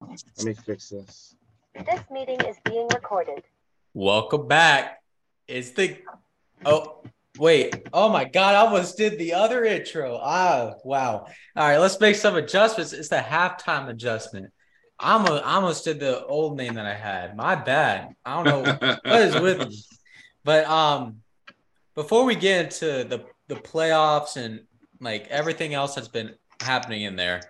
Let 0.00 0.44
me 0.44 0.54
fix 0.54 0.90
this. 0.90 1.34
This 1.74 2.00
meeting 2.10 2.40
is 2.42 2.56
being 2.64 2.88
recorded. 2.88 3.42
Welcome 3.94 4.46
back. 4.46 5.02
It's 5.48 5.70
the 5.70 5.98
oh 6.64 7.02
wait. 7.38 7.88
Oh 7.92 8.08
my 8.08 8.24
god 8.24 8.54
I 8.54 8.58
almost 8.58 8.96
did 8.96 9.18
the 9.18 9.34
other 9.34 9.64
intro. 9.64 10.18
Ah 10.22 10.74
wow. 10.84 11.26
All 11.56 11.68
right 11.68 11.78
let's 11.78 12.00
make 12.00 12.16
some 12.16 12.36
adjustments. 12.36 12.92
It's 12.92 13.08
the 13.08 13.16
halftime 13.16 13.88
adjustment. 13.88 14.52
I'm 14.98 15.26
a, 15.26 15.36
I 15.36 15.54
almost 15.54 15.84
did 15.84 16.00
the 16.00 16.24
old 16.24 16.56
name 16.56 16.74
that 16.74 16.86
I 16.86 16.94
had. 16.94 17.36
My 17.36 17.54
bad. 17.54 18.14
I 18.24 18.42
don't 18.42 18.44
know 18.44 18.98
what 19.04 19.20
is 19.20 19.40
with 19.40 19.68
me. 19.68 19.82
But 20.44 20.66
um 20.66 21.22
before 21.94 22.24
we 22.24 22.34
get 22.34 22.66
into 22.66 23.04
the 23.04 23.24
the 23.48 23.56
playoffs 23.56 24.36
and 24.36 24.62
like 25.00 25.26
everything 25.28 25.74
else 25.74 25.94
that's 25.94 26.08
been 26.08 26.34
happening 26.60 27.02
in 27.02 27.16
there 27.16 27.40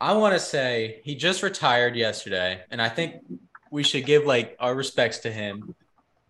I 0.00 0.12
want 0.14 0.34
to 0.34 0.40
say 0.40 1.00
he 1.04 1.14
just 1.14 1.42
retired 1.42 1.96
yesterday 1.96 2.62
and 2.70 2.80
I 2.82 2.88
think 2.88 3.16
we 3.70 3.82
should 3.82 4.04
give 4.06 4.24
like 4.24 4.56
our 4.60 4.74
respects 4.74 5.18
to 5.18 5.32
him 5.32 5.74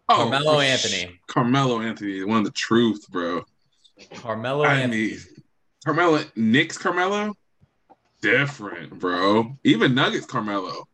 Carmelo 0.09 0.61
sh- 0.61 0.65
Anthony. 0.65 1.21
Carmelo 1.27 1.81
Anthony, 1.81 2.23
one 2.25 2.39
of 2.39 2.45
the 2.45 2.51
truth, 2.51 3.07
bro. 3.11 3.43
Carmelo 4.17 4.65
I 4.65 4.75
Anthony. 4.81 5.09
mean, 5.09 5.19
Carmelo, 5.85 6.23
Knicks 6.37 6.77
Carmelo, 6.79 7.35
different, 8.21 8.99
bro. 8.99 9.57
Even 9.65 9.95
Nuggets 9.95 10.27
Carmelo, 10.27 10.85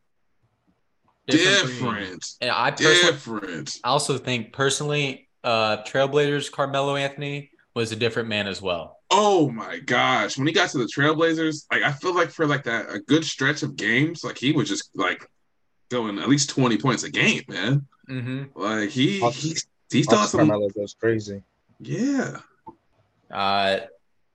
different. 1.27 1.69
different, 1.69 2.25
And 2.41 2.51
I 2.51 2.71
personally 2.71 3.13
different. 3.13 3.79
I 3.85 3.89
also 3.89 4.17
think 4.19 4.53
personally, 4.53 5.29
uh 5.43 5.79
Trailblazers 5.85 6.51
Carmelo 6.53 6.97
Anthony 6.97 7.50
was 7.75 7.93
a 7.93 7.97
different 7.97 8.29
man 8.29 8.47
as 8.49 8.61
well. 8.61 8.99
Oh 9.11 9.51
my 9.51 9.79
gosh, 9.79 10.37
when 10.39 10.47
he 10.47 10.53
got 10.53 10.71
to 10.71 10.79
the 10.79 10.85
Trailblazers, 10.85 11.67
like 11.71 11.83
I 11.83 11.93
feel 11.93 12.15
like 12.15 12.31
for 12.31 12.47
like 12.47 12.65
that 12.65 12.87
a 12.93 12.99
good 13.01 13.25
stretch 13.25 13.63
of 13.63 13.77
games, 13.77 14.25
like 14.25 14.39
he 14.39 14.53
was 14.53 14.69
just 14.69 14.91
like 14.95 15.29
going 15.91 16.19
at 16.19 16.29
least 16.29 16.51
twenty 16.51 16.77
points 16.79 17.03
a 17.05 17.11
game, 17.11 17.43
man. 17.49 17.87
hmm 18.07 18.45
Like 18.55 18.91
he 18.91 19.21
Hawks- 19.21 19.37
he 19.43 19.57
he 19.91 20.03
still 20.03 20.19
has 20.19 20.31
some, 20.31 20.41
Carmelo 20.49 20.69
goes 20.71 20.95
crazy. 20.99 21.43
yeah. 21.81 22.39
Uh 23.31 23.81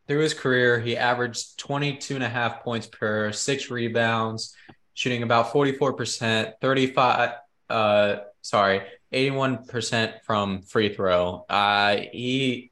through 0.08 0.20
his 0.20 0.36
career, 0.36 0.80
he 0.80 0.96
averaged 0.98 1.58
22 1.58 2.14
and 2.14 2.24
a 2.24 2.30
half 2.30 2.62
points 2.64 2.86
per 2.86 3.32
six 3.32 3.72
rebounds, 3.72 4.56
shooting 4.94 5.24
about 5.24 5.52
44%, 5.52 6.54
35 6.62 7.32
uh 7.70 8.16
sorry, 8.42 8.82
81% 9.12 10.22
from 10.24 10.62
free 10.62 10.94
throw. 10.94 11.46
Uh 11.50 11.98
he 12.12 12.72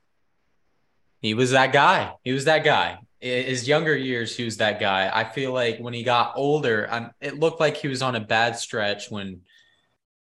he 1.24 1.34
was 1.34 1.52
that 1.52 1.72
guy. 1.72 2.14
He 2.24 2.34
was 2.34 2.46
that 2.46 2.66
guy. 2.66 3.00
His 3.22 3.66
younger 3.66 3.96
years, 3.96 4.36
he 4.36 4.44
was 4.44 4.58
that 4.58 4.82
guy. 4.82 5.10
I 5.12 5.24
feel 5.24 5.54
like 5.54 5.80
when 5.80 5.94
he 5.94 6.04
got 6.04 6.34
older, 6.36 6.90
um, 6.92 7.12
it 7.22 7.40
looked 7.40 7.62
like 7.62 7.78
he 7.78 7.88
was 7.88 8.02
on 8.02 8.16
a 8.16 8.20
bad 8.20 8.58
stretch 8.58 9.10
when 9.10 9.40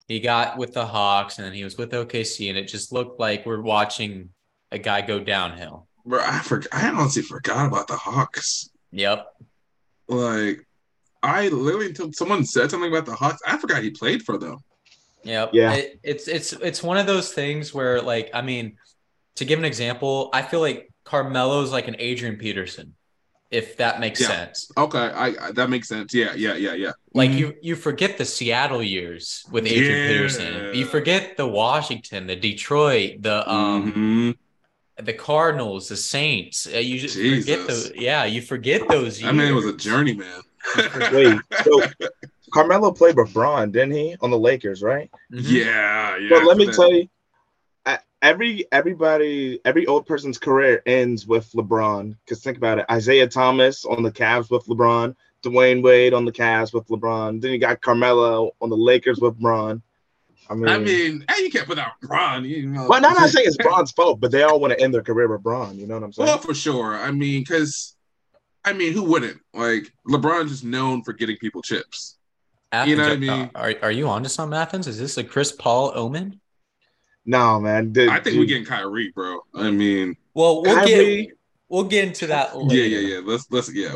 he 0.09 0.19
got 0.19 0.57
with 0.57 0.73
the 0.73 0.85
Hawks 0.85 1.37
and 1.37 1.47
then 1.47 1.53
he 1.53 1.63
was 1.63 1.77
with 1.77 1.91
OKC, 1.91 2.49
and 2.49 2.57
it 2.57 2.65
just 2.67 2.91
looked 2.91 3.17
like 3.17 3.45
we're 3.45 3.61
watching 3.61 4.31
a 4.73 4.77
guy 4.77 4.99
go 4.99 5.21
downhill. 5.21 5.87
Bro, 6.05 6.19
I 6.21 6.39
forgot. 6.39 6.73
I 6.73 6.89
honestly 6.89 7.21
forgot 7.21 7.67
about 7.67 7.87
the 7.87 7.95
Hawks. 7.95 8.69
Yep. 8.91 9.25
Like, 10.09 10.67
I 11.23 11.47
literally 11.47 11.87
until 11.87 12.11
someone 12.11 12.43
said 12.43 12.71
something 12.71 12.91
about 12.91 13.05
the 13.05 13.15
Hawks, 13.15 13.41
I 13.47 13.57
forgot 13.57 13.83
he 13.83 13.91
played 13.91 14.23
for 14.23 14.37
them. 14.37 14.57
Yep. 15.23 15.51
Yeah. 15.53 15.73
It, 15.75 15.99
it's 16.03 16.27
it's 16.27 16.51
it's 16.51 16.83
one 16.83 16.97
of 16.97 17.07
those 17.07 17.31
things 17.31 17.73
where 17.73 18.01
like 18.01 18.31
I 18.33 18.41
mean, 18.41 18.75
to 19.39 19.45
give 19.45 19.57
an 19.59 19.65
example, 19.65 20.29
I 20.33 20.41
feel 20.41 20.59
like 20.61 20.91
Carmelo's 21.05 21.71
like 21.71 21.87
an 21.87 21.95
Adrian 21.99 22.35
Peterson, 22.37 22.93
if 23.51 23.77
that 23.77 23.99
makes 23.99 24.21
Yeah. 24.21 24.27
sense. 24.27 24.71
Okay, 24.77 24.99
I, 24.99 25.27
I 25.47 25.51
that 25.53 25.69
makes 25.69 25.87
sense. 25.87 26.13
Yeah, 26.13 26.33
yeah, 26.35 26.55
yeah, 26.55 26.73
yeah. 26.73 26.91
Like 27.13 27.31
Mhm. 27.31 27.39
you 27.39 27.55
you 27.61 27.75
forget 27.75 28.17
the 28.17 28.25
Seattle 28.25 28.83
years 28.83 29.43
with 29.51 29.65
Adrian 29.65 29.97
Yeah. 30.03 30.07
Peterson. 30.09 30.73
You 30.75 30.85
forget 30.85 31.35
the 31.37 31.47
Washington, 31.47 32.27
the 32.27 32.35
Detroit, 32.35 33.21
the 33.21 33.49
um 33.49 33.93
Mhm. 33.93 35.05
the 35.05 35.13
Cardinals, 35.13 35.87
the 35.87 35.95
Saints. 35.97 36.67
Uh, 36.67 36.77
you 36.77 36.99
just 36.99 37.15
forget 37.15 37.59
Jesus. 37.67 37.89
the 37.89 38.01
yeah, 38.01 38.25
you 38.25 38.41
forget 38.41 38.87
those 38.89 39.19
years. 39.21 39.29
that 39.31 39.35
man 39.35 39.55
was 39.55 39.65
a 39.65 39.75
journeyman. 39.75 40.41
Wait, 41.13 41.39
so 41.63 41.81
Carmelo 42.53 42.91
played 42.91 43.15
with 43.15 43.33
Bron, 43.33 43.71
didn't 43.71 43.91
he, 43.93 44.15
on 44.21 44.29
the 44.29 44.37
Lakers, 44.37 44.83
right? 44.83 45.09
Mhm. 45.31 45.41
yeah, 45.43 46.17
yeah. 46.17 46.29
But 46.29 46.43
let 46.43 46.57
me 46.57 46.65
that- 46.65 46.75
tell 46.75 46.91
you, 46.91 47.03
I- 47.03 47.09
every 48.21 48.65
everybody, 48.71 49.59
every 49.65 49.85
old 49.87 50.05
person's 50.05 50.37
career 50.37 50.81
ends 50.85 51.25
with 51.27 51.51
LeBron. 51.53 52.15
Because 52.25 52.41
think 52.43 52.57
about 52.57 52.79
it: 52.79 52.85
Isaiah 52.89 53.27
Thomas 53.27 53.85
on 53.85 54.03
the 54.03 54.11
Cavs 54.11 54.49
with 54.51 54.65
LeBron, 54.65 55.15
Dwyane 55.43 55.83
Wade 55.83 56.13
on 56.13 56.25
the 56.25 56.31
Cavs 56.31 56.73
with 56.73 56.87
LeBron. 56.87 57.41
Then 57.41 57.51
you 57.51 57.57
got 57.59 57.81
Carmelo 57.81 58.51
on 58.61 58.69
the 58.69 58.77
Lakers 58.77 59.19
with 59.19 59.37
Bron. 59.37 59.81
I 60.51 60.55
mean, 60.55 60.67
I 60.67 60.79
mean, 60.79 61.25
hey, 61.29 61.43
you 61.43 61.51
can't 61.51 61.67
put 61.67 61.77
out 61.77 61.91
Bron. 62.01 62.43
You 62.43 62.65
know. 62.67 62.87
well, 62.87 63.05
I'm 63.05 63.13
not 63.13 63.29
saying 63.29 63.45
it's 63.47 63.57
Bron's 63.57 63.91
fault, 63.91 64.19
but 64.19 64.31
they 64.31 64.41
all 64.43 64.59
want 64.59 64.73
to 64.73 64.79
end 64.81 64.93
their 64.93 65.03
career 65.03 65.27
with 65.27 65.43
Braun. 65.43 65.77
You 65.77 65.85
know 65.85 65.93
what 65.95 66.03
I'm 66.03 66.13
saying? 66.13 66.27
Well, 66.27 66.37
for 66.39 66.55
sure. 66.55 66.95
I 66.95 67.11
mean, 67.11 67.41
because 67.41 67.95
I 68.65 68.73
mean, 68.73 68.93
who 68.93 69.03
wouldn't? 69.03 69.39
Like 69.53 69.93
LeBron's 70.07 70.49
just 70.51 70.63
known 70.63 71.03
for 71.03 71.13
getting 71.13 71.37
people 71.37 71.61
chips. 71.61 72.17
Athens, 72.71 72.89
You 72.89 72.95
know 72.97 73.03
what 73.03 73.11
I 73.11 73.13
are- 73.15 73.17
mean? 73.17 73.31
Uh, 73.31 73.49
are, 73.55 73.73
are 73.83 73.91
you 73.91 74.07
on 74.07 74.23
to 74.23 74.29
something, 74.29 74.57
Athens? 74.57 74.87
Is 74.87 74.97
this 74.99 75.17
a 75.17 75.23
Chris 75.23 75.51
Paul 75.51 75.91
omen? 75.95 76.39
No, 77.25 77.59
man. 77.59 77.91
Dude, 77.91 78.09
I 78.09 78.15
think 78.15 78.25
dude, 78.35 78.39
we're 78.39 78.45
getting 78.45 78.65
Kyrie, 78.65 79.11
bro. 79.13 79.39
I 79.55 79.71
mean, 79.71 80.15
Well, 80.33 80.61
we'll 80.63 80.75
Kyrie- 80.75 81.25
get 81.27 81.35
we'll 81.67 81.83
get 81.83 82.05
into 82.07 82.27
that 82.27 82.51
yeah, 82.53 82.59
later. 82.61 82.87
yeah, 82.87 83.15
yeah. 83.15 83.21
Let's 83.23 83.45
let's 83.51 83.71
yeah. 83.73 83.95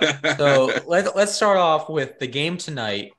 So 0.36 0.70
let, 0.86 1.14
let's 1.14 1.32
start 1.34 1.58
off 1.58 1.88
with 1.90 2.18
the 2.18 2.26
game 2.26 2.56
tonight 2.56 3.12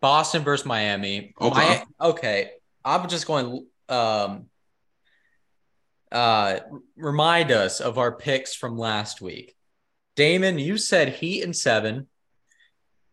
Boston 0.00 0.42
versus 0.42 0.64
Miami. 0.66 1.34
Okay. 1.40 1.78
Mi- 1.80 2.06
okay. 2.08 2.50
I'm 2.84 3.08
just 3.08 3.26
going 3.26 3.66
um 3.88 4.46
uh 6.12 6.60
remind 6.96 7.50
us 7.52 7.80
of 7.80 7.98
our 7.98 8.12
picks 8.12 8.54
from 8.54 8.76
last 8.78 9.20
week. 9.20 9.56
Damon, 10.16 10.58
you 10.58 10.76
said 10.76 11.08
Heat 11.14 11.42
and 11.42 11.56
seven. 11.56 12.06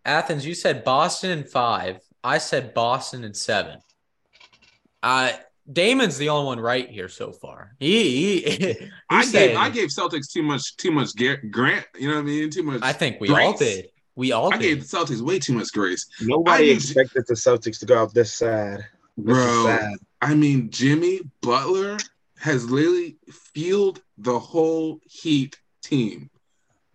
Athens, 0.06 0.46
you 0.46 0.54
said 0.56 0.84
Boston 0.84 1.32
and 1.32 1.50
five. 1.50 2.00
I 2.24 2.38
said 2.38 2.74
Boston 2.74 3.24
and 3.24 3.36
seven. 3.36 3.80
Uh 5.04 5.32
Damon's 5.72 6.18
the 6.18 6.30
only 6.30 6.46
one 6.46 6.60
right 6.60 6.90
here 6.90 7.10
so 7.10 7.32
far. 7.32 7.76
He, 7.80 8.40
he, 8.42 8.52
he 8.52 8.76
I 9.10 9.26
said- 9.26 9.50
gave 9.50 9.58
I 9.58 9.70
gave 9.70 9.90
Celtics 9.90 10.32
too 10.32 10.44
much 10.44 10.78
too 10.78 10.92
much 10.92 11.10
grant. 11.52 11.86
You 11.98 12.08
know 12.10 12.16
what 12.16 12.22
I 12.22 12.24
mean? 12.24 12.50
Too 12.50 12.64
much. 12.64 12.82
I 12.82 12.94
think 12.94 13.20
we 13.20 13.30
all 13.30 13.58
did. 13.58 13.90
We 14.16 14.32
all 14.32 14.50
did. 14.50 14.56
I 14.56 14.62
did. 14.62 14.68
gave 14.76 14.90
the 14.90 14.98
Celtics 14.98 15.22
way 15.22 15.40
too 15.40 15.54
much 15.54 15.72
grace, 15.74 16.06
nobody 16.22 16.72
I- 16.72 16.74
expected 16.76 17.26
the 17.28 17.34
Celtics 17.34 17.80
to 17.80 17.86
go 17.86 17.98
out 18.00 18.14
this 18.14 18.34
sad. 18.34 18.86
This 19.18 19.36
bro. 19.36 19.66
sad. 19.66 19.94
I 20.22 20.34
mean, 20.36 20.70
Jimmy 20.72 21.20
Butler 21.42 21.98
has 22.40 22.70
literally 22.70 23.18
fueled 23.54 24.02
the 24.18 24.38
whole 24.40 25.00
Heat 25.06 25.60
team. 25.84 26.30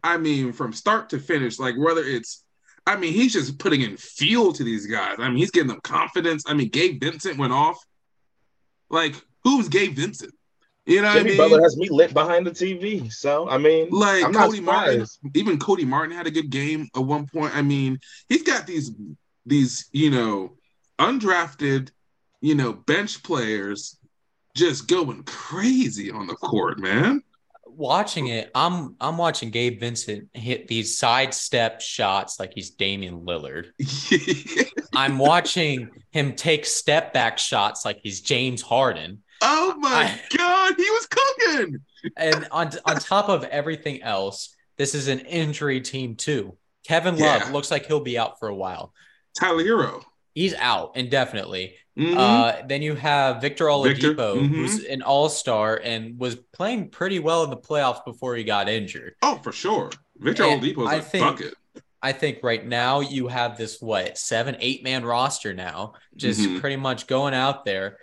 I 0.04 0.16
mean, 0.16 0.52
from 0.52 0.72
start 0.72 1.10
to 1.10 1.18
finish, 1.20 1.58
like 1.60 1.76
whether 1.78 2.02
it's, 2.02 2.42
I 2.86 2.96
mean, 2.96 3.12
he's 3.12 3.32
just 3.32 3.58
putting 3.58 3.82
in 3.82 3.96
fuel 3.96 4.52
to 4.54 4.64
these 4.64 4.86
guys. 4.86 5.16
I 5.18 5.28
mean, 5.28 5.36
he's 5.36 5.52
getting 5.52 5.68
them 5.68 5.80
confidence. 5.84 6.42
I 6.48 6.54
mean, 6.54 6.68
Gabe 6.70 7.00
Vincent 7.00 7.38
went 7.38 7.52
off. 7.52 7.78
Like, 8.92 9.14
who's 9.42 9.68
Gabe 9.68 9.96
Vincent? 9.96 10.32
You 10.84 11.00
know 11.00 11.08
what 11.08 11.16
I 11.16 11.18
Jimmy 11.18 11.30
mean? 11.30 11.38
Butler 11.38 11.62
has 11.62 11.76
me 11.76 11.88
lit 11.88 12.12
behind 12.12 12.46
the 12.46 12.50
TV. 12.50 13.12
So 13.12 13.48
I 13.48 13.58
mean, 13.58 13.88
like 13.90 14.24
I'm 14.24 14.32
not 14.32 14.46
Cody 14.46 14.60
Martin, 14.60 15.06
even 15.34 15.58
Cody 15.58 15.84
Martin 15.84 16.14
had 16.16 16.26
a 16.26 16.30
good 16.30 16.50
game 16.50 16.88
at 16.94 17.02
one 17.02 17.26
point. 17.26 17.56
I 17.56 17.62
mean, 17.62 17.98
he's 18.28 18.42
got 18.42 18.66
these 18.66 18.90
these 19.46 19.88
you 19.92 20.10
know 20.10 20.56
undrafted, 20.98 21.90
you 22.40 22.54
know 22.54 22.72
bench 22.72 23.22
players 23.22 23.96
just 24.54 24.88
going 24.88 25.22
crazy 25.22 26.10
on 26.10 26.26
the 26.26 26.34
court, 26.34 26.80
man. 26.80 27.22
watching 27.64 28.26
it, 28.26 28.50
I'm 28.52 28.96
I'm 29.00 29.18
watching 29.18 29.50
Gabe 29.50 29.78
Vincent 29.78 30.28
hit 30.34 30.66
these 30.66 30.98
sidestep 30.98 31.80
shots 31.80 32.40
like 32.40 32.52
he's 32.54 32.70
Damian 32.70 33.20
Lillard. 33.20 33.68
I'm 34.94 35.18
watching 35.18 35.90
him 36.12 36.34
take 36.34 36.64
step 36.66 37.12
back 37.12 37.38
shots 37.38 37.84
like 37.84 37.98
he's 38.02 38.20
James 38.20 38.62
Harden. 38.62 39.22
oh 39.42 39.74
my 39.78 40.04
I- 40.04 40.36
god, 40.36 40.74
he 40.76 40.88
was 40.90 41.06
cooking. 41.10 41.78
And 42.16 42.46
on 42.52 42.70
on 42.84 42.96
top 42.96 43.28
of 43.28 43.44
everything 43.44 44.02
else, 44.02 44.54
this 44.76 44.94
is 44.94 45.08
an 45.08 45.20
injury 45.20 45.80
team 45.80 46.14
too. 46.16 46.56
Kevin 46.86 47.16
Love 47.18 47.42
Yeah. 47.42 47.50
looks 47.52 47.70
like 47.70 47.86
he'll 47.86 48.00
be 48.00 48.18
out 48.18 48.38
for 48.38 48.48
a 48.48 48.54
while. 48.54 48.92
Tyler 49.38 49.62
Herro. 49.64 50.02
He's 50.34 50.54
out 50.54 50.96
indefinitely. 50.96 51.74
Mhm. 51.98 52.16
Uh, 52.16 52.62
then 52.66 52.80
you 52.82 52.94
have 52.94 53.40
Victor 53.42 53.66
Victor, 53.82 54.14
Oladipo, 54.14 54.36
mhm. 54.36 54.48
who's 54.48 54.82
an 54.84 55.02
all-star 55.02 55.76
and 55.84 56.18
was 56.18 56.36
playing 56.54 56.88
pretty 56.88 57.18
well 57.18 57.44
in 57.44 57.50
the 57.50 57.56
playoffs 57.56 58.02
before 58.04 58.34
he 58.34 58.42
got 58.44 58.68
injured. 58.68 59.14
oh, 59.22 59.38
for 59.42 59.52
sure. 59.52 59.90
Victor 60.16 60.44
And 60.44 60.62
Oladipo's 60.62 60.88
I 60.88 60.94
a 60.96 61.02
think- 61.02 61.24
bucket. 61.24 61.54
I 62.02 62.12
think 62.12 62.40
right 62.42 62.66
now 62.66 63.00
you 63.00 63.28
have 63.28 63.56
this 63.56 63.80
what 63.80 64.18
seven, 64.18 64.56
eight 64.58 64.82
man 64.82 65.04
roster 65.04 65.54
now, 65.54 65.94
just 66.16 66.40
Mhm. 66.40 66.60
pretty 66.60 66.76
much 66.76 67.06
going 67.06 67.34
out 67.34 67.64
there. 67.64 67.98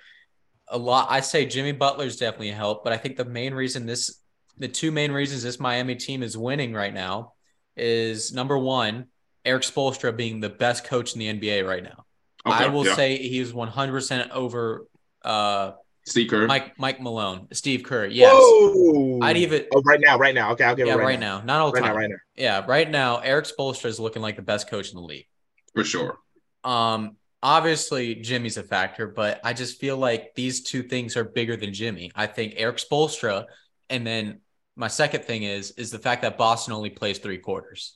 A 0.69 0.77
lot. 0.77 1.07
I 1.09 1.19
say 1.19 1.45
Jimmy 1.45 1.73
Butler's 1.73 2.17
definitely 2.17 2.51
helped, 2.51 2.83
but 2.83 2.93
I 2.93 2.97
think 2.97 3.17
the 3.17 3.25
main 3.25 3.53
reason 3.53 3.85
this, 3.85 4.19
the 4.57 4.67
two 4.67 4.91
main 4.91 5.11
reasons 5.11 5.43
this 5.43 5.59
Miami 5.59 5.95
team 5.95 6.23
is 6.23 6.37
winning 6.37 6.73
right 6.73 6.93
now, 6.93 7.33
is 7.75 8.31
number 8.31 8.57
one, 8.57 9.07
Erik 9.45 9.63
Spoelstra 9.63 10.15
being 10.15 10.39
the 10.39 10.49
best 10.49 10.83
coach 10.83 11.13
in 11.13 11.19
the 11.19 11.27
NBA 11.27 11.67
right 11.67 11.83
now. 11.83 12.05
Okay, 12.45 12.65
I 12.65 12.67
will 12.67 12.85
yeah. 12.85 12.95
say 12.95 13.17
he's 13.17 13.51
100% 13.51 14.29
over 14.31 14.85
uh, 15.25 15.73
Seeker. 16.05 16.47
Mike 16.47 16.77
Mike 16.79 16.99
Malone, 17.01 17.47
Steve 17.51 17.83
Kerr. 17.83 18.07
Yes. 18.07 18.31
Whoa. 18.33 19.19
I'd 19.21 19.37
even 19.37 19.65
Oh, 19.73 19.81
right 19.83 19.99
now, 19.99 20.17
right 20.17 20.33
now. 20.33 20.51
Okay, 20.53 20.63
I'll 20.63 20.75
give 20.75 20.87
yeah, 20.87 20.93
it 20.93 20.97
right, 20.97 21.05
right, 21.05 21.19
now. 21.19 21.41
Not 21.41 21.61
all 21.61 21.71
Right 21.71 21.81
time. 21.83 21.91
now, 21.93 21.97
right 21.97 22.09
now. 22.09 22.15
Yeah, 22.35 22.65
right 22.67 22.89
now, 22.89 23.17
Erik 23.17 23.45
Spoelstra 23.45 23.85
is 23.85 23.99
looking 23.99 24.21
like 24.21 24.35
the 24.35 24.41
best 24.41 24.69
coach 24.69 24.89
in 24.89 24.95
the 24.95 25.01
league. 25.03 25.27
for 25.75 25.83
sure. 25.83 26.17
Um, 26.63 27.15
obviously 27.43 28.15
Jimmy's 28.15 28.57
a 28.57 28.63
factor, 28.63 29.07
but 29.07 29.39
I 29.43 29.53
just 29.53 29.79
feel 29.79 29.97
like 29.97 30.33
these 30.35 30.61
two 30.63 30.83
things 30.83 31.15
are 31.15 31.23
bigger 31.23 31.55
than 31.55 31.73
Jimmy. 31.73 32.11
I 32.15 32.27
think 32.27 32.55
Erik 32.57 32.77
Spoelstra, 32.77 33.45
and 33.89 34.05
then 34.05 34.41
my 34.75 34.87
second 34.87 35.25
thing 35.25 35.43
is 35.43 35.71
is 35.71 35.91
the 35.91 35.99
fact 35.99 36.23
that 36.23 36.37
Boston 36.37 36.73
only 36.73 36.89
plays 36.89 37.19
three 37.19 37.37
quarters. 37.37 37.95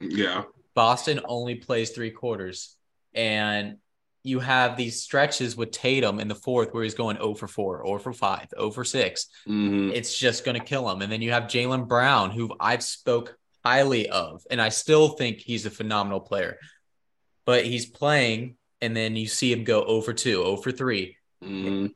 Yeah. 0.00 0.44
Boston 0.74 1.20
only 1.24 1.56
plays 1.56 1.90
three 1.90 2.10
quarters, 2.10 2.76
and 3.14 3.78
you 4.28 4.38
have 4.40 4.76
these 4.76 5.02
stretches 5.02 5.56
with 5.56 5.70
Tatum 5.70 6.20
in 6.20 6.28
the 6.28 6.34
fourth 6.34 6.72
where 6.72 6.84
he's 6.84 6.94
going 6.94 7.16
0 7.16 7.34
for 7.34 7.48
4, 7.48 7.84
0 7.86 7.98
for 7.98 8.12
5, 8.12 8.48
0 8.54 8.70
for 8.70 8.84
6. 8.84 9.26
Mhm. 9.46 9.92
It's 9.94 10.16
just 10.16 10.44
going 10.44 10.58
to 10.60 10.64
kill 10.64 10.88
him. 10.90 11.00
And 11.02 11.10
then 11.10 11.22
you 11.22 11.32
have 11.32 11.44
Jaylen 11.44 11.88
Brown, 11.88 12.30
who 12.30 12.54
I've 12.60 12.82
spoke 12.82 13.36
highly 13.64 14.08
of, 14.08 14.46
and 14.50 14.60
I 14.60 14.68
still 14.68 15.08
think 15.10 15.38
he's 15.38 15.66
a 15.66 15.70
phenomenal 15.70 16.20
player. 16.20 16.58
But 17.46 17.64
he's 17.64 17.86
playing, 17.86 18.56
and 18.80 18.94
then 18.94 19.16
you 19.16 19.26
see 19.26 19.50
him 19.50 19.64
go 19.64 19.86
0 19.86 20.02
for 20.02 20.12
2, 20.12 20.42
0 20.42 20.56
for 20.58 20.72
3. 20.72 21.16
Mhm. 21.42 21.94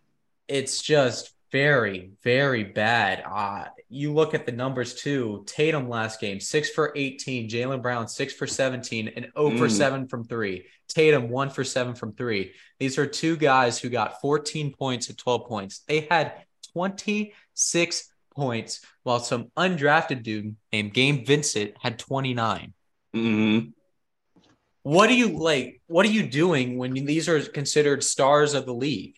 It's 0.48 0.82
just 0.82 1.32
very, 1.52 2.12
very 2.24 2.64
bad. 2.64 3.22
Uh, 3.26 3.66
you 3.92 4.12
look 4.12 4.34
at 4.34 4.46
the 4.46 4.52
numbers 4.52 4.94
too. 4.94 5.44
Tatum 5.46 5.88
last 5.88 6.20
game, 6.20 6.40
six 6.40 6.70
for 6.70 6.92
18. 6.96 7.48
Jaylen 7.48 7.82
Brown, 7.82 8.08
six 8.08 8.32
for 8.32 8.46
17, 8.46 9.08
and 9.08 9.26
0 9.36 9.50
for 9.58 9.66
Mm. 9.66 9.70
7 9.70 10.08
from 10.08 10.24
three. 10.24 10.66
Tatum, 10.88 11.28
one 11.28 11.48
for 11.50 11.64
seven 11.64 11.94
from 11.94 12.12
three. 12.12 12.52
These 12.78 12.98
are 12.98 13.06
two 13.06 13.36
guys 13.36 13.78
who 13.78 13.88
got 13.88 14.20
14 14.20 14.72
points 14.72 15.08
and 15.08 15.16
12 15.16 15.46
points. 15.46 15.80
They 15.88 16.00
had 16.10 16.32
26 16.74 18.12
points, 18.34 18.80
while 19.02 19.20
some 19.20 19.50
undrafted 19.56 20.22
dude 20.22 20.56
named 20.72 20.92
Gabe 20.94 21.26
Vincent 21.26 21.74
had 21.80 21.98
29. 21.98 22.74
Mhm. 23.14 23.72
What 24.82 25.06
do 25.08 25.14
you 25.14 25.28
like? 25.28 25.80
What 25.86 26.04
are 26.06 26.10
you 26.10 26.26
doing 26.26 26.76
when 26.78 26.92
these 26.92 27.28
are 27.28 27.40
considered 27.40 28.02
stars 28.02 28.54
of 28.54 28.66
the 28.66 28.74
league? 28.74 29.16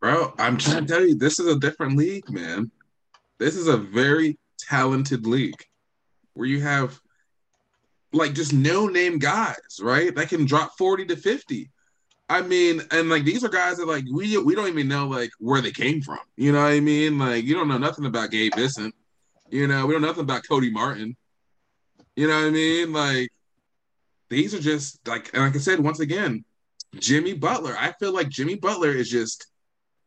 Bro, 0.00 0.34
I'm 0.38 0.58
trying 0.58 0.86
to 0.86 0.92
tell 0.92 1.06
you, 1.06 1.14
this 1.14 1.38
is 1.38 1.46
a 1.46 1.58
different 1.58 1.96
league, 1.96 2.28
man. 2.30 2.70
This 3.38 3.56
is 3.56 3.68
a 3.68 3.76
very 3.76 4.38
talented 4.58 5.26
league 5.26 5.62
where 6.34 6.46
you 6.46 6.60
have 6.60 6.98
like 8.12 8.34
just 8.34 8.52
no 8.52 8.86
name 8.86 9.18
guys, 9.18 9.80
right? 9.80 10.14
That 10.14 10.28
can 10.28 10.46
drop 10.46 10.76
40 10.78 11.06
to 11.06 11.16
50. 11.16 11.70
I 12.28 12.42
mean, 12.42 12.82
and 12.90 13.08
like 13.08 13.24
these 13.24 13.44
are 13.44 13.48
guys 13.48 13.76
that 13.76 13.86
like 13.86 14.04
we 14.12 14.36
we 14.38 14.54
don't 14.54 14.68
even 14.68 14.88
know 14.88 15.06
like 15.06 15.30
where 15.38 15.60
they 15.60 15.70
came 15.70 16.02
from. 16.02 16.18
You 16.36 16.52
know 16.52 16.62
what 16.62 16.72
I 16.72 16.80
mean? 16.80 17.18
Like 17.18 17.44
you 17.44 17.54
don't 17.54 17.68
know 17.68 17.78
nothing 17.78 18.06
about 18.06 18.30
Gabe 18.30 18.54
Vincent. 18.56 18.94
You 19.50 19.68
know, 19.68 19.86
we 19.86 19.92
don't 19.92 20.02
know 20.02 20.08
nothing 20.08 20.24
about 20.24 20.42
Cody 20.48 20.70
Martin. 20.70 21.16
You 22.16 22.26
know 22.26 22.34
what 22.34 22.48
I 22.48 22.50
mean? 22.50 22.92
Like 22.92 23.28
these 24.28 24.54
are 24.54 24.60
just 24.60 25.06
like 25.06 25.30
and 25.34 25.44
like 25.44 25.54
I 25.54 25.58
said 25.58 25.78
once 25.78 26.00
again, 26.00 26.44
Jimmy 26.98 27.34
Butler. 27.34 27.76
I 27.78 27.92
feel 27.92 28.12
like 28.12 28.28
Jimmy 28.28 28.56
Butler 28.56 28.90
is 28.90 29.08
just 29.08 29.46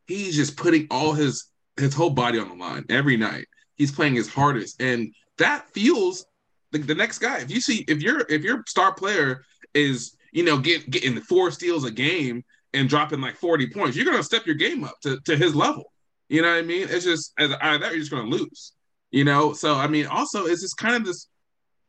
he's 0.08 0.36
just 0.36 0.58
putting 0.58 0.88
all 0.92 1.14
his 1.14 1.46
his 1.80 1.94
whole 1.94 2.10
body 2.10 2.40
on 2.40 2.50
the 2.50 2.56
line 2.56 2.86
every 2.90 3.18
night. 3.18 3.48
He's 3.76 3.92
playing 3.92 4.16
his 4.16 4.32
hardest, 4.32 4.82
and 4.82 5.14
that 5.38 5.70
fuels 5.74 6.26
the, 6.72 6.80
the 6.80 6.96
next 6.96 7.20
guy. 7.20 7.40
If 7.40 7.52
you 7.52 7.62
see 7.62 7.86
if 7.88 8.02
your 8.02 8.26
if 8.30 8.44
your 8.44 8.64
star 8.68 8.94
player 8.94 9.44
is 9.74 10.16
you 10.32 10.44
know 10.44 10.58
get 10.58 10.90
getting 10.90 11.20
four 11.22 11.52
steals 11.52 11.86
a 11.86 11.92
game 11.92 12.44
and 12.74 12.90
dropping 12.90 13.22
like 13.22 13.38
forty 13.38 13.68
points, 13.68 13.96
you're 13.96 14.06
gonna 14.06 14.24
step 14.24 14.46
your 14.46 14.56
game 14.56 14.84
up 14.84 14.96
to, 15.02 15.20
to 15.22 15.36
his 15.36 15.56
level. 15.56 15.92
You 16.28 16.42
know 16.42 16.50
what 16.50 16.60
I 16.60 16.62
mean? 16.62 16.88
It's 16.90 17.06
just 17.06 17.34
as 17.38 17.52
of 17.52 17.60
that 17.60 17.82
you're 17.82 18.00
just 18.00 18.12
gonna 18.12 18.30
lose. 18.30 18.74
You 19.12 19.24
know, 19.24 19.54
so 19.54 19.76
I 19.76 19.88
mean, 19.88 20.06
also 20.06 20.46
it's 20.46 20.62
just 20.62 20.78
kind 20.78 20.96
of 20.96 21.06
this. 21.06 21.28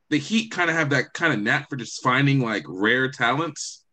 The 0.08 0.18
Heat 0.18 0.50
kind 0.50 0.68
of 0.68 0.74
have 0.74 0.90
that 0.90 1.12
kind 1.12 1.32
of 1.32 1.38
knack 1.38 1.70
for 1.70 1.76
just 1.76 2.02
finding 2.02 2.40
like 2.40 2.64
rare 2.66 3.10
talents. 3.10 3.84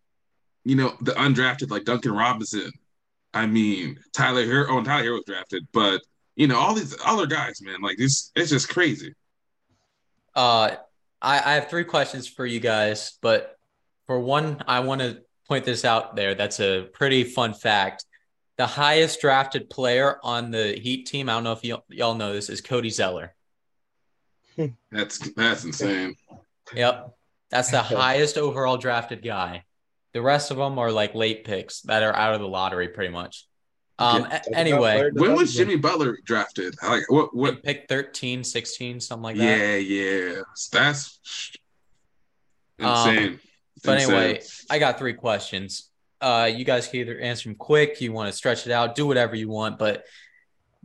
You 0.63 0.75
know, 0.75 0.95
the 1.01 1.11
undrafted 1.11 1.69
like 1.69 1.83
Duncan 1.83 2.11
Robinson, 2.13 2.71
I 3.33 3.45
mean, 3.45 3.99
Tyler 4.13 4.45
Herro. 4.45 4.67
Oh, 4.69 4.77
and 4.77 4.85
Tyler 4.85 5.03
Herro 5.03 5.13
was 5.13 5.23
drafted, 5.25 5.67
but 5.73 6.01
you 6.35 6.47
know, 6.47 6.57
all 6.57 6.73
these 6.73 6.95
other 7.03 7.25
guys, 7.25 7.61
man, 7.61 7.81
like 7.81 7.97
this, 7.97 8.31
it's 8.35 8.51
just 8.51 8.69
crazy. 8.69 9.13
Uh, 10.35 10.75
I, 11.21 11.37
I 11.39 11.53
have 11.55 11.69
three 11.69 11.83
questions 11.83 12.27
for 12.27 12.45
you 12.45 12.59
guys, 12.59 13.17
but 13.21 13.57
for 14.05 14.19
one, 14.19 14.63
I 14.67 14.81
want 14.81 15.01
to 15.01 15.21
point 15.47 15.65
this 15.65 15.83
out 15.83 16.15
there. 16.15 16.35
That's 16.35 16.59
a 16.59 16.87
pretty 16.93 17.23
fun 17.23 17.53
fact. 17.53 18.05
The 18.57 18.67
highest 18.67 19.21
drafted 19.21 19.69
player 19.69 20.17
on 20.23 20.51
the 20.51 20.79
Heat 20.79 21.07
team, 21.07 21.29
I 21.29 21.33
don't 21.33 21.43
know 21.43 21.53
if 21.53 21.63
y- 21.63 21.81
y'all 21.89 22.15
know 22.15 22.33
this, 22.33 22.49
is 22.49 22.61
Cody 22.61 22.89
Zeller. 22.89 23.33
That's 24.91 25.19
that's 25.33 25.63
insane. 25.63 26.15
Yep. 26.73 27.15
That's 27.49 27.71
the 27.71 27.81
highest 27.81 28.37
overall 28.37 28.77
drafted 28.77 29.23
guy. 29.23 29.63
The 30.17 30.23
rest 30.23 30.49
of 30.49 30.57
them 30.57 30.79
are 30.79 30.91
like 30.91 31.13
late 31.13 31.43
picks 31.43 31.81
that 31.81 32.01
are 32.01 32.11
out 32.15 32.33
of 32.33 32.41
the 32.41 32.47
lottery, 32.47 32.87
pretty 32.87 33.13
much. 33.13 33.45
Um, 33.99 34.23
Talk 34.23 34.33
a- 34.47 34.57
anyway, 34.57 34.95
player 34.97 35.11
When 35.13 35.35
was. 35.35 35.53
Jimmy 35.53 35.75
Butler 35.75 36.17
drafted? 36.25 36.73
Like 36.81 37.03
what? 37.11 37.35
What? 37.35 37.53
like 37.53 37.63
pick 37.63 37.85
13, 37.87 38.43
16, 38.43 38.99
something 38.99 39.21
like 39.23 39.37
that. 39.37 39.43
yeah, 39.59 39.75
yeah. 39.75 40.41
That's 40.71 41.19
Um, 42.79 42.87
insane. 43.09 43.39
But 43.83 43.99
Insane. 43.99 44.15
anyway, 44.15 44.41
I 44.71 44.79
got 44.79 44.97
three 44.97 45.13
questions. 45.13 45.91
Uh, 46.19 46.49
you 46.51 46.65
guys 46.65 46.87
can 46.87 47.01
either 47.01 47.19
answer 47.19 47.47
them 47.49 47.55
quick, 47.55 48.01
you 48.01 48.11
want 48.11 48.31
to 48.31 48.35
stretch 48.35 48.65
it 48.65 48.71
out, 48.71 48.95
do 48.95 49.05
whatever 49.05 49.35
you 49.35 49.49
want. 49.49 49.77
But 49.77 50.03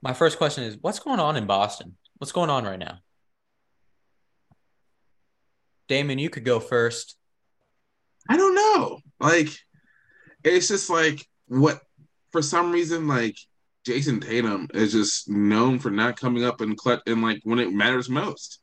my 0.03 0.13
first 0.13 0.37
question 0.37 0.65
is, 0.65 0.77
what's 0.79 0.99
going 0.99 1.21
on 1.21 1.39
in 1.39 1.47
Boston? 1.47 1.97
What's 2.19 2.33
going 2.33 2.51
on 2.51 2.65
right 2.65 2.79
now? 2.79 2.99
Damon, 5.89 6.19
you 6.19 6.29
could 6.29 6.45
go 6.45 6.61
first. 6.61 7.17
I 8.29 8.37
don't 8.37 8.55
know. 8.55 9.01
Like, 9.21 9.49
it's 10.45 10.69
just 10.69 10.91
like 10.91 11.27
what 11.49 11.81
for 12.31 12.43
some 12.43 12.73
reason, 12.73 13.07
like 13.07 13.37
Jayson 13.85 14.21
Tatum 14.21 14.69
is 14.75 14.93
just 14.93 15.29
known 15.29 15.79
for 15.79 15.91
not 15.91 16.19
coming 16.19 16.45
up 16.45 16.61
and 16.61 16.77
clutch 16.77 17.03
and 17.07 17.23
like 17.23 17.41
when 17.45 17.59
it 17.59 17.73
matters 17.73 18.09
most. 18.09 18.61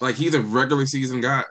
Like 0.00 0.16
he's 0.16 0.34
a 0.34 0.40
regular 0.40 0.86
season 0.86 1.20
guy. 1.20 1.44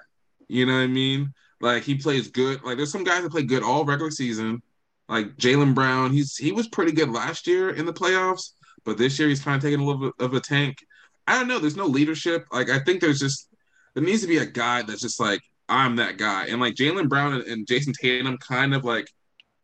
You 0.48 0.66
know 0.66 0.74
what 0.74 0.84
I 0.84 0.88
mean? 0.88 1.34
Like 1.62 1.84
he 1.84 1.96
plays 1.96 2.28
good. 2.30 2.64
Like 2.64 2.78
there's 2.78 2.92
some 2.92 3.04
guys 3.04 3.24
that 3.24 3.32
play 3.32 3.44
good 3.44 3.64
all 3.64 3.86
regular 3.86 4.12
season. 4.12 4.62
Like 5.08 5.36
Jaylen 5.38 5.74
Brown, 5.74 6.12
he's 6.12 6.36
he 6.36 6.52
was 6.52 6.68
pretty 6.68 6.92
good 6.92 7.10
last 7.10 7.48
year 7.48 7.72
in 7.72 7.86
the 7.86 7.94
playoffs, 7.94 8.52
but 8.84 8.98
this 8.98 9.18
year 9.18 9.30
he's 9.30 9.42
kind 9.42 9.56
of 9.56 9.62
taking 9.62 9.80
a 9.80 9.86
little 9.86 10.02
bit 10.02 10.14
of 10.20 10.34
a 10.34 10.40
tank. 10.40 10.78
I 11.26 11.38
don't 11.38 11.48
know. 11.48 11.60
There's 11.60 11.78
no 11.78 11.86
leadership. 11.86 12.46
Like 12.52 12.70
I 12.70 12.80
think 12.80 13.02
there's 13.02 13.20
just 13.20 13.48
there 13.94 14.04
needs 14.04 14.22
to 14.22 14.28
be 14.28 14.38
a 14.38 14.46
guy 14.46 14.82
that's 14.82 15.02
just 15.02 15.20
like 15.20 15.42
I'm 15.70 15.96
that 15.98 16.18
guy. 16.18 16.46
And 16.48 16.60
like 16.60 16.76
Jaylen 16.76 17.10
Brown 17.10 17.34
and, 17.34 17.44
and 17.44 17.68
Jayson 17.68 17.94
Tatum 17.94 18.38
kind 18.38 18.74
of 18.74 18.84
like 18.84 19.08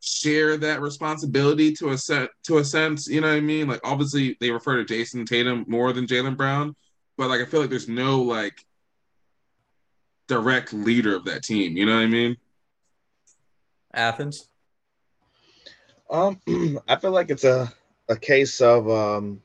share 0.01 0.57
that 0.57 0.81
responsibility 0.81 1.73
to 1.73 1.89
a 1.89 1.97
set 1.97 2.29
to 2.43 2.59
a 2.59 2.63
sense. 2.63 3.07
You 3.07 3.21
know 3.21 3.27
what 3.27 3.37
I 3.37 3.41
mean? 3.41 3.67
Like 3.67 3.81
obviously 3.83 4.37
they 4.39 4.51
refer 4.51 4.81
to 4.81 4.93
Jayson 4.93 5.25
Tatum 5.25 5.65
more 5.67 5.93
than 5.93 6.07
Jaylen 6.07 6.37
Brown, 6.37 6.75
but 7.17 7.29
like 7.29 7.41
I 7.41 7.45
feel 7.45 7.61
like 7.61 7.69
there's 7.69 7.89
no 7.89 8.21
like 8.21 8.65
direct 10.27 10.73
leader 10.73 11.15
of 11.15 11.25
that 11.25 11.43
team. 11.43 11.75
You 11.75 11.85
know 11.85 11.95
what 11.95 12.03
I 12.03 12.07
mean? 12.07 12.37
Athens. 13.93 14.47
Um, 16.09 16.39
I 16.87 16.95
feel 16.95 17.11
like 17.11 17.29
it's 17.29 17.43
a 17.43 17.71
a 18.07 18.15
case 18.15 18.59
of 18.61 18.89
um, 18.89 19.41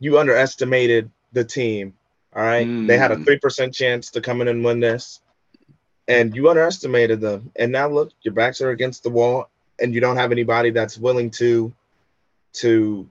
you 0.00 0.18
underestimated 0.18 1.10
the 1.32 1.44
team. 1.44 1.94
All 2.38 2.44
right, 2.44 2.68
they 2.86 2.96
had 2.96 3.10
a 3.10 3.16
Mm. 3.16 3.24
three 3.24 3.38
percent 3.40 3.74
chance 3.74 4.12
to 4.12 4.20
come 4.20 4.40
in 4.40 4.46
and 4.46 4.64
win 4.64 4.78
this, 4.78 5.20
and 6.06 6.36
you 6.36 6.48
underestimated 6.48 7.20
them. 7.20 7.50
And 7.56 7.72
now 7.72 7.88
look, 7.88 8.12
your 8.22 8.32
backs 8.32 8.60
are 8.60 8.70
against 8.70 9.02
the 9.02 9.10
wall, 9.10 9.48
and 9.80 9.92
you 9.92 10.00
don't 10.00 10.14
have 10.16 10.30
anybody 10.30 10.70
that's 10.70 10.96
willing 10.96 11.30
to 11.32 11.72
to 12.52 13.10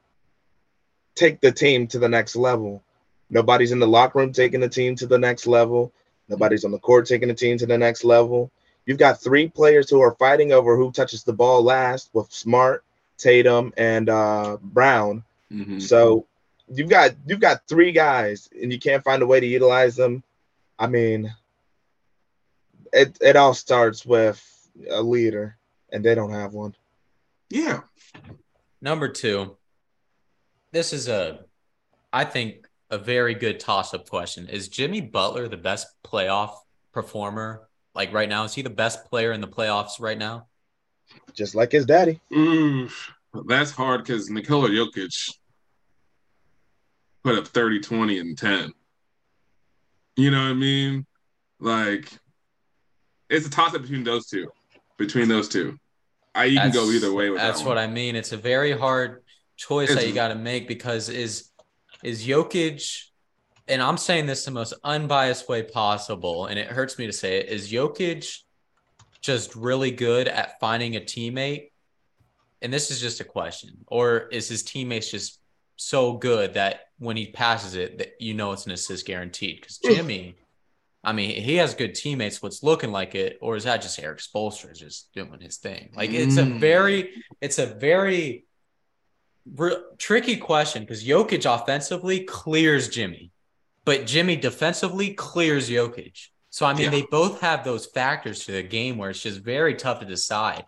take 1.15 1.41
the 1.41 1.51
team 1.51 1.87
to 1.87 1.99
the 1.99 2.07
next 2.07 2.37
level. 2.37 2.81
Nobody's 3.29 3.73
in 3.73 3.79
the 3.79 3.87
locker 3.87 4.19
room 4.19 4.31
taking 4.31 4.61
the 4.61 4.69
team 4.69 4.95
to 4.95 5.05
the 5.05 5.17
next 5.19 5.45
level. 5.45 5.91
Nobody's 6.29 6.63
on 6.63 6.71
the 6.71 6.79
court 6.79 7.05
taking 7.05 7.27
the 7.27 7.33
team 7.33 7.57
to 7.57 7.65
the 7.65 7.77
next 7.77 8.05
level. 8.05 8.49
You've 8.85 8.97
got 8.97 9.21
three 9.21 9.49
players 9.49 9.89
who 9.89 9.99
are 9.99 10.15
fighting 10.15 10.53
over 10.53 10.77
who 10.77 10.91
touches 10.93 11.25
the 11.25 11.33
ball 11.33 11.61
last 11.63 12.09
with 12.13 12.31
Smart, 12.31 12.85
Tatum, 13.17 13.73
and 13.75 14.07
uh, 14.09 14.57
Brown. 14.61 15.23
Mhm. 15.51 15.81
So 15.81 16.25
you've 16.69 16.89
got 16.89 17.11
you've 17.25 17.39
got 17.39 17.67
three 17.67 17.91
guys, 17.91 18.49
and 18.61 18.71
you 18.71 18.79
can't 18.79 19.03
find 19.03 19.21
a 19.21 19.27
way 19.27 19.39
to 19.39 19.45
utilize 19.45 19.95
them. 19.95 20.23
I 20.79 20.87
mean, 20.87 21.33
it 22.93 23.17
it 23.21 23.35
all 23.35 23.53
starts 23.53 24.05
with 24.05 24.43
a 24.89 25.01
leader, 25.01 25.57
and 25.91 26.03
they 26.03 26.15
don't 26.15 26.31
have 26.31 26.53
one. 26.53 26.75
Yeah. 27.49 27.81
Number 28.81 29.07
two. 29.07 29.57
This 30.71 30.91
is 30.91 31.07
a, 31.07 31.45
I 32.11 32.25
think, 32.25 32.67
a 32.91 32.97
very 32.97 33.33
good 33.33 33.59
toss-up 33.59 34.09
question. 34.09 34.49
Is 34.49 34.67
Jimmy 34.67 34.99
Butler 34.99 35.47
the 35.47 35.57
best 35.57 35.87
playoff 36.03 36.51
performer 36.91 37.67
like 37.95 38.13
right 38.13 38.27
now? 38.27 38.43
Is 38.43 38.53
he 38.53 38.61
the 38.61 38.69
best 38.69 39.05
player 39.05 39.31
in 39.31 39.41
the 39.41 39.47
playoffs 39.47 39.99
right 39.99 40.17
now? 40.17 40.47
Just 41.33 41.55
like 41.55 41.71
his 41.71 41.85
daddy. 41.85 42.19
Mm, 42.31 42.91
that's 43.47 43.71
hard 43.71 44.03
because 44.03 44.29
Nikola 44.29 44.69
Jokic 44.69 45.37
put 47.27 47.37
up 47.37 47.47
30, 47.47 47.81
20, 47.81 48.19
and 48.19 48.37
10. 48.37 48.71
You 50.15 50.31
know 50.31 50.41
what 50.41 50.51
I 50.51 50.53
mean? 50.53 51.05
Like, 51.59 52.09
it's 53.29 53.45
a 53.45 53.49
toss 53.49 53.75
up 53.75 53.81
between 53.81 54.05
those 54.05 54.27
two. 54.27 54.49
Between 54.97 55.27
those 55.27 55.49
two. 55.49 55.77
I 56.33 56.45
you 56.45 56.57
can 56.57 56.71
go 56.71 56.89
either 56.89 57.11
way 57.11 57.29
with 57.29 57.39
That's 57.41 57.59
that 57.59 57.67
what. 57.67 57.77
I 57.77 57.87
mean. 57.87 58.15
It's 58.15 58.31
a 58.31 58.37
very 58.37 58.71
hard 58.71 59.23
choice 59.57 59.93
that 59.93 60.07
you 60.07 60.13
got 60.13 60.29
to 60.29 60.35
make 60.35 60.69
because 60.69 61.09
is 61.09 61.49
is 62.01 62.25
Jokic, 62.25 63.03
and 63.67 63.81
I'm 63.81 63.97
saying 63.97 64.27
this 64.27 64.45
the 64.45 64.51
most 64.51 64.73
unbiased 64.83 65.49
way 65.49 65.63
possible, 65.63 66.45
and 66.45 66.57
it 66.57 66.67
hurts 66.67 66.97
me 66.97 67.07
to 67.07 67.13
say 67.13 67.39
it. 67.39 67.49
Is 67.49 67.69
Jokic 67.71 68.39
just 69.19 69.55
really 69.55 69.91
good 69.91 70.29
at 70.29 70.59
finding 70.61 70.95
a 70.95 71.01
teammate? 71.01 71.71
And 72.61 72.71
this 72.71 72.89
is 72.89 73.01
just 73.01 73.19
a 73.19 73.23
question, 73.23 73.83
or 73.87 74.27
is 74.31 74.47
his 74.47 74.63
teammates 74.63 75.11
just 75.11 75.39
so 75.77 76.13
good 76.13 76.55
that 76.55 76.81
when 76.99 77.15
he 77.15 77.27
passes 77.31 77.75
it, 77.75 77.97
that 77.99 78.13
you 78.19 78.33
know 78.33 78.51
it's 78.51 78.65
an 78.65 78.71
assist 78.73 79.05
guaranteed? 79.07 79.61
Because 79.61 79.77
Jimmy. 79.77 80.35
I 81.03 81.13
mean, 81.13 81.41
he 81.41 81.55
has 81.55 81.73
good 81.73 81.95
teammates. 81.95 82.41
What's 82.41 82.63
looking 82.63 82.91
like 82.91 83.15
it, 83.15 83.37
or 83.39 83.55
is 83.55 83.63
that 83.63 83.81
just 83.81 83.97
Erik 83.99 84.17
Spoelstra 84.19 84.75
just 84.75 85.13
doing 85.13 85.39
his 85.39 85.57
thing? 85.57 85.91
Like 85.95 86.09
it's 86.11 86.35
a 86.35 86.43
Mm. 86.43 86.59
very, 86.59 87.23
it's 87.39 87.59
a 87.59 87.65
very 87.65 88.43
re- 89.55 89.77
tricky 89.97 90.35
question 90.35 90.83
because 90.83 91.05
Jokic 91.05 91.45
offensively 91.45 92.21
clears 92.21 92.89
Jimmy, 92.89 93.31
but 93.85 94.05
Jimmy 94.05 94.35
defensively 94.35 95.13
clears 95.13 95.69
Jokic. 95.69 96.27
So 96.49 96.65
I 96.65 96.73
mean, 96.73 96.85
Yeah. 96.85 96.89
they 96.89 97.01
both 97.03 97.39
have 97.41 97.63
those 97.63 97.85
factors 97.85 98.43
to 98.45 98.51
the 98.51 98.63
game 98.63 98.97
where 98.97 99.11
it's 99.11 99.21
just 99.21 99.39
very 99.39 99.75
tough 99.75 99.99
to 100.01 100.05
decide. 100.05 100.65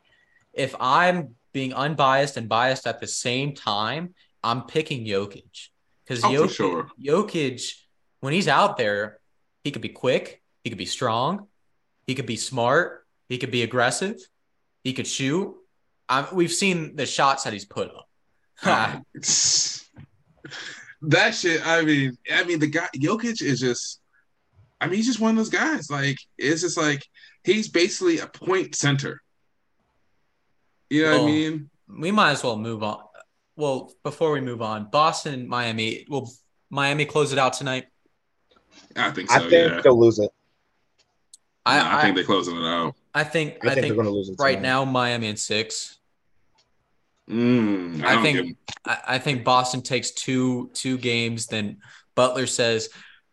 If 0.54 0.74
I'm 0.80 1.36
being 1.52 1.74
unbiased 1.74 2.38
and 2.38 2.48
biased 2.48 2.86
at 2.88 3.02
the 3.02 3.08
same 3.08 3.56
time, 3.56 4.14
I'm 4.44 4.64
picking 4.64 5.06
Jokic 5.06 5.68
because 6.04 6.24
Oh, 6.24 6.30
Jokic, 6.30 6.56
sure. 6.56 6.88
Jokic, 7.02 7.74
when 8.20 8.34
he's 8.34 8.48
out 8.48 8.78
there, 8.78 9.20
he 9.64 9.72
could 9.72 9.82
be 9.82 9.90
quick, 9.90 10.42
he 10.64 10.70
could 10.70 10.78
be 10.78 10.86
strong, 10.86 11.48
he 12.08 12.16
could 12.16 12.26
be 12.26 12.38
smart, 12.38 13.06
he 13.28 13.38
could 13.38 13.52
be 13.52 13.64
aggressive, 13.64 14.18
he 14.84 14.94
could 14.94 15.08
shoot. 15.08 15.56
I, 16.08 16.28
we've 16.34 16.52
seen 16.52 16.96
the 16.96 17.06
shots 17.06 17.44
that 17.44 17.54
he's 17.54 17.66
put 17.66 17.92
up. 17.92 18.08
That 21.02 21.34
shit. 21.34 21.66
I 21.66 21.82
mean, 21.84 22.18
I 22.34 22.44
mean, 22.44 22.60
the 22.60 22.68
guy 22.68 22.88
Jokic 22.96 23.42
is 23.42 23.60
just. 23.60 24.02
I 24.82 24.88
mean, 24.88 24.96
he's 24.96 25.08
just 25.08 25.20
one 25.20 25.32
of 25.32 25.38
those 25.38 25.50
guys. 25.50 25.90
Like, 25.90 26.18
it's 26.38 26.62
just 26.62 26.78
like 26.78 27.06
he's 27.44 27.68
basically 27.68 28.20
a 28.20 28.28
point 28.28 28.76
center. 28.76 29.22
You 30.90 31.04
know 31.04 31.12
what 31.12 31.22
I 31.22 31.26
mean? 31.26 31.70
we 31.88 32.12
might 32.12 32.32
as 32.32 32.44
well 32.44 32.58
move 32.58 32.84
on. 32.84 33.00
Well, 33.60 33.92
before 34.04 34.32
we 34.32 34.40
move 34.40 34.62
on, 34.62 34.90
Boston, 34.90 35.46
Miami. 35.46 36.06
Will 36.08 36.32
Miami 36.70 37.04
close 37.04 37.34
it 37.34 37.38
out 37.38 37.52
tonight? 37.52 37.88
I 38.96 39.12
think 39.12 39.30
so. 39.30 39.36
I 39.36 39.40
think 39.40 39.52
yeah. 39.52 39.82
they'll 39.82 40.00
lose 40.00 40.18
it. 40.18 40.32
I, 41.66 41.78
Nah, 41.78 41.90
I, 41.90 41.98
I, 41.98 42.02
think 42.04 42.16
they're 42.16 42.24
closing 42.24 42.56
it 42.56 42.66
out. 42.66 42.96
I 43.14 43.26
think 43.26 43.56
I, 43.56 43.72
I 43.72 43.74
think, 43.74 43.74
think, 43.74 43.88
they're 43.88 43.96
going 43.96 44.06
to 44.08 44.14
lose 44.14 44.30
it 44.30 44.38
right 44.40 44.56
tonight. 44.56 44.62
now 44.62 44.86
Miami 44.86 45.28
in 45.28 45.36
six. 45.36 46.00
Mm, 47.30 48.02
I, 48.02 48.18
I 48.18 48.24
think- 48.24 48.38
give 48.38 48.46
'em- 48.46 48.58
I, 48.86 48.98
I 49.16 49.18
think 49.20 49.44
Boston 49.44 49.82
takes 49.82 50.12
two 50.12 50.70
two 50.74 50.98
games. 50.98 51.48
Then 51.48 51.80
Butler 52.16 52.48
says, 52.48 52.88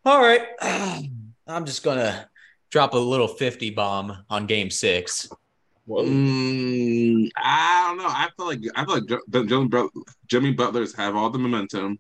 "All 0.05 0.21
right, 0.21 0.43
I'm 1.47 1.65
just 1.65 1.85
gonna 1.85 2.29
drop 2.71 2.95
a 2.95 2.99
little 2.99 3.29
fifty 3.29 3.71
bomb 3.71 4.25
on 4.29 4.47
Game 4.47 4.71
Six. 4.71 5.29
Whoa. 5.87 6.05
Mm, 6.05 7.31
I 7.37 7.85
don't 7.89 7.99
know. 7.99 8.07
I 8.09 8.29
feel 8.37 8.47
like 8.47 8.61
I 8.75 8.85
feel 8.85 8.95
like 8.95 9.07
Jo- 9.07 9.21
the 9.29 9.45
Jimmy, 9.45 9.89
Jimmy 10.27 10.53
Butlers 10.53 10.95
have 10.97 11.15
all 11.17 11.31
the 11.31 11.39
momentum 11.39 11.99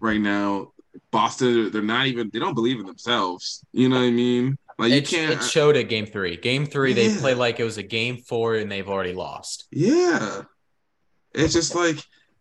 right 0.00 0.20
now. 0.20 0.72
Boston, 1.12 1.70
they're 1.70 1.82
not 1.82 2.06
even. 2.06 2.30
They 2.32 2.40
don't 2.40 2.54
believe 2.54 2.80
in 2.80 2.86
themselves. 2.86 3.64
You 3.72 3.88
know 3.88 3.96
what 3.96 4.02
I 4.06 4.10
mean? 4.10 4.58
Like 4.78 4.90
you 4.90 4.98
It, 4.98 5.06
can't. 5.06 5.32
it 5.34 5.44
showed 5.44 5.76
at 5.76 5.88
Game 5.88 6.06
Three. 6.06 6.36
Game 6.36 6.66
Three, 6.66 6.92
they 6.92 7.14
play 7.16 7.34
like 7.34 7.60
it 7.60 7.64
was 7.64 7.78
a 7.78 7.82
Game 7.84 8.16
Four, 8.18 8.56
and 8.56 8.70
they've 8.70 8.88
already 8.88 9.12
lost. 9.12 9.66
Yeah. 9.70 10.42
It's 11.32 11.52
just 11.52 11.76
like 11.76 11.98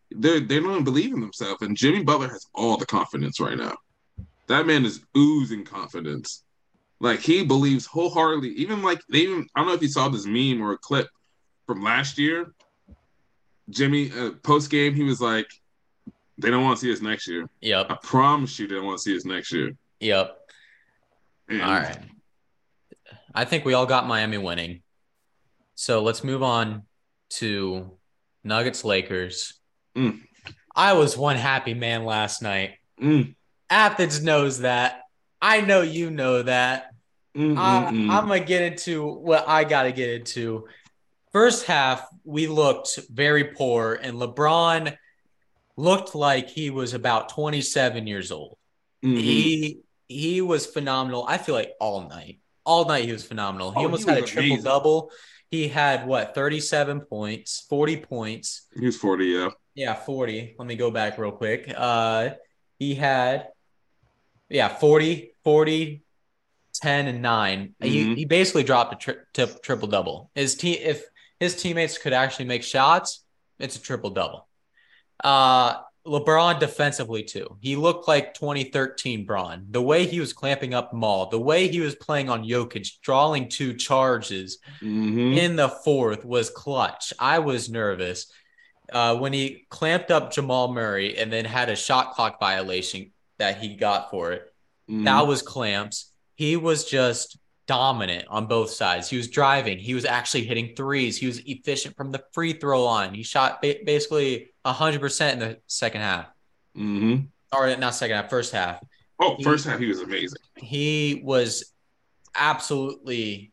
they're 0.09 0.39
they 0.39 0.59
don't 0.59 0.71
even 0.71 0.83
believe 0.83 1.13
in 1.13 1.21
themselves. 1.21 1.61
And 1.61 1.77
Jimmy 1.77 2.03
Butler 2.03 2.29
has 2.29 2.47
all 2.55 2.77
the 2.77 2.87
confidence 2.87 3.39
right 3.39 3.57
now. 3.57 3.75
That 4.47 4.65
man 4.65 4.83
is 4.85 5.01
oozing 5.15 5.63
confidence. 5.65 6.43
Like 6.99 7.21
he 7.21 7.45
believes 7.45 7.85
wholeheartedly. 7.85 8.49
Even 8.49 8.81
like 8.81 9.01
they 9.09 9.19
even 9.19 9.47
I 9.55 9.59
don't 9.59 9.67
know 9.67 9.73
if 9.73 9.81
you 9.81 9.87
saw 9.87 10.09
this 10.09 10.25
meme 10.25 10.61
or 10.61 10.73
a 10.73 10.77
clip 10.77 11.07
from 11.65 11.81
last 11.81 12.17
year. 12.17 12.53
Jimmy 13.69 14.11
uh, 14.11 14.31
post 14.43 14.69
game 14.69 14.93
he 14.95 15.03
was 15.03 15.21
like, 15.21 15.47
"They 16.37 16.49
don't 16.49 16.63
want 16.63 16.79
to 16.79 16.85
see 16.85 16.91
us 16.91 17.01
next 17.01 17.27
year. 17.27 17.47
Yep. 17.61 17.87
I 17.89 17.95
promise 18.01 18.57
you, 18.59 18.67
they 18.67 18.75
don't 18.75 18.85
want 18.85 18.97
to 18.97 19.03
see 19.03 19.15
us 19.15 19.25
next 19.25 19.51
year." 19.53 19.75
yep. 19.99 20.37
And 21.47 21.61
All 21.61 21.71
right. 21.71 21.97
I 23.33 23.45
think 23.45 23.65
we 23.65 23.73
all 23.73 23.85
got 23.85 24.07
Miami 24.07 24.37
winning. 24.37 24.81
So 25.75 26.03
let's 26.03 26.23
move 26.23 26.43
on 26.43 26.83
to 27.31 27.97
Nuggets 28.43 28.83
Lakers. 28.83 29.59
Mm. 29.95 30.21
I 30.75 30.93
was 30.93 31.17
one 31.17 31.37
happy 31.37 31.73
man 31.73 32.05
last 32.05 32.41
night. 32.41 32.75
mm, 33.01 33.35
Athens 33.69 34.23
knows 34.23 34.59
that. 34.59 35.03
I 35.41 35.61
know 35.61 35.81
you 35.81 36.09
know 36.11 36.43
that. 36.43 36.91
mm, 37.35 37.57
I. 37.57 37.85
I'm 37.87 38.07
gonna 38.27 38.39
get 38.39 38.61
into 38.61 39.05
what 39.07 39.45
I 39.47 39.63
gotta 39.63 39.91
get 39.91 40.09
into. 40.09 40.67
First 41.31 41.65
half, 41.65 42.05
we 42.23 42.47
looked 42.47 42.99
very 43.11 43.43
poor, 43.45 43.93
and 44.01 44.17
LeBron 44.17 44.95
looked 45.77 46.15
like 46.15 46.49
he 46.49 46.69
was 46.71 46.93
about 46.93 47.29
27 47.29 48.07
years 48.07 48.31
old. 48.31 48.57
Mhm. 49.03 49.17
He 49.17 49.79
he 50.07 50.41
was 50.41 50.65
phenomenal. 50.65 51.23
I 51.27 51.37
feel 51.37 51.55
like 51.55 51.71
all 51.79 52.09
night, 52.09 52.39
all 52.65 52.85
night 52.85 53.05
he 53.05 53.11
was 53.11 53.23
phenomenal. 53.23 53.71
He 53.71 53.79
Oh, 53.81 53.83
almost 53.83 54.05
he 54.05 54.09
had 54.09 54.23
a 54.23 54.25
triple 54.25 54.47
amazing. 54.47 54.63
double. 54.63 55.11
He 55.51 55.67
had 55.67 56.05
what 56.05 56.35
37 56.35 57.01
points, 57.01 57.65
40 57.69 57.97
points. 57.97 58.67
he 58.77 58.85
was 58.85 58.97
forty. 58.97 59.27
Yeah. 59.27 59.49
Yeah, 59.75 59.93
40. 59.93 60.55
Let 60.59 60.67
me 60.67 60.75
go 60.75 60.91
back 60.91 61.17
real 61.17 61.31
quick. 61.31 61.71
Uh 61.75 62.31
he 62.79 62.95
had 62.95 63.47
yeah, 64.49 64.67
40, 64.67 65.31
40, 65.43 66.01
10 66.73 67.07
and 67.07 67.21
9. 67.21 67.75
He 67.81 68.05
Mhm. 68.05 68.15
he 68.17 68.25
basically 68.25 68.63
dropped 68.63 68.93
a 68.93 69.13
tri- 69.35 69.45
triple 69.63 69.87
double. 69.87 70.29
His 70.35 70.55
team 70.55 70.77
if 70.81 71.03
his 71.39 71.55
teammates 71.61 71.97
could 71.97 72.13
actually 72.13 72.45
make 72.45 72.63
shots, 72.63 73.23
it's 73.59 73.75
a 73.75 73.81
triple 73.81 74.09
double. 74.11 74.47
Uh 75.23 75.81
LeBron 76.07 76.59
defensively 76.59 77.21
too. 77.23 77.57
He 77.61 77.75
looked 77.75 78.07
like 78.07 78.33
2013 78.33 79.25
Bron. 79.25 79.65
The 79.69 79.81
way 79.81 80.07
he 80.07 80.19
was 80.19 80.31
clamping 80.33 80.73
up 80.73 80.93
Maul, 80.93 81.27
the 81.27 81.37
way 81.39 81.67
he 81.67 81.81
was 81.81 81.93
playing 81.93 82.29
on 82.29 82.43
Jokic, 82.45 82.99
drawing 83.01 83.49
two 83.49 83.73
charges 83.75 84.57
Mhm. 84.81 85.37
in 85.37 85.55
the 85.57 85.67
fourth 85.69 86.23
was 86.25 86.49
clutch. 86.49 87.13
I 87.19 87.39
was 87.39 87.69
nervous 87.69 88.31
uh, 88.91 89.15
when 89.17 89.33
he 89.33 89.67
clamped 89.69 90.09
up 90.09 90.31
Jamal 90.33 90.73
Murray 90.73 91.15
and 91.17 91.31
then 91.31 91.45
had 91.45 91.69
a 91.69 91.75
shot 91.75 92.13
clock 92.13 92.39
violation 92.39 93.11
that 93.39 93.57
he 93.57 93.75
got 93.75 94.11
for 94.11 94.31
it. 94.33 94.53
Mhm. 94.89 95.05
That 95.05 95.25
was 95.27 95.41
clamps. 95.41 96.11
He 96.35 96.55
was 96.55 96.85
just 96.85 97.37
dominant 97.67 98.27
on 98.29 98.47
both 98.47 98.69
sides. 98.71 99.09
He 99.09 99.17
was 99.17 99.27
driving. 99.27 99.77
He 99.79 99.93
was 99.93 100.05
actually 100.05 100.45
hitting 100.45 100.75
threes. 100.75 101.17
He 101.17 101.27
was 101.27 101.39
efficient 101.39 101.95
from 101.95 102.11
the 102.11 102.23
free 102.33 102.53
throw 102.53 102.83
line. 102.83 103.13
He 103.13 103.23
shot 103.23 103.61
ba- 103.61 103.77
basically 103.85 104.51
100% 104.65 105.33
in 105.33 105.39
the 105.39 105.59
second 105.67 106.01
half. 106.01 106.27
Mhm. 106.75 107.27
Or 107.51 107.75
not 107.77 107.95
second 107.95 108.15
half, 108.17 108.29
first 108.29 108.53
half. 108.53 108.79
Oh, 109.19 109.37
first 109.43 109.65
half 109.65 109.79
he 109.79 109.87
was 109.87 109.99
amazing. 110.01 110.37
he 110.55 111.21
was 111.23 111.73
absolutely 112.35 113.51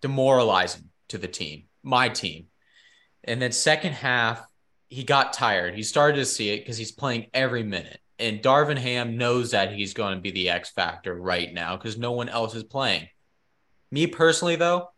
demoralizing 0.00 0.90
to 1.08 1.18
the 1.18 1.28
team, 1.28 1.64
my 1.82 2.08
team. 2.08 2.46
And 3.24 3.40
then 3.42 3.52
second 3.52 3.92
half, 3.92 4.44
he 4.88 5.04
got 5.04 5.32
tired. 5.32 5.74
He 5.74 5.82
started 5.82 6.16
to 6.16 6.24
see 6.24 6.50
it 6.50 6.58
because 6.60 6.76
he's 6.78 6.92
playing 6.92 7.28
every 7.34 7.62
minute. 7.64 8.00
And 8.18 8.40
Darvin 8.42 8.78
Ham 8.78 9.18
knows 9.18 9.50
that 9.50 9.72
he's 9.72 9.92
going 9.94 10.14
to 10.14 10.20
be 10.20 10.30
the 10.30 10.48
X 10.50 10.70
factor 10.70 11.14
right 11.14 11.52
now 11.52 11.76
because 11.76 11.98
no 11.98 12.12
one 12.12 12.28
else 12.28 12.54
is 12.54 12.64
playing. 12.64 13.08
Me 13.90 14.06
personally, 14.06 14.56
though, 14.56 14.88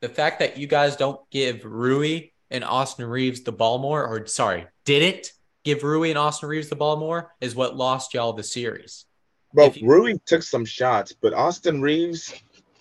the 0.00 0.08
fact 0.08 0.38
that 0.40 0.56
you 0.56 0.66
guys 0.66 0.96
don't 0.96 1.20
give 1.30 1.64
Rui 1.64 2.30
and 2.50 2.64
Austin 2.64 3.06
Reaves 3.06 3.42
the 3.42 3.52
ball 3.52 3.78
more, 3.78 4.06
or 4.06 4.26
sorry, 4.26 4.66
didn't 4.84 5.32
give 5.64 5.82
Rui 5.82 6.10
and 6.10 6.18
Austin 6.18 6.48
Reaves 6.48 6.68
the 6.68 6.76
ball 6.76 6.96
more, 6.96 7.32
is 7.40 7.54
what 7.54 7.76
lost 7.76 8.14
y'all 8.14 8.32
the 8.32 8.42
series. 8.42 9.06
Bro, 9.52 9.66
If 9.66 9.80
you- 9.80 9.88
Rui 9.88 10.18
took 10.26 10.42
some 10.42 10.64
shots, 10.64 11.12
but 11.12 11.32
Austin 11.34 11.80
Reaves 11.80 12.34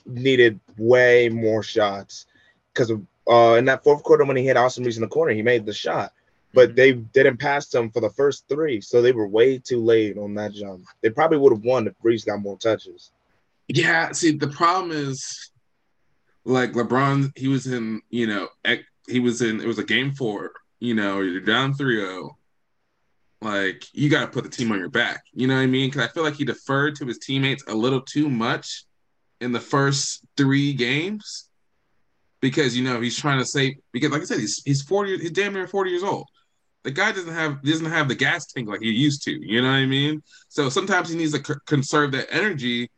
needed 0.06 0.60
way 0.78 1.30
more 1.30 1.64
shots 1.64 2.26
because 2.74 2.92
uh, 3.30 3.54
in 3.54 3.66
that 3.66 3.84
fourth 3.84 4.04
quarter 4.04 4.26
when 4.26 4.36
he 4.36 4.46
hit 4.46 4.58
Austin 4.58 4.84
Reaves 4.84 4.98
in 4.98 5.02
the 5.02 5.08
corner, 5.08 5.32
he 5.34 5.42
made 5.42 5.66
the 5.66 5.74
shot, 5.74 6.14
but 6.54 6.70
mm-hmm. 6.70 6.76
they 6.76 6.92
didn't 6.94 7.38
pass 7.38 7.68
them 7.68 7.90
for 7.90 8.00
the 8.00 8.10
first 8.12 8.46
three, 8.48 8.82
so 8.82 9.02
they 9.02 9.12
were 9.12 9.28
way 9.28 9.58
too 9.58 9.84
late 9.84 10.18
on 10.18 10.34
that 10.36 10.54
jump. 10.54 10.86
They 11.02 11.10
probably 11.10 11.38
would 11.38 11.54
have 11.54 11.64
won 11.64 11.88
if 11.88 11.94
Reaves 12.02 12.24
got 12.24 12.42
more 12.42 12.58
touches. 12.58 13.12
Yeah, 13.68 14.12
see, 14.12 14.32
the 14.32 14.48
problem 14.48 14.92
is 14.92 15.52
like 16.46 16.74
LeBron, 16.74 17.38
he 17.38 17.48
was 17.48 17.68
in, 17.68 18.02
you 18.10 18.28
know, 18.28 18.50
he 19.08 19.20
was 19.20 19.42
in, 19.42 19.62
it 19.62 19.68
was 19.68 19.80
a 19.80 19.84
game 19.84 20.14
four, 20.14 20.52
you 20.80 20.94
know, 20.94 21.22
you're 21.22 21.42
down 21.42 21.74
3 21.74 21.98
0. 21.98 22.38
Like, 23.42 23.84
you 23.94 24.10
got 24.10 24.22
to 24.22 24.28
put 24.28 24.44
the 24.44 24.50
team 24.50 24.72
on 24.72 24.80
your 24.80 24.90
back. 24.90 25.24
You 25.34 25.48
know 25.48 25.56
what 25.56 25.62
I 25.62 25.66
mean? 25.66 25.90
Because 25.90 26.08
I 26.08 26.12
feel 26.12 26.24
like 26.24 26.36
he 26.36 26.46
deferred 26.46 26.96
to 26.98 27.06
his 27.06 27.20
teammates 27.20 27.64
a 27.68 27.74
little 27.74 28.02
too 28.02 28.30
much 28.30 28.86
in 29.42 29.52
the 29.52 29.60
first 29.60 30.26
three 30.38 30.74
games 30.74 31.50
because, 32.40 32.76
you 32.78 32.84
know, 32.84 33.02
he's 33.02 33.18
trying 33.18 33.40
to 33.40 33.46
say, 33.46 33.78
because 33.92 34.12
like 34.12 34.22
I 34.22 34.26
said, 34.26 34.40
he's, 34.40 34.62
he's 34.64 34.82
40, 34.82 35.18
he's 35.18 35.32
damn 35.32 35.54
near 35.54 35.68
40 35.68 35.90
years 35.90 36.04
old. 36.04 36.28
The 36.84 36.92
guy 36.92 37.12
doesn't 37.12 37.34
have 37.34 37.64
doesn't 37.64 37.86
have 37.86 38.08
the 38.08 38.16
gas 38.16 38.46
tank 38.46 38.68
like 38.68 38.82
he 38.82 38.92
used 38.92 39.24
to. 39.24 39.32
You 39.32 39.62
know 39.62 39.70
what 39.70 39.76
I 39.76 39.86
mean? 39.86 40.22
So 40.50 40.70
sometimes 40.70 41.10
he 41.10 41.18
needs 41.18 41.32
to 41.32 41.44
c- 41.44 41.60
conserve 41.66 42.12
that 42.12 42.28
energy 42.32 42.90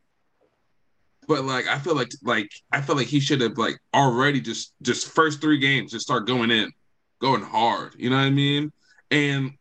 but 1.27 1.45
like 1.45 1.67
I 1.67 1.79
feel 1.79 1.95
like 1.95 2.11
like 2.23 2.49
I 2.71 2.81
feel 2.81 2.95
like 2.95 3.07
he 3.07 3.19
should 3.19 3.41
have 3.41 3.57
like 3.57 3.79
already 3.93 4.41
just 4.41 4.73
just 4.81 5.07
first 5.07 5.41
three 5.41 5.57
games 5.57 5.91
just 5.91 6.05
start 6.05 6.27
going 6.27 6.51
in, 6.51 6.71
going 7.19 7.41
hard. 7.41 7.95
You 7.97 8.09
know 8.09 8.17
what 8.17 8.23
I 8.23 8.29
mean? 8.29 8.71
And 9.11 9.53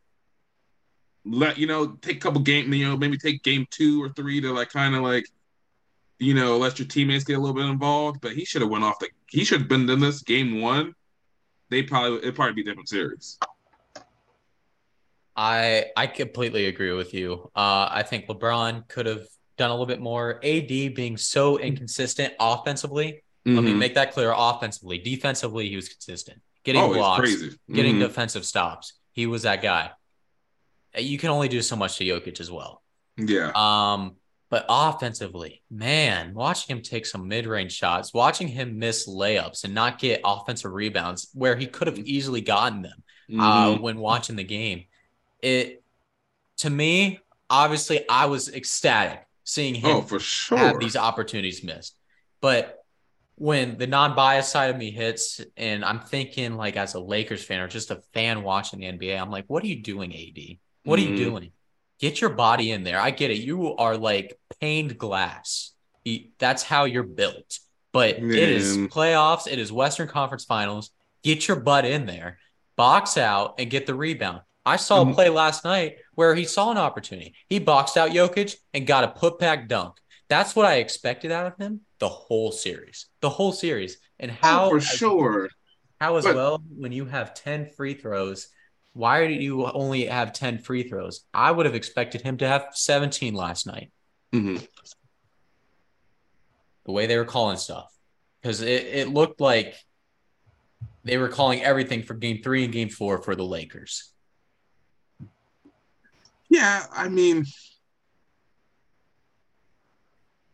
let 1.24 1.58
you 1.58 1.66
know 1.66 1.86
take 2.02 2.16
a 2.16 2.20
couple 2.20 2.40
game 2.42 2.72
you 2.72 2.86
know 2.86 2.96
maybe 2.96 3.16
take 3.16 3.42
game 3.42 3.66
two 3.70 4.02
or 4.02 4.10
three 4.10 4.40
to 4.42 4.52
like 4.52 4.68
kind 4.70 4.94
of 4.94 5.02
like 5.02 5.24
you 6.18 6.34
know 6.34 6.58
let 6.58 6.78
your 6.78 6.86
teammates 6.86 7.24
get 7.24 7.38
a 7.38 7.40
little 7.40 7.54
bit 7.54 7.66
involved. 7.66 8.20
But 8.20 8.32
he 8.32 8.44
should 8.44 8.62
have 8.62 8.70
went 8.70 8.84
off 8.84 8.98
the 8.98 9.08
he 9.28 9.44
should 9.44 9.60
have 9.60 9.68
been 9.68 9.88
in 9.88 10.00
this 10.00 10.22
game 10.22 10.60
one. 10.60 10.94
They 11.70 11.82
probably 11.82 12.18
it'd 12.18 12.34
probably 12.34 12.54
be 12.54 12.64
different 12.64 12.88
series. 12.88 13.38
I 15.36 15.86
I 15.96 16.06
completely 16.06 16.66
agree 16.66 16.92
with 16.92 17.12
you. 17.14 17.50
Uh, 17.56 17.88
I 17.90 18.04
think 18.08 18.26
LeBron 18.26 18.88
could 18.88 19.06
have 19.06 19.26
done 19.56 19.70
a 19.70 19.72
little 19.72 19.86
bit 19.86 20.00
more. 20.00 20.40
AD 20.44 20.68
being 20.94 21.16
so 21.16 21.58
inconsistent 21.58 22.34
offensively. 22.40 23.22
Let 23.46 23.62
me 23.62 23.72
Mhm. 23.72 23.78
make 23.78 23.94
that 23.94 24.12
clear. 24.12 24.32
Offensively, 24.34 24.98
defensively, 24.98 25.68
he 25.68 25.76
was 25.76 25.88
consistent. 25.88 26.40
Getting 26.64 26.80
Oh, 26.82 26.94
blocks, 26.94 27.20
crazy. 27.20 27.58
getting 27.70 27.98
defensive 27.98 28.44
stops. 28.46 28.94
He 29.12 29.26
was 29.26 29.42
that 29.42 29.60
guy. 29.60 29.90
You 30.98 31.18
can 31.18 31.30
only 31.30 31.48
do 31.48 31.60
so 31.60 31.76
much 31.76 31.96
to 31.98 32.04
Jokic 32.04 32.40
as 32.40 32.50
well. 32.50 32.82
yeah. 33.16 33.52
Um, 33.54 34.16
but 34.50 34.64
offensively, 34.68 35.62
man, 35.70 36.32
watching 36.34 36.76
him 36.76 36.82
take 36.82 37.06
some 37.06 37.28
mid-range 37.28 37.72
shots, 37.72 38.14
watching 38.14 38.48
him 38.48 38.78
miss 38.78 39.08
layups 39.08 39.64
and 39.64 39.74
not 39.74 39.98
get 39.98 40.20
offensive 40.24 40.72
rebounds 40.72 41.28
where 41.34 41.54
he 41.56 41.66
could 41.66 41.86
have 41.86 41.98
easily 41.98 42.40
gotten 42.40 42.82
them 42.82 43.02
uh, 43.38 43.70
Mhm. 43.74 43.80
when 43.80 43.98
watching 43.98 44.36
the 44.36 44.44
game. 44.44 44.84
It 45.44 45.82
to 46.58 46.70
me, 46.70 47.20
obviously, 47.50 48.08
I 48.08 48.26
was 48.26 48.48
ecstatic 48.48 49.26
seeing 49.44 49.74
him 49.74 49.96
oh, 49.98 50.00
for 50.00 50.18
sure. 50.18 50.56
have 50.56 50.80
these 50.80 50.96
opportunities 50.96 51.62
missed. 51.62 51.96
But 52.40 52.78
when 53.36 53.76
the 53.76 53.86
non-biased 53.86 54.50
side 54.50 54.70
of 54.70 54.76
me 54.78 54.90
hits, 54.90 55.40
and 55.56 55.84
I'm 55.84 56.00
thinking 56.00 56.56
like 56.56 56.76
as 56.76 56.94
a 56.94 57.00
Lakers 57.00 57.44
fan 57.44 57.60
or 57.60 57.68
just 57.68 57.90
a 57.90 58.00
fan 58.14 58.42
watching 58.42 58.80
the 58.80 58.86
NBA, 58.86 59.20
I'm 59.20 59.30
like, 59.30 59.44
what 59.48 59.62
are 59.62 59.66
you 59.66 59.82
doing, 59.82 60.14
AD? 60.14 60.58
What 60.84 60.98
are 60.98 61.02
Mhm. 61.02 61.10
you 61.10 61.16
doing? 61.16 61.52
Get 61.98 62.20
your 62.20 62.30
body 62.30 62.70
in 62.70 62.82
there. 62.84 62.98
I 63.00 63.10
get 63.10 63.30
it. 63.30 63.38
You 63.38 63.76
are 63.76 63.96
like 63.96 64.38
pained 64.60 64.96
glass. 64.98 65.72
That's 66.38 66.62
how 66.62 66.84
you're 66.84 67.02
built. 67.02 67.58
But 67.92 68.16
it 68.16 68.48
is 68.48 68.76
playoffs. 68.88 69.46
It 69.46 69.58
is 69.58 69.70
Western 69.70 70.08
Conference 70.08 70.44
Finals. 70.44 70.90
Get 71.22 71.48
your 71.48 71.58
butt 71.60 71.84
in 71.84 72.06
there, 72.06 72.38
box 72.76 73.16
out, 73.16 73.54
and 73.58 73.70
get 73.70 73.86
the 73.86 73.94
rebound. 73.94 74.42
I 74.66 74.76
saw 74.76 75.02
a 75.08 75.12
play 75.12 75.28
last 75.28 75.64
night 75.64 75.96
where 76.14 76.34
he 76.34 76.44
saw 76.44 76.70
an 76.70 76.78
opportunity. 76.78 77.34
He 77.48 77.58
boxed 77.58 77.96
out 77.96 78.10
Jokic 78.10 78.56
and 78.72 78.86
got 78.86 79.04
a 79.04 79.08
putback 79.08 79.68
dunk. 79.68 79.96
That's 80.28 80.56
what 80.56 80.64
I 80.66 80.76
expected 80.76 81.30
out 81.30 81.46
of 81.46 81.56
him 81.58 81.82
the 81.98 82.08
whole 82.08 82.50
series. 82.50 83.06
The 83.20 83.28
whole 83.28 83.52
series. 83.52 83.98
And 84.18 84.30
how 84.30 84.66
oh, 84.66 84.70
for 84.70 84.76
as- 84.78 84.86
sure. 84.86 85.48
how 86.00 86.16
as 86.16 86.24
But- 86.24 86.34
well 86.36 86.64
when 86.76 86.92
you 86.92 87.04
have 87.04 87.34
10 87.34 87.70
free 87.76 87.94
throws, 87.94 88.48
why 88.94 89.26
do 89.26 89.34
you 89.34 89.66
only 89.66 90.06
have 90.06 90.32
10 90.32 90.58
free 90.58 90.84
throws? 90.88 91.24
I 91.34 91.50
would 91.50 91.66
have 91.66 91.74
expected 91.74 92.22
him 92.22 92.38
to 92.38 92.48
have 92.48 92.68
17 92.72 93.34
last 93.34 93.66
night, 93.66 93.90
Mhm. 94.32 94.66
the 96.84 96.92
way 96.92 97.06
they 97.06 97.16
were 97.18 97.24
calling 97.24 97.56
stuff. 97.56 97.92
Because 98.40 98.60
it, 98.62 98.86
it 98.86 99.08
looked 99.08 99.40
like 99.40 99.74
they 101.02 101.18
were 101.18 101.28
calling 101.28 101.62
everything 101.62 102.02
for 102.02 102.14
game 102.14 102.42
three 102.42 102.64
and 102.64 102.72
game 102.72 102.88
four 102.88 103.20
for 103.22 103.34
the 103.34 103.44
Lakers. 103.44 104.10
Yeah, 106.54 106.86
I 106.92 107.08
mean, 107.08 107.44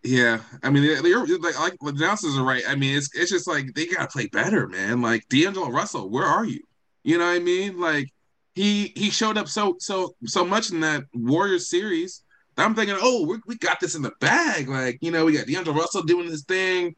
yeah, 0.03 0.41
I 0.63 0.71
mean, 0.71 0.83
they're, 0.83 1.03
they're- 1.03 1.39
like 1.39 1.59
like 1.59 1.75
the 1.81 1.89
announcers 2.05 2.37
are 2.37 2.45
right. 2.45 2.63
I 2.67 2.75
mean, 2.75 2.97
it's 2.97 3.15
it's 3.15 3.31
just 3.31 3.47
like 3.47 3.75
they 3.75 3.87
gotta 3.87 4.09
play 4.09 4.27
better, 4.29 4.67
man. 4.67 5.03
Like 5.03 5.29
D'Angelo 5.29 5.69
Russell, 5.71 6.09
where 6.11 6.25
are 6.25 6.45
you? 6.45 6.61
You 7.05 7.19
know 7.19 7.27
what 7.27 7.33
I 7.33 7.39
mean? 7.39 7.79
Like 7.79 8.09
he 8.55 8.93
he 8.97 9.11
showed 9.11 9.37
up 9.37 9.49
so 9.49 9.77
so 9.79 10.15
so 10.25 10.45
much 10.45 10.71
in 10.71 10.81
that 10.81 11.05
Warriors 11.13 11.69
series. 11.69 12.23
I'm 12.57 12.75
thinking, 12.75 12.97
oh, 13.01 13.27
we, 13.27 13.39
we 13.47 13.57
got 13.57 13.81
this 13.81 13.95
in 13.95 14.03
the 14.03 14.13
bag. 14.21 14.69
Like 14.69 14.99
you 15.03 15.11
know, 15.11 15.27
we 15.27 15.33
got 15.37 15.47
D'Angelo 15.47 15.77
Russell 15.77 16.03
doing 16.03 16.29
his 16.29 16.45
thing. 16.45 16.95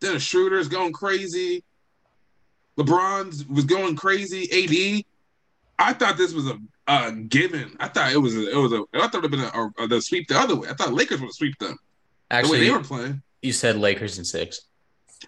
Then 0.00 0.18
Schroeder's 0.18 0.68
going 0.68 0.92
crazy. 0.92 1.64
LeBron's 2.78 3.46
was 3.46 3.64
going 3.64 3.96
crazy. 3.96 4.48
AD. 4.98 5.04
I 5.78 5.92
thought 5.94 6.16
this 6.16 6.32
was 6.32 6.46
a, 6.48 6.58
a 6.86 7.12
given. 7.12 7.76
I 7.80 7.88
thought 7.88 8.12
it 8.12 8.18
was 8.18 8.36
a, 8.36 8.50
it 8.50 8.56
was 8.56 8.72
a 8.72 8.84
I 8.94 9.06
thought 9.08 9.16
it 9.16 9.22
would 9.22 9.32
have 9.32 9.52
been 9.52 9.72
a, 9.78 9.84
a, 9.84 9.86
the 9.88 10.00
sweep 10.02 10.28
the 10.28 10.38
other 10.38 10.56
way. 10.56 10.68
I 10.68 10.74
thought 10.74 10.92
Lakers 10.92 11.20
would 11.20 11.32
sweep 11.34 11.58
them 11.58 11.76
the 12.30 12.36
Actually, 12.36 12.60
they 12.60 12.66
you, 12.66 12.72
were 12.72 12.80
playing. 12.82 13.22
you 13.42 13.52
said 13.52 13.76
Lakers 13.76 14.18
in 14.18 14.24
six. 14.24 14.62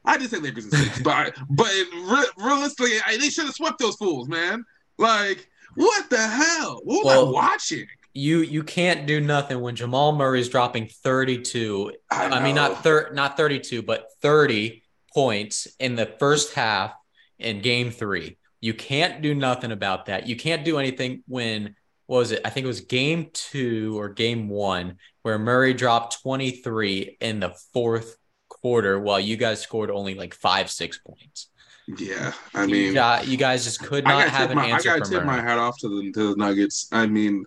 I 0.05 0.17
did 0.19 0.31
say 0.31 0.39
Lakers 0.39 0.65
in 0.67 0.71
six, 0.73 0.99
but 1.03 1.13
I, 1.13 1.33
but 1.51 1.67
re- 1.67 2.31
realistically, 2.39 2.93
I, 3.07 3.17
they 3.19 3.29
should 3.31 3.45
have 3.45 3.55
swept 3.55 3.79
those 3.79 3.97
fools, 3.97 4.29
man. 4.29 4.65
Like 4.99 5.49
what 5.77 6.09
the 6.11 6.19
hell? 6.19 6.81
What 6.85 7.05
was 7.05 7.15
Well, 7.15 7.29
I 7.29 7.31
watching? 7.31 7.87
You 8.13 8.39
you 8.43 8.63
can't 8.63 9.07
do 9.07 9.21
nothing 9.21 9.61
when 9.61 9.75
Jamal 9.75 10.13
Murray's 10.15 10.49
dropping 10.49 10.87
32 10.87 11.93
I, 12.11 12.41
mean, 12.43 12.55
not 12.55 12.83
thir- 12.83 13.11
not 13.13 13.37
32, 13.37 13.83
but 13.83 14.07
30 14.23 14.83
points 15.13 15.67
in 15.81 15.97
the 15.97 16.07
first 16.07 16.55
half 16.55 16.95
in 17.39 17.61
game 17.61 17.91
three. 17.91 18.37
You 18.65 18.73
can't 18.73 19.21
do 19.21 19.35
nothing 19.35 19.73
about 19.73 20.07
that. 20.07 20.27
You 20.27 20.37
can't 20.37 20.65
do 20.65 20.79
anything 20.79 21.23
when, 21.29 21.77
what 22.07 22.21
was 22.21 22.33
it? 22.33 22.41
I 22.47 22.49
think 22.49 22.65
it 22.65 22.67
was 22.67 22.81
game 22.81 23.29
two 23.35 24.01
or 24.01 24.09
game 24.09 24.49
one 24.49 24.97
where 25.21 25.39
Murray 25.39 25.75
dropped 25.75 26.23
23 26.23 27.19
in 27.21 27.41
the 27.41 27.55
fourth 27.75 28.17
quarter 28.49 28.99
while 28.99 29.21
you 29.21 29.37
guys 29.37 29.61
scored 29.61 29.91
only 29.91 30.15
like 30.15 30.33
five, 30.33 30.71
six 30.71 30.97
points. 30.97 31.51
Yeah, 31.99 32.33
I 32.55 32.65
mean, 32.65 32.95
you 33.27 33.37
guys 33.37 33.65
just 33.65 33.83
could 33.83 34.05
not 34.05 34.31
have 34.31 34.51
an 34.51 34.57
my 34.57 34.73
I 34.73 34.81
gotta 34.81 35.03
tip 35.03 35.27
my 35.27 35.43
hat 35.43 35.59
off 35.59 35.77
to 35.81 35.89
the 35.89 36.13
to 36.13 36.31
the 36.31 36.37
Nuggets. 36.37 36.89
I 36.91 37.07
mean, 37.07 37.45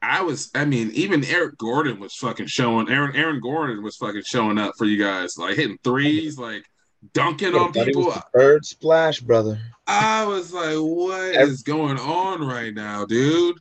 I 0.00 0.22
was 0.22 0.50
I 0.54 0.64
mean, 0.64 0.90
even 0.94 1.22
Eric 1.22 1.58
Gordon 1.58 2.00
was 2.00 2.14
fucking 2.14 2.46
showing 2.46 2.88
Aaron 2.88 3.14
Aaron 3.14 3.40
Gordon 3.40 3.82
was 3.82 3.96
fucking 3.96 4.22
showing 4.22 4.56
up 4.56 4.72
for 4.78 4.86
you 4.86 4.96
guys, 4.96 5.36
like 5.36 5.56
hitting 5.56 5.76
threes, 5.84 6.38
like 6.38 6.64
dunking 7.12 7.54
on 7.54 7.72
people. 7.72 8.04
the 8.04 8.24
Third 8.34 8.64
splash, 8.64 9.20
brother. 9.20 9.60
I 9.86 10.24
was 10.24 10.52
like, 10.52 10.76
what 10.76 11.34
Ev- 11.34 11.48
is 11.48 11.62
going 11.62 11.98
on 11.98 12.46
right 12.46 12.72
now, 12.72 13.04
dude? 13.04 13.58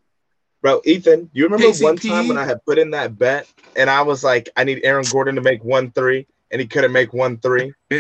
Bro, 0.62 0.82
Ethan, 0.86 1.30
you 1.34 1.44
remember 1.44 1.72
one 1.84 1.98
time 1.98 2.30
when 2.30 2.38
I 2.38 2.46
had 2.46 2.64
put 2.66 2.78
in 2.80 2.92
that 2.92 3.20
bet 3.20 3.52
and 3.76 3.90
I 3.90 4.02
was 4.04 4.24
like, 4.24 4.50
I 4.56 4.64
need 4.64 4.80
Aaron 4.86 5.04
Gordon 5.12 5.36
to 5.36 5.42
make 5.42 5.62
one 5.64 5.92
three, 5.92 6.26
and 6.52 6.62
he 6.62 6.68
couldn't 6.68 6.94
make 6.94 7.12
one 7.12 7.38
three. 7.38 7.74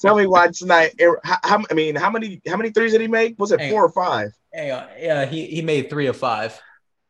Tell 0.00 0.16
me 0.16 0.26
why 0.26 0.48
tonight. 0.48 1.00
How, 1.22 1.38
how 1.44 1.64
I 1.70 1.74
mean, 1.74 1.94
how 1.94 2.10
many 2.10 2.40
how 2.48 2.56
many 2.56 2.70
threes 2.70 2.90
did 2.92 3.00
he 3.00 3.06
make? 3.06 3.38
Was 3.38 3.52
it 3.52 3.60
Hey. 3.60 3.70
four 3.70 3.84
or 3.84 3.92
five? 3.92 4.32
Hey, 4.52 4.70
uh, 4.72 4.86
yeah, 4.98 5.24
he, 5.24 5.46
he 5.46 5.62
made 5.62 5.88
three 5.88 6.06
of 6.06 6.16
five. 6.16 6.60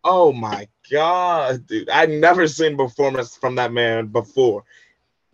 Oh 0.05 0.33
my 0.33 0.69
god, 0.91 1.67
dude! 1.67 1.89
I've 1.89 2.11
never 2.11 2.47
seen 2.49 2.77
performance 2.77 3.37
from 3.37 3.55
that 3.55 3.73
man 3.73 4.09
before. 4.09 4.65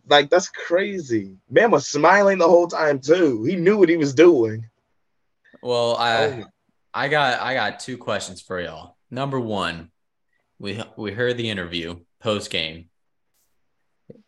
Like 0.09 0.31
that's 0.31 0.49
crazy. 0.49 1.37
Man 1.51 1.71
was 1.71 1.87
smiling 1.87 2.39
the 2.39 2.49
whole 2.49 2.67
time 2.67 3.01
too. 3.01 3.45
He 3.45 3.57
knew 3.57 3.77
what 3.77 3.89
he 3.89 3.97
was 3.97 4.15
doing. 4.15 4.67
Well, 5.63 5.97
I 5.97 6.27
Oh. 6.27 6.45
I 6.95 7.09
got 7.09 7.41
I 7.41 7.55
got 7.55 7.81
two 7.81 7.99
questions 7.99 8.41
for 8.41 8.61
y'all. 8.61 8.97
Number 9.11 9.39
one, 9.39 9.91
we 10.59 10.83
we 10.97 11.13
heard 11.13 11.37
the 11.37 11.51
interview 11.51 12.01
post 12.21 12.51
game. 12.51 12.89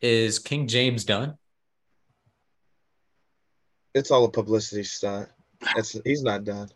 Is 0.01 0.39
King 0.39 0.69
James 0.69 1.05
done? 1.05 1.39
It's 3.95 4.11
all 4.11 4.25
a 4.25 4.31
publicity 4.31 4.85
stunt. 4.85 5.29
It's 5.77 5.99
he's 6.05 6.23
not 6.23 6.45
done. 6.45 6.69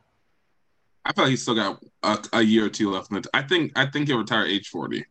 I 1.05 1.13
feel 1.13 1.25
like 1.25 1.31
he's 1.31 1.43
still 1.43 1.55
got 1.55 1.85
a, 2.03 2.19
a 2.39 2.43
year 2.43 2.65
or 2.65 2.71
two 2.71 2.91
left. 2.91 3.11
In 3.11 3.19
it. 3.19 3.27
I 3.35 3.43
think 3.43 3.73
I 3.77 3.87
think 3.87 4.09
he'll 4.09 4.19
retire 4.19 4.47
age 4.47 4.69
forty. 4.69 5.05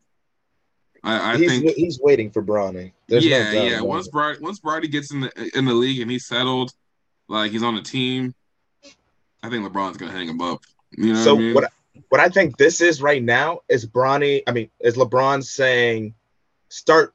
I, 1.03 1.33
I 1.33 1.37
he's 1.37 1.49
think 1.49 1.75
he's 1.75 1.99
waiting 1.99 2.31
for 2.31 2.41
Bronny. 2.41 2.93
There's 3.07 3.25
yeah, 3.25 3.51
no 3.51 3.63
yeah. 3.63 3.81
Once 3.81 4.07
it. 4.07 4.13
Brady 4.13 4.39
once 4.41 4.59
Brady 4.59 4.87
gets 4.87 5.11
in 5.11 5.21
the 5.21 5.51
in 5.55 5.65
the 5.65 5.73
league 5.73 6.01
and 6.01 6.09
he's 6.09 6.25
settled, 6.25 6.71
like 7.27 7.51
he's 7.51 7.63
on 7.63 7.75
a 7.75 7.81
team, 7.81 8.33
I 9.43 9.49
think 9.49 9.65
LeBron's 9.67 9.97
gonna 9.97 10.11
hang 10.11 10.29
him 10.29 10.41
up. 10.41 10.61
You 10.91 11.13
know 11.13 11.23
so 11.23 11.35
what 11.35 11.39
I 11.39 11.43
mean? 11.43 11.53
what 11.55 11.71
what 12.09 12.21
I 12.21 12.29
think 12.29 12.57
this 12.57 12.79
is 12.79 13.01
right 13.01 13.21
now 13.21 13.59
is 13.67 13.85
Bronny. 13.85 14.43
I 14.47 14.51
mean, 14.51 14.69
is 14.79 14.95
LeBron 14.95 15.43
saying 15.43 16.13
start 16.69 17.13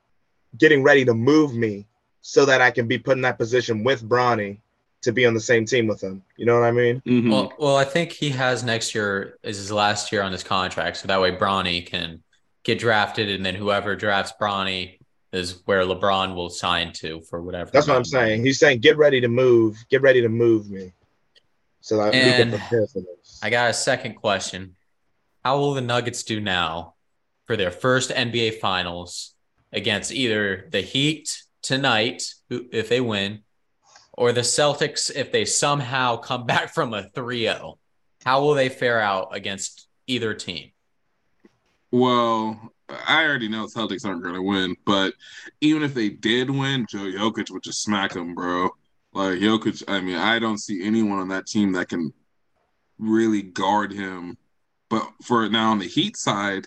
getting 0.58 0.82
ready 0.82 1.04
to 1.04 1.14
move 1.14 1.54
me 1.54 1.86
so 2.20 2.44
that 2.44 2.60
I 2.60 2.70
can 2.70 2.86
be 2.86 2.98
put 2.98 3.16
in 3.16 3.22
that 3.22 3.38
position 3.38 3.84
with 3.84 4.06
Bronny 4.06 4.58
to 5.02 5.12
be 5.12 5.24
on 5.24 5.32
the 5.32 5.40
same 5.40 5.64
team 5.64 5.86
with 5.86 6.02
him. 6.02 6.22
You 6.36 6.44
know 6.44 6.60
what 6.60 6.66
I 6.66 6.72
mean? 6.72 7.00
Mhm. 7.06 7.30
Well, 7.30 7.52
well, 7.58 7.76
I 7.76 7.84
think 7.84 8.12
he 8.12 8.30
has 8.30 8.62
next 8.62 8.94
year 8.94 9.38
is 9.42 9.56
his 9.56 9.72
last 9.72 10.12
year 10.12 10.22
on 10.22 10.32
his 10.32 10.42
contract, 10.42 10.98
so 10.98 11.08
that 11.08 11.20
way 11.20 11.34
Bronny 11.34 11.86
can 11.86 12.22
get 12.68 12.78
drafted, 12.78 13.30
and 13.30 13.44
then 13.44 13.54
whoever 13.54 13.96
drafts 13.96 14.34
Bronny 14.38 14.98
is 15.32 15.62
where 15.64 15.82
LeBron 15.84 16.34
will 16.34 16.50
sign 16.50 16.92
to 16.92 17.22
for 17.22 17.42
whatever. 17.42 17.70
That's 17.72 17.86
what 17.86 17.94
I'm 17.94 18.02
amount 18.02 18.06
of 18.08 18.12
money. 18.12 18.28
saying. 18.28 18.44
He's 18.44 18.58
saying, 18.58 18.80
get 18.80 18.98
ready 18.98 19.22
to 19.22 19.28
move, 19.28 19.76
get 19.88 20.02
ready 20.02 20.20
to 20.20 20.28
move 20.28 20.68
me 20.68 20.92
so 21.80 21.96
that 21.96 22.14
And 22.14 22.50
we 22.50 22.56
can 22.56 22.60
prepare 22.60 22.86
for 22.86 23.00
this. 23.00 23.40
I 23.42 23.48
got 23.48 23.70
a 23.70 23.72
second 23.72 24.16
question. 24.16 24.76
How 25.42 25.58
will 25.58 25.72
the 25.72 25.80
Nuggets 25.80 26.22
do 26.24 26.40
now 26.40 26.94
for 27.46 27.56
their 27.56 27.70
first 27.70 28.10
NBA 28.10 28.60
Finals 28.60 29.34
against 29.72 30.12
either 30.12 30.68
the 30.70 30.82
Heat 30.82 31.42
tonight, 31.62 32.22
if 32.50 32.90
they 32.90 33.00
win, 33.00 33.44
or 34.12 34.32
the 34.32 34.42
Celtics 34.42 35.10
if 35.14 35.32
they 35.32 35.46
somehow 35.46 36.18
come 36.18 36.44
back 36.52 36.74
from 36.74 36.92
a 36.92 37.08
3 37.08 37.40
0? 37.44 37.78
How 38.26 38.42
will 38.42 38.52
they 38.52 38.68
fare 38.68 39.00
out 39.00 39.34
against 39.34 39.88
either 40.06 40.34
team? 40.34 40.72
Well, 41.90 42.72
I 42.88 43.24
already 43.24 43.48
know 43.48 43.66
Celtics 43.66 44.04
aren't 44.04 44.22
going 44.22 44.34
to 44.34 44.42
win, 44.42 44.76
but 44.84 45.14
even 45.60 45.82
if 45.82 45.94
they 45.94 46.08
did 46.08 46.50
win, 46.50 46.86
Joe 46.88 46.98
Jokic 46.98 47.50
would 47.50 47.62
just 47.62 47.82
smack 47.82 48.12
them, 48.12 48.34
bro. 48.34 48.70
Like 49.12 49.38
Jokic, 49.38 49.82
I 49.88 50.00
mean, 50.00 50.16
I 50.16 50.38
don't 50.38 50.58
see 50.58 50.84
anyone 50.84 51.18
on 51.18 51.28
that 51.28 51.46
team 51.46 51.72
that 51.72 51.88
can 51.88 52.12
really 52.98 53.42
guard 53.42 53.92
him. 53.92 54.36
But 54.90 55.10
for 55.22 55.48
now 55.48 55.70
on 55.70 55.78
the 55.78 55.86
Heat 55.86 56.16
side, 56.16 56.66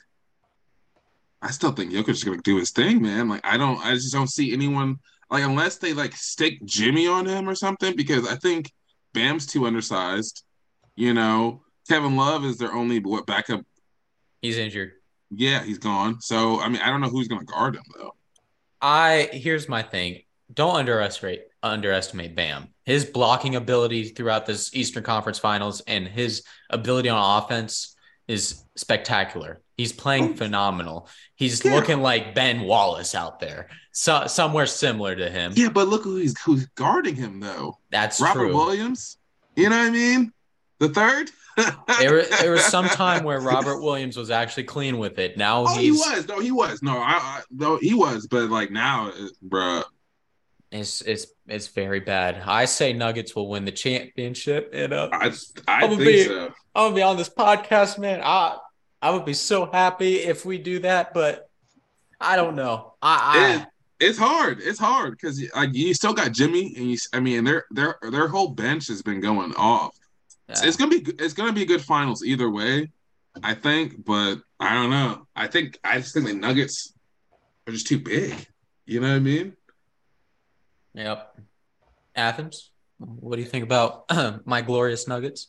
I 1.42 1.52
still 1.52 1.72
think 1.72 1.92
Jokic 1.92 2.10
is 2.10 2.24
going 2.24 2.38
to 2.38 2.44
do 2.44 2.58
his 2.58 2.72
thing, 2.72 3.02
man. 3.02 3.30
Like 3.30 3.42
I 3.44 3.58
don't, 3.58 3.84
I 3.84 3.94
just 3.94 4.14
don't 4.14 4.30
see 4.30 4.54
anyone 4.54 4.98
like 5.30 5.44
unless 5.44 5.78
they 5.78 5.94
like 5.94 6.16
stick 6.16 6.64
Jimmy 6.66 7.08
on 7.08 7.26
him 7.26 7.50
or 7.50 7.56
something 7.56 7.96
because 7.96 8.28
I 8.28 8.36
think 8.36 8.72
Bam's 9.14 9.48
too 9.48 9.66
undersized. 9.66 10.44
You 10.96 11.14
know, 11.14 11.64
Kevin 11.88 12.16
Love 12.16 12.46
is 12.46 12.58
their 12.58 12.74
only 12.74 13.00
what 13.00 13.26
backup 13.26 13.66
He's 14.42 14.58
injured. 14.58 14.94
Yeah, 15.34 15.64
he's 15.64 15.78
gone. 15.80 16.20
So 16.22 16.60
I 16.60 16.70
mean, 16.70 16.82
I 16.82 16.90
don't 16.90 17.02
know 17.02 17.10
who's 17.10 17.28
gonna 17.28 17.44
guard 17.46 17.76
him 17.76 17.84
though. 17.98 18.16
I 18.82 19.30
here's 19.32 19.70
my 19.70 19.82
thing. 19.82 20.22
Don't 20.54 20.76
underestimate 20.76 21.44
underestimate 21.64 22.36
Bam. 22.36 22.70
His 22.86 23.06
blocking 23.06 23.56
ability 23.56 24.10
throughout 24.10 24.46
this 24.46 24.74
Eastern 24.76 25.04
Conference 25.04 25.38
Finals 25.40 25.82
and 25.82 26.08
his 26.08 26.44
ability 26.70 27.10
on 27.10 27.44
offense 27.44 27.96
is 28.28 28.64
spectacular. 28.76 29.62
He's 29.78 29.94
playing 29.94 30.36
phenomenal. 30.36 31.08
He's 31.36 31.64
Yeah. 31.64 31.76
looking 31.76 32.02
like 32.02 32.34
Ben 32.36 32.62
Wallace 32.62 33.14
out 33.16 33.40
there. 33.40 33.70
So 33.92 34.26
somewhere 34.28 34.66
similar 34.66 35.16
to 35.16 35.30
him. 35.30 35.54
Yeah, 35.56 35.70
but 35.70 35.88
look 35.88 36.04
who's 36.04 36.40
who's 36.42 36.66
guarding 36.76 37.16
him 37.16 37.40
though. 37.40 37.78
That's 37.92 38.20
Robert 38.20 38.40
true. 38.48 38.56
Williams. 38.56 39.18
You 39.56 39.70
know 39.70 39.78
what 39.78 39.88
I 39.88 39.90
mean? 39.92 40.34
The 40.82 40.90
third. 40.90 41.32
There, 42.00 42.16
was- 42.16 42.30
there 42.42 42.52
was 42.52 42.64
some 42.66 42.88
time 42.90 43.24
where 43.24 43.40
Robert 43.40 43.82
Williams 43.82 44.18
was 44.18 44.32
actually 44.32 44.64
clean 44.64 44.98
with 44.98 45.20
it. 45.20 45.38
Now 45.38 45.66
Oh, 45.68 45.78
he 45.78 45.92
was. 45.92 46.28
No, 46.28 46.40
he 46.40 46.52
was. 46.52 46.82
No, 46.82 46.98
I, 46.98 47.14
I 47.14 47.42
no, 47.52 47.78
he 47.78 47.94
was. 47.94 48.26
But 48.28 48.50
like 48.50 48.72
now, 48.72 49.10
it- 49.16 49.32
bruh. 49.48 49.84
it's 50.72 51.02
it's 51.02 51.28
it's 51.48 51.68
very 51.68 52.00
bad. 52.00 52.42
I 52.46 52.66
say 52.66 52.94
Nuggets 52.94 53.36
will 53.36 53.48
win 53.50 53.64
the 53.66 53.72
championship. 53.72 54.72
And 54.74 54.92
uh, 54.94 55.10
I 55.12 55.28
I 55.68 55.84
I'm 55.84 55.92
gonna 55.92 55.98
be- 55.98 56.24
so. 56.24 56.46
I'm 56.74 56.86
gonna 56.86 56.96
be 56.96 57.02
on 57.04 57.18
this 57.18 57.30
podcast, 57.30 58.00
man. 58.00 58.22
I 58.24 58.58
I 59.02 59.12
would 59.12 59.26
be 59.26 59.34
so 59.34 59.70
happy 59.72 60.16
if 60.18 60.46
we 60.46 60.58
do 60.58 60.80
that, 60.80 61.14
but 61.14 61.50
I 62.20 62.36
don't 62.38 62.56
know. 62.56 62.96
I, 63.02 63.58
It- 63.62 63.68
it's 64.08 64.18
hard. 64.18 64.62
It's 64.62 64.80
hard 64.80 65.12
because 65.12 65.44
like 65.56 65.76
you 65.76 65.94
still 65.94 66.14
got 66.14 66.32
Jimmy, 66.32 66.74
and 66.76 66.90
you. 66.90 66.98
I 67.14 67.20
mean, 67.20 67.44
their 67.44 67.66
their 67.70 67.98
their 68.10 68.28
whole 68.28 68.48
bench 68.50 68.88
has 68.88 69.04
been 69.04 69.20
going 69.22 69.54
off. 69.56 69.96
I 70.56 70.68
It's 70.68 70.78
gonna 70.78 70.92
be 70.92 71.06
it's 71.20 71.34
gonna 71.34 71.54
be 71.54 71.66
good 71.66 71.82
finals 71.82 72.24
either 72.24 72.50
way, 72.50 72.92
I 73.44 73.54
think. 73.54 74.04
But 74.06 74.40
I 74.60 74.74
don't 74.74 74.90
know. 74.90 75.28
I 75.36 75.48
think 75.48 75.80
I 75.84 76.00
just 76.00 76.14
think 76.14 76.28
the 76.28 76.34
Nuggets 76.34 76.94
are 77.68 77.74
just 77.74 77.88
too 77.88 78.00
big. 78.00 78.48
You 78.86 79.00
know 79.00 79.10
what 79.10 79.16
I 79.16 79.20
mean? 79.20 79.54
yep. 80.94 81.36
Athens, 82.16 82.72
what 82.98 83.38
do 83.38 83.42
you 83.42 83.48
think 83.48 83.64
about 83.64 84.06
my 84.46 84.62
glorious 84.62 85.08
Nuggets? 85.08 85.48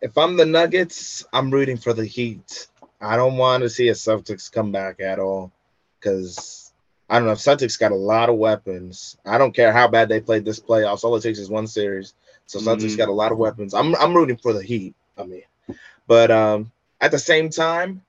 If 0.00 0.16
I'm 0.16 0.36
the 0.36 0.46
Nuggets, 0.46 1.24
I'm 1.32 1.50
rooting 1.50 1.76
for 1.76 1.92
the 1.92 2.04
Heat. 2.04 2.68
I 3.00 3.16
don't 3.16 3.36
want 3.36 3.62
to 3.62 3.70
see 3.70 3.88
a 3.88 3.92
Celtics 3.92 4.50
come 4.50 4.72
back 4.72 5.00
at 5.00 5.18
all 5.18 5.52
because 6.00 6.72
I 7.08 7.18
don't 7.18 7.26
know. 7.26 7.34
Celtics 7.34 7.78
got 7.78 7.92
a 7.92 7.96
lot 7.96 8.28
of 8.28 8.36
weapons. 8.36 9.16
I 9.24 9.38
don't 9.38 9.54
care 9.54 9.72
how 9.72 9.88
bad 9.88 10.08
they 10.08 10.20
played 10.20 10.44
this 10.44 10.60
playoffs. 10.60 11.04
All 11.04 11.16
it 11.16 11.22
takes 11.22 11.38
is 11.38 11.48
one 11.48 11.66
series. 11.66 12.14
So 12.48 12.60
Celtics 12.60 12.94
Mhm. 12.94 12.98
got 12.98 13.08
a 13.10 13.12
lot 13.12 13.32
of 13.32 13.38
weapons. 13.38 13.74
I'm 13.74 13.94
I'm 13.96 14.14
rooting 14.14 14.38
for 14.38 14.52
the 14.54 14.62
Heat. 14.62 14.94
I 15.18 15.24
mean, 15.24 15.42
but 16.06 16.30
um, 16.30 16.72
at 17.00 17.12
the 17.12 17.18
same 17.18 17.50
time, 17.50 18.02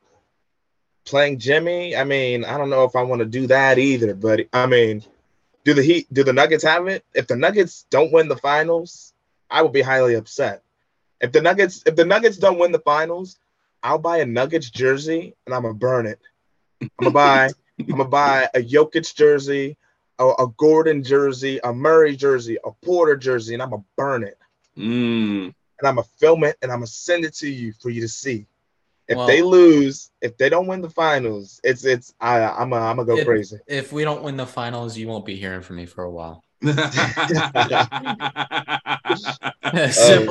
playing 1.05 1.39
Jimmy. 1.39 1.95
I 1.95 2.05
mean, 2.05 2.45
I 2.45 2.57
don't 2.57 2.69
know 2.69 2.85
if 2.85 2.95
I 2.95 3.03
want 3.03 3.19
to 3.19 3.25
do 3.25 3.47
that 3.47 3.79
either. 3.79 4.15
But 4.15 4.47
I 4.53 4.65
mean, 4.67 5.03
do 5.65 5.73
the 5.73 5.83
Heat? 5.83 6.07
Do 6.13 6.23
the 6.23 6.33
Nuggets 6.33 6.63
have 6.63 6.87
it? 6.87 7.03
If 7.13 7.27
the 7.27 7.35
Nuggets 7.35 7.85
don't 7.89 8.11
win 8.13 8.27
the 8.29 8.37
finals, 8.37 9.13
I 9.49 9.61
will 9.61 9.69
be 9.69 9.81
highly 9.81 10.15
upset. 10.15 10.63
If 11.21 11.31
the 11.31 11.41
Nuggets, 11.41 11.83
if 11.85 11.95
the 11.95 12.05
Nuggets 12.05 12.37
don't 12.37 12.59
win 12.59 12.71
the 12.71 12.79
finals, 12.79 13.37
I'll 13.83 13.99
buy 13.99 14.17
a 14.19 14.25
Nuggets 14.25 14.69
jersey 14.69 15.35
and 15.45 15.55
I'm 15.55 15.63
gonna 15.63 15.73
burn 15.75 16.05
it. 16.07 16.19
I'm 16.99 17.05
gonna 17.05 17.13
buy, 17.13 17.51
I'm 17.79 17.97
gonna 17.97 18.09
buy 18.09 18.49
a 18.55 18.61
Jokic 18.61 19.13
jersey, 19.15 19.77
a, 20.19 20.27
a 20.43 20.47
Gordon 20.57 21.03
jersey, 21.03 21.59
a 21.63 21.73
Murray 21.73 22.15
jersey, 22.15 22.57
a 22.65 22.71
Porter 22.85 23.15
jersey, 23.15 23.53
and 23.53 23.63
I'm 23.63 23.71
gonna 23.71 23.83
burn 23.95 24.23
it. 24.23 24.37
Mm. 24.77 25.45
And 25.45 25.87
I'm 25.87 25.95
gonna 25.95 26.07
film 26.17 26.43
it 26.43 26.57
and 26.61 26.71
I'm 26.71 26.79
gonna 26.79 26.87
send 26.87 27.25
it 27.25 27.33
to 27.35 27.49
you 27.49 27.73
for 27.81 27.89
you 27.89 28.01
to 28.01 28.07
see. 28.07 28.45
If 29.07 29.17
Well- 29.17 29.27
they 29.27 29.41
lose, 29.41 30.11
if 30.21 30.37
they 30.37 30.49
don't 30.49 30.67
win 30.67 30.81
the 30.81 30.89
finals, 30.89 31.59
it's 31.63 31.83
it's 31.83 32.13
I 32.19 32.41
I'm 32.43 32.73
a, 32.73 32.77
I'm 32.77 32.97
gonna 32.97 33.05
go 33.05 33.17
It- 33.17 33.25
crazy. 33.25 33.57
If 33.65 33.91
we 33.91 34.03
don't 34.03 34.21
win 34.23 34.37
the 34.37 34.45
finals, 34.45 34.97
you 34.97 35.07
won't 35.07 35.25
be 35.25 35.35
hearing 35.35 35.61
from 35.61 35.77
me 35.77 35.85
for 35.85 36.03
a 36.03 36.11
while. 36.11 36.43
simple, 36.61 36.75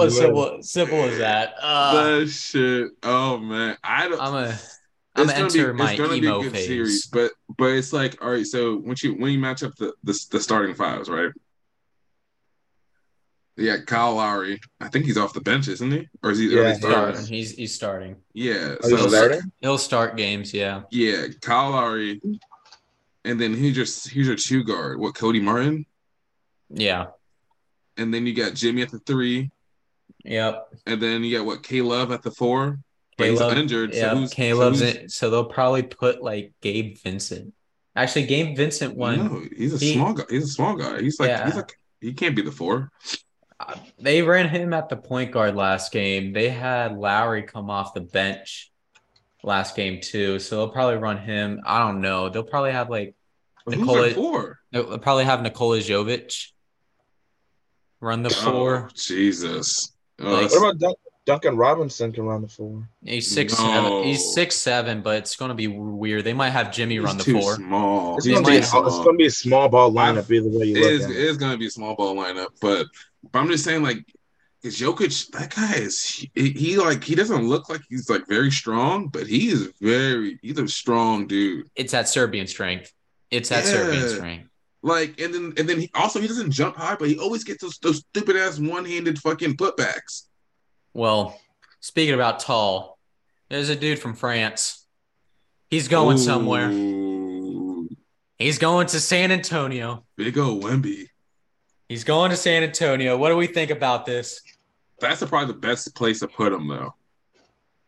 man. 0.04 0.10
simple, 0.10 0.62
simple 0.62 0.98
as 1.04 1.18
that. 1.18 1.54
Uh, 1.60 2.18
that 2.20 2.28
shit. 2.28 2.90
Oh 3.02 3.38
man, 3.38 3.76
I 3.82 4.08
don't. 4.08 4.20
I'm 4.20 4.34
a, 4.34 4.58
I'm 5.18 5.26
gonna 5.26 5.38
enter 5.38 5.74
my 5.74 5.94
emo 5.94 6.42
phase. 6.50 7.06
but 7.06 7.32
but 7.56 7.70
it's 7.72 7.92
like 7.92 8.22
all 8.22 8.30
right. 8.30 8.46
So 8.46 8.76
when 8.78 8.96
you 9.02 9.14
when 9.14 9.32
you 9.32 9.38
match 9.38 9.62
up 9.62 9.74
the 9.76 9.92
the, 10.04 10.18
the 10.30 10.40
starting 10.40 10.74
fives, 10.74 11.08
right? 11.08 11.30
Yeah, 13.56 13.78
Kyle 13.86 14.14
Lowry. 14.14 14.60
I 14.80 14.88
think 14.88 15.04
he's 15.04 15.18
off 15.18 15.32
the 15.32 15.40
bench, 15.40 15.66
isn't 15.66 15.90
he? 15.90 16.08
Or 16.22 16.30
is 16.30 16.38
he? 16.38 16.46
Yeah, 16.54 16.60
Yeah, 16.62 16.68
he's 16.68 16.78
Starting. 16.78 17.14
starting. 17.14 17.26
He's 17.34 17.50
he's 17.52 17.74
starting. 17.74 18.16
yeah. 18.32 18.76
Are 18.82 18.88
you 18.88 18.96
So 18.98 19.08
starting? 19.08 19.40
He'll 19.60 19.78
start 19.78 20.16
games. 20.16 20.54
Yeah. 20.54 20.82
yeah, 20.90 21.26
Kyle 21.40 21.70
Lowry, 21.70 22.20
and 23.24 23.40
then 23.40 23.54
he's 23.54 23.74
just 23.74 24.08
he's 24.10 24.28
your 24.28 24.36
two 24.36 24.62
guard. 24.62 25.00
What 25.00 25.16
Cody 25.16 25.40
Martin, 25.40 25.86
Yeah. 26.70 27.06
and 27.96 28.14
then 28.14 28.26
you 28.26 28.34
got 28.34 28.54
Jimmy 28.54 28.82
at 28.82 28.90
the 28.92 29.00
three, 29.00 29.50
Yep. 30.24 30.68
and 30.86 31.02
then 31.02 31.24
you 31.24 31.36
got 31.38 31.44
what 31.46 31.64
K 31.64 31.82
Love 31.82 32.12
at 32.12 32.22
the 32.22 32.30
four. 32.30 32.78
But 33.18 33.28
he's 33.30 33.40
injured. 33.40 33.92
Yeah. 33.94 34.12
so 34.12 34.16
who's, 34.16 34.32
Caleb's 34.32 34.78
so 34.78 34.84
who's- 34.86 34.96
in, 34.96 35.08
so 35.10 35.28
they'll 35.30 35.44
probably 35.44 35.82
put 35.82 36.22
like 36.22 36.52
Gabe 36.62 36.96
Vincent. 36.98 37.52
Actually, 37.96 38.26
Gabe 38.26 38.56
Vincent 38.56 38.96
won. 38.96 39.18
No, 39.18 39.42
he's 39.56 39.74
a 39.74 39.78
he- 39.84 39.94
small 39.94 40.12
guy. 40.14 40.24
He's 40.30 40.44
a 40.44 40.48
small 40.48 40.76
guy. 40.76 41.02
He's 41.02 41.18
like 41.20 41.28
Yeah. 41.28 41.44
he's 41.46 41.56
like 41.56 41.76
he 42.00 42.12
can't 42.14 42.36
be 42.36 42.42
the 42.42 42.52
four. 42.52 42.90
Uh, 43.60 43.74
They 43.98 44.22
ran 44.22 44.48
him 44.48 44.72
at 44.72 44.88
the 44.88 44.96
point 44.96 45.32
guard 45.32 45.56
last 45.56 45.90
game. 45.90 46.32
They 46.32 46.48
had 46.48 46.96
Lowry 46.96 47.42
come 47.42 47.70
off 47.70 47.92
the 47.92 48.00
bench 48.00 48.70
last 49.42 49.74
game 49.74 50.00
too, 50.00 50.38
so 50.38 50.56
they'll 50.56 50.68
probably 50.68 50.96
run 50.98 51.18
him. 51.18 51.60
I 51.66 51.80
don't 51.80 52.00
know. 52.00 52.28
They'll 52.28 52.44
probably 52.44 52.70
have 52.70 52.88
like 52.88 53.16
Who's 53.66 53.76
Nikola- 53.78 54.02
their 54.02 54.14
four? 54.14 54.60
they'll 54.70 54.96
probably 54.98 55.24
have 55.24 55.42
Nikola 55.42 55.78
Jovic 55.78 56.52
run 58.00 58.22
the 58.22 58.30
Oh, 58.30 58.50
four. 58.52 58.90
Jesus. 58.94 59.92
Oh, 60.20 60.30
Like- 60.34 60.50
What 60.52 60.58
about 60.58 60.78
Dun- 60.78 60.94
Duncan 61.28 61.58
Robinson 61.58 62.10
can 62.10 62.24
run 62.24 62.40
the 62.40 62.48
four? 62.48 62.88
He's 63.04 63.30
six 63.30 63.52
No. 63.58 63.66
seven. 63.66 64.02
He's 64.04 64.32
six 64.32 64.56
seven, 64.56 65.02
but 65.02 65.16
it's 65.18 65.36
gonna 65.36 65.54
be 65.54 65.66
weird. 65.66 66.24
They 66.24 66.32
might 66.32 66.50
have 66.50 66.72
Jimmy 66.72 66.94
he's 66.94 67.04
run 67.04 67.18
the 67.18 67.22
too 67.24 67.38
four. 67.38 67.56
small. 67.56 68.16
It's 68.16 68.26
gonna, 68.26 68.40
be, 68.40 68.52
too 68.52 68.56
it's 68.56 68.70
gonna 68.70 69.12
be 69.18 69.26
a 69.26 69.30
small 69.30 69.68
ball 69.68 69.92
lineup 69.92 70.30
either 70.30 70.48
way 70.48 70.64
you 70.64 70.76
It 70.76 70.80
look 70.80 70.90
is, 70.90 71.04
at 71.04 71.10
it 71.10 71.16
it. 71.16 71.22
is 71.24 71.36
going 71.36 71.52
to 71.52 71.58
be 71.58 71.66
a 71.66 71.70
small 71.70 71.94
ball 71.94 72.16
lineup, 72.16 72.48
but, 72.62 72.86
but 73.30 73.38
I'm 73.38 73.48
just 73.48 73.62
saying, 73.62 73.82
like, 73.82 73.98
because 74.62 74.78
Jokic, 74.80 75.30
that 75.32 75.54
guy 75.54 75.74
is 75.74 76.02
he, 76.34 76.50
he 76.50 76.78
like 76.78 77.04
he 77.04 77.14
doesn't 77.14 77.46
look 77.46 77.68
like 77.68 77.82
he's 77.90 78.08
like 78.08 78.26
very 78.26 78.50
strong, 78.50 79.08
but 79.08 79.26
he 79.26 79.50
is 79.50 79.70
very 79.82 80.38
he's 80.40 80.58
a 80.58 80.66
strong 80.66 81.26
dude. 81.26 81.68
It's 81.76 81.92
that 81.92 82.08
Serbian 82.08 82.46
strength. 82.46 82.90
It's 83.30 83.50
that 83.50 83.66
Yeah. 83.66 83.70
Serbian 83.70 84.08
strength. 84.08 84.48
Like, 84.82 85.20
and 85.20 85.34
then 85.34 85.52
and 85.58 85.68
then 85.68 85.78
he 85.78 85.90
also 85.94 86.20
he 86.20 86.26
doesn't 86.26 86.52
jump 86.52 86.76
high, 86.76 86.96
but 86.98 87.08
he 87.08 87.18
always 87.18 87.44
gets 87.44 87.62
those 87.62 87.76
those 87.80 87.98
stupid 87.98 88.36
ass 88.36 88.58
one 88.58 88.86
handed 88.86 89.18
fucking 89.18 89.58
putbacks. 89.58 90.27
Well, 90.94 91.38
speaking 91.80 92.14
about 92.14 92.40
tall, 92.40 92.98
there's 93.48 93.68
a 93.68 93.76
dude 93.76 93.98
from 93.98 94.14
France. 94.14 94.86
He's 95.70 95.88
going 95.88 96.18
somewhere. 96.18 96.68
He's 98.38 98.58
going 98.58 98.86
to 98.88 99.00
San 99.00 99.32
Antonio. 99.32 100.04
Big 100.16 100.38
old 100.38 100.62
Wemby. 100.62 101.08
He's 101.88 102.04
going 102.04 102.30
to 102.30 102.36
San 102.36 102.62
Antonio. 102.62 103.16
What 103.16 103.30
do 103.30 103.36
we 103.36 103.46
think 103.46 103.70
about 103.70 104.06
this? 104.06 104.42
That's 105.00 105.22
probably 105.24 105.52
the 105.52 105.58
best 105.58 105.94
place 105.94 106.20
to 106.20 106.28
put 106.28 106.52
him, 106.52 106.68
though. 106.68 106.94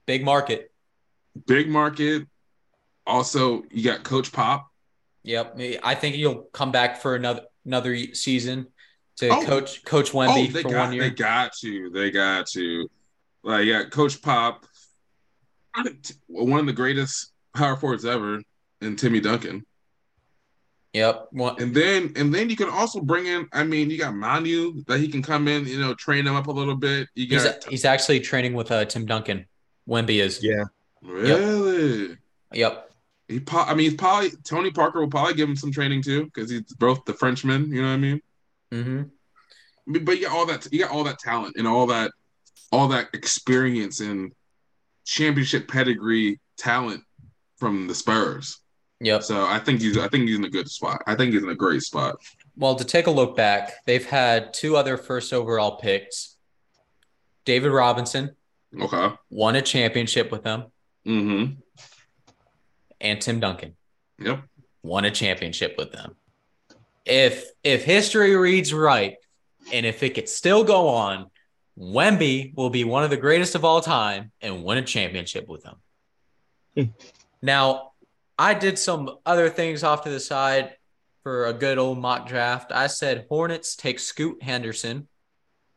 Big 0.06 0.24
market. 0.24 0.72
Big 1.46 1.68
market. 1.68 2.26
Also, 3.06 3.62
you 3.70 3.84
got 3.84 4.02
Coach 4.02 4.32
Pop. 4.32 4.70
Yep. 5.22 5.58
I 5.82 5.94
think 5.94 6.16
he'll 6.16 6.42
come 6.52 6.72
back 6.72 7.00
for 7.00 7.14
another 7.14 7.42
another 7.64 8.14
season 8.14 8.66
to 9.20 9.28
Oh. 9.30 9.44
coach 9.44 9.84
Coach 9.84 10.10
Oh, 10.14 10.18
Wemby 10.18 10.52
they 10.52 10.62
for 10.62 10.68
got 10.70 10.78
one 10.86 10.92
year. 10.92 11.02
they 11.04 11.10
got 11.10 11.52
to. 11.60 11.90
They 11.90 12.10
got 12.10 12.46
to. 12.48 12.88
Like, 13.42 13.64
yeah, 13.64 13.84
Coach 13.84 14.20
Pop, 14.20 14.66
one 16.26 16.60
of 16.60 16.66
the 16.66 16.72
greatest 16.72 17.32
power 17.54 17.76
forwards 17.76 18.04
ever, 18.04 18.40
and 18.82 18.98
Timmy 18.98 19.20
Duncan. 19.20 19.64
Yep. 20.92 21.28
Well, 21.32 21.56
And 21.60 21.72
then 21.74 22.12
and 22.16 22.34
then 22.34 22.50
you 22.50 22.56
can 22.56 22.68
also 22.68 23.00
bring 23.00 23.26
in, 23.26 23.48
I 23.52 23.62
mean, 23.62 23.90
you 23.90 23.98
got 23.98 24.14
Manu 24.14 24.82
that 24.88 24.98
he 24.98 25.06
can 25.08 25.22
come 25.22 25.46
in, 25.46 25.64
you 25.66 25.78
know, 25.80 25.94
train 25.94 26.26
him 26.26 26.34
up 26.34 26.48
a 26.48 26.50
little 26.52 26.74
bit. 26.74 27.08
You 27.14 27.26
he's 27.28 27.44
got 27.44 27.64
he's 27.64 27.84
actually 27.84 28.20
training 28.20 28.54
with 28.54 28.70
uh, 28.72 28.84
Tim 28.86 29.06
Duncan. 29.06 29.46
Wemby 29.88 30.16
is. 30.20 30.42
Yeah. 30.42 30.64
really. 31.02 32.16
Yep. 32.52 32.90
He, 33.28 33.38
po- 33.38 33.58
I 33.62 33.74
mean, 33.74 33.90
he's 33.90 33.94
probably 33.94 34.30
Tony 34.44 34.72
Parker 34.72 34.98
will 35.00 35.08
probably 35.08 35.34
give 35.34 35.48
him 35.48 35.54
some 35.56 35.70
training 35.70 36.02
too 36.02 36.24
because 36.24 36.50
he's 36.50 36.62
both 36.74 37.04
the 37.04 37.14
Frenchman. 37.14 37.70
You 37.72 37.82
know 37.82 37.88
what 37.88 37.94
I 37.94 37.98
mean? 37.98 38.20
Hmm 38.72 39.02
I 39.86 39.90
mean, 39.90 40.04
But 40.04 40.18
you 40.18 40.26
got 40.26 40.36
all 40.36 40.46
that, 40.46 40.68
you 40.72 40.78
got 40.80 40.90
all 40.90 41.04
that 41.04 41.18
talent 41.18 41.56
and 41.56 41.66
all 41.66 41.86
that, 41.88 42.12
all 42.72 42.88
that 42.88 43.08
experience 43.14 44.00
and 44.00 44.32
championship 45.06 45.68
pedigree 45.68 46.38
talent 46.56 47.02
from 47.58 47.86
the 47.88 47.94
Spurs. 47.94 48.58
Yep. 49.00 49.22
So 49.22 49.46
I 49.46 49.58
think 49.58 49.80
he's, 49.80 49.96
I 49.98 50.08
think 50.08 50.28
he's 50.28 50.36
in 50.36 50.44
a 50.44 50.50
good 50.50 50.68
spot. 50.68 51.02
I 51.06 51.14
think 51.14 51.32
he's 51.32 51.42
in 51.42 51.48
a 51.48 51.54
great 51.54 51.82
spot. 51.82 52.16
Well, 52.56 52.74
to 52.76 52.84
take 52.84 53.06
a 53.06 53.10
look 53.10 53.34
back, 53.34 53.72
they've 53.86 54.04
had 54.04 54.52
two 54.52 54.76
other 54.76 54.96
first 54.98 55.32
overall 55.32 55.76
picks. 55.78 56.36
David 57.46 57.70
Robinson 57.72 58.36
Okay. 58.78 59.14
won 59.30 59.56
a 59.56 59.62
championship 59.62 60.30
with 60.30 60.44
them, 60.44 60.66
Mm-hmm. 61.06 61.54
and 63.00 63.20
Tim 63.20 63.40
Duncan 63.40 63.74
Yep. 64.18 64.42
won 64.82 65.06
a 65.06 65.10
championship 65.10 65.74
with 65.78 65.90
them. 65.92 66.14
If 67.04 67.50
if 67.64 67.84
history 67.84 68.36
reads 68.36 68.72
right, 68.72 69.16
and 69.72 69.86
if 69.86 70.02
it 70.02 70.14
could 70.14 70.28
still 70.28 70.64
go 70.64 70.88
on, 70.88 71.30
Wemby 71.78 72.54
will 72.56 72.70
be 72.70 72.84
one 72.84 73.04
of 73.04 73.10
the 73.10 73.16
greatest 73.16 73.54
of 73.54 73.64
all 73.64 73.80
time 73.80 74.32
and 74.40 74.64
win 74.64 74.78
a 74.78 74.82
championship 74.82 75.48
with 75.48 75.62
them. 75.62 75.76
Hmm. 76.76 76.84
now, 77.42 77.92
I 78.38 78.54
did 78.54 78.78
some 78.78 79.18
other 79.26 79.50
things 79.50 79.82
off 79.82 80.04
to 80.04 80.10
the 80.10 80.20
side 80.20 80.76
for 81.22 81.46
a 81.46 81.52
good 81.52 81.78
old 81.78 81.98
mock 81.98 82.28
draft. 82.28 82.70
I 82.72 82.86
said 82.86 83.26
Hornets 83.28 83.74
take 83.74 83.98
Scoot 83.98 84.42
Henderson 84.42 85.08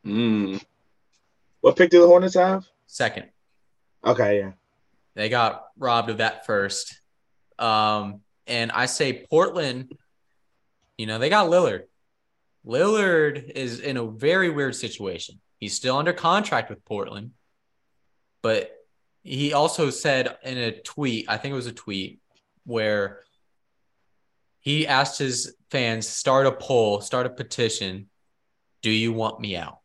Mm. 0.04 0.62
What 1.60 1.76
pick 1.76 1.90
do 1.90 2.00
the 2.00 2.06
Hornets 2.06 2.34
have? 2.34 2.64
second. 2.86 3.30
Okay, 4.04 4.38
yeah. 4.38 4.52
They 5.14 5.28
got 5.28 5.64
robbed 5.78 6.10
of 6.10 6.18
that 6.18 6.46
first. 6.46 7.00
Um, 7.58 8.20
and 8.46 8.70
I 8.70 8.86
say 8.86 9.24
Portland, 9.28 9.96
you 10.98 11.06
know, 11.06 11.18
they 11.18 11.28
got 11.28 11.50
Lillard. 11.50 11.84
Lillard 12.66 13.50
is 13.50 13.80
in 13.80 13.96
a 13.96 14.06
very 14.06 14.50
weird 14.50 14.74
situation. 14.74 15.40
He's 15.60 15.74
still 15.74 15.96
under 15.96 16.12
contract 16.12 16.70
with 16.70 16.84
Portland, 16.84 17.32
but 18.42 18.70
he 19.22 19.52
also 19.52 19.90
said 19.90 20.36
in 20.42 20.58
a 20.58 20.72
tweet, 20.72 21.26
I 21.28 21.36
think 21.36 21.52
it 21.52 21.56
was 21.56 21.66
a 21.66 21.72
tweet, 21.72 22.20
where 22.64 23.20
he 24.60 24.86
asked 24.86 25.18
his 25.18 25.56
fans 25.70 26.08
start 26.08 26.46
a 26.46 26.52
poll, 26.52 27.00
start 27.00 27.26
a 27.26 27.30
petition. 27.30 28.08
Do 28.82 28.90
you 28.90 29.12
want 29.12 29.40
me 29.40 29.56
out? 29.56 29.78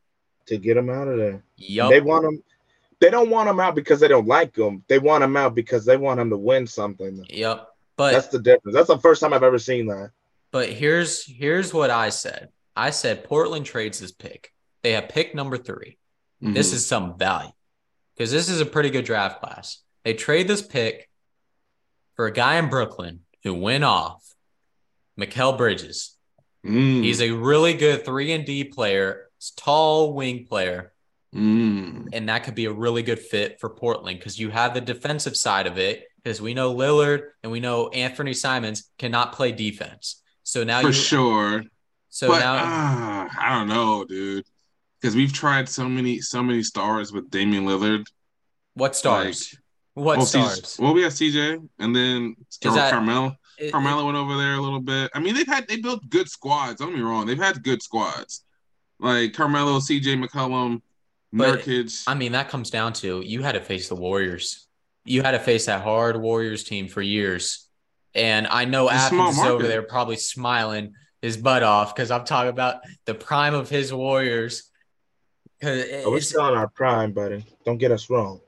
To 0.47 0.57
get 0.57 0.77
him 0.77 0.89
out 0.89 1.07
of 1.07 1.17
there. 1.17 1.43
Yup. 1.57 1.89
They 1.89 2.01
want 2.01 2.25
him. 2.25 2.43
They 2.99 3.09
don't 3.09 3.29
want 3.29 3.49
him 3.49 3.59
out 3.59 3.75
because 3.75 3.99
they 3.99 4.09
don't 4.09 4.27
like 4.27 4.57
him. 4.57 4.83
They 4.87 4.99
want 4.99 5.23
him 5.23 5.37
out 5.37 5.55
because 5.55 5.85
they 5.85 5.95
want 5.95 6.19
him 6.19 6.29
to 6.29 6.37
win 6.37 6.67
something. 6.67 7.25
Yep. 7.29 7.67
But 7.95 8.11
That's 8.13 8.27
the 8.27 8.39
difference. 8.39 8.75
That's 8.75 8.87
the 8.87 8.97
first 8.97 9.21
time 9.21 9.33
I've 9.33 9.43
ever 9.43 9.59
seen 9.59 9.87
that. 9.87 10.11
But 10.51 10.69
here's 10.69 11.25
here's 11.25 11.73
what 11.73 11.89
I 11.89 12.09
said. 12.09 12.49
I 12.75 12.89
said 12.91 13.23
Portland 13.23 13.65
trades 13.65 13.99
this 13.99 14.11
pick. 14.11 14.51
They 14.83 14.93
have 14.93 15.09
pick 15.09 15.35
number 15.35 15.57
3 15.57 15.97
This 16.41 16.71
Mhm. 16.71 16.73
is 16.75 16.85
some 16.85 17.17
value 17.17 17.51
because 18.15 18.31
this 18.31 18.47
is 18.47 18.61
a 18.61 18.65
pretty 18.65 18.89
good 18.89 19.03
draft 19.05 19.41
class. 19.41 19.79
They 20.05 20.13
trade 20.13 20.47
this 20.47 20.61
pick 20.61 21.09
for 22.15 22.27
a 22.27 22.31
guy 22.31 22.55
in 22.55 22.69
Brooklyn 22.69 23.25
who 23.43 23.53
went 23.53 23.83
off, 23.83 24.23
Mikal 25.19 25.57
Bridges. 25.57 26.15
Mm. 26.65 27.03
He's 27.03 27.21
a 27.21 27.31
really 27.31 27.73
good 27.73 28.05
three 28.05 28.31
and 28.31 28.45
D 28.45 28.63
player, 28.63 29.29
tall 29.57 30.13
wing 30.13 30.45
player, 30.45 30.93
Mm. 31.35 32.07
and 32.13 32.27
that 32.29 32.43
could 32.45 32.55
be 32.55 32.65
a 32.65 32.71
really 32.73 33.03
good 33.03 33.19
fit 33.19 33.59
for 33.59 33.69
Portland 33.69 34.19
because 34.19 34.39
you 34.39 34.49
have 34.49 34.73
the 34.73 34.81
defensive 34.81 35.35
side 35.37 35.67
of 35.67 35.77
it. 35.77 36.05
Because 36.23 36.41
we 36.41 36.53
know 36.53 36.73
Lillard 36.75 37.29
and 37.43 37.51
we 37.51 37.61
know 37.61 37.87
Anthony 37.89 38.33
Simons 38.33 38.91
cannot 38.97 39.31
play 39.33 39.53
defense. 39.53 40.21
So 40.49 40.63
now 40.63 40.81
for 40.81 40.87
you 40.87 40.93
sure. 40.93 41.63
so 42.09 42.27
but 42.27 42.39
now 42.39 42.55
ah, 42.57 43.29
I 43.39 43.59
don't 43.59 43.67
know, 43.67 44.03
dude. 44.03 44.43
Because 44.99 45.15
we've 45.15 45.31
tried 45.31 45.69
so 45.69 45.87
many, 45.87 46.21
so 46.21 46.41
many 46.41 46.63
stars 46.63 47.13
with 47.13 47.29
Damian 47.29 47.65
Lillard. 47.65 48.05
what 48.73 48.95
stars? 48.95 49.55
what 49.93 50.17
Well, 50.17 50.25
stars? 50.25 50.75
Well, 50.79 50.95
we 50.95 51.03
have 51.03 51.13
CJ, 51.13 51.69
and 51.77 51.95
then 51.95 52.35
Is 52.49 52.73
that- 52.73 52.91
Carmelo. 52.91 53.35
It- 53.59 53.71
Carmelo 53.71 54.05
went 54.05 54.17
over 54.17 54.37
there 54.37 54.55
a 54.55 54.59
little 54.61 54.79
bit. 54.79 55.11
I 55.13 55.19
mean, 55.19 55.35
they've 55.35 55.45
had 55.45 55.67
they 55.67 55.77
built 55.77 56.09
good 56.09 56.27
squads. 56.27 56.79
Don't 56.79 56.89
get 56.89 56.97
me 56.97 57.03
wrong, 57.03 57.27
they've 57.27 57.37
had 57.37 57.61
good 57.63 57.83
squads. 57.83 58.43
Like 58.99 59.33
Carmelo, 59.33 59.77
CJ 59.77 60.25
McCollum, 60.25 60.81
Nurkic. 61.31 62.05
I 62.07 62.15
mean, 62.15 62.31
that 62.31 62.49
comes 62.49 62.71
down 62.71 62.93
to 62.93 63.21
you 63.23 63.43
had 63.43 63.51
to 63.51 63.61
face 63.61 63.87
the 63.87 63.95
Warriors. 63.95 64.67
You 65.05 65.21
had 65.21 65.31
to 65.31 65.39
face 65.39 65.67
that 65.67 65.83
hard 65.83 66.19
Warriors 66.19 66.63
team 66.63 66.87
for 66.87 67.03
years. 67.03 67.68
And 68.15 68.47
I 68.47 68.65
know 68.65 68.85
It's 68.89 68.95
Athens 68.95 69.37
is 69.37 69.43
over 69.45 69.67
there 69.67 69.81
probably 69.83 70.17
smiling 70.17 70.93
his 71.21 71.37
butt 71.37 71.63
off 71.63 71.93
because 71.95 72.11
I'm 72.11 72.25
talking 72.25 72.49
about 72.49 72.81
the 73.05 73.13
prime 73.13 73.53
of 73.53 73.69
his 73.69 73.93
Warriors. 73.93 74.69
'Cause 75.61 75.77
it- 75.77 76.03
Oh, 76.05 76.11
we're 76.11 76.17
it's- 76.17 76.29
still 76.29 76.47
in 76.47 76.53
our 76.55 76.69
prime, 76.69 77.11
buddy. 77.11 77.45
Don't 77.65 77.77
get 77.77 77.91
us 77.91 78.09
wrong. 78.09 78.41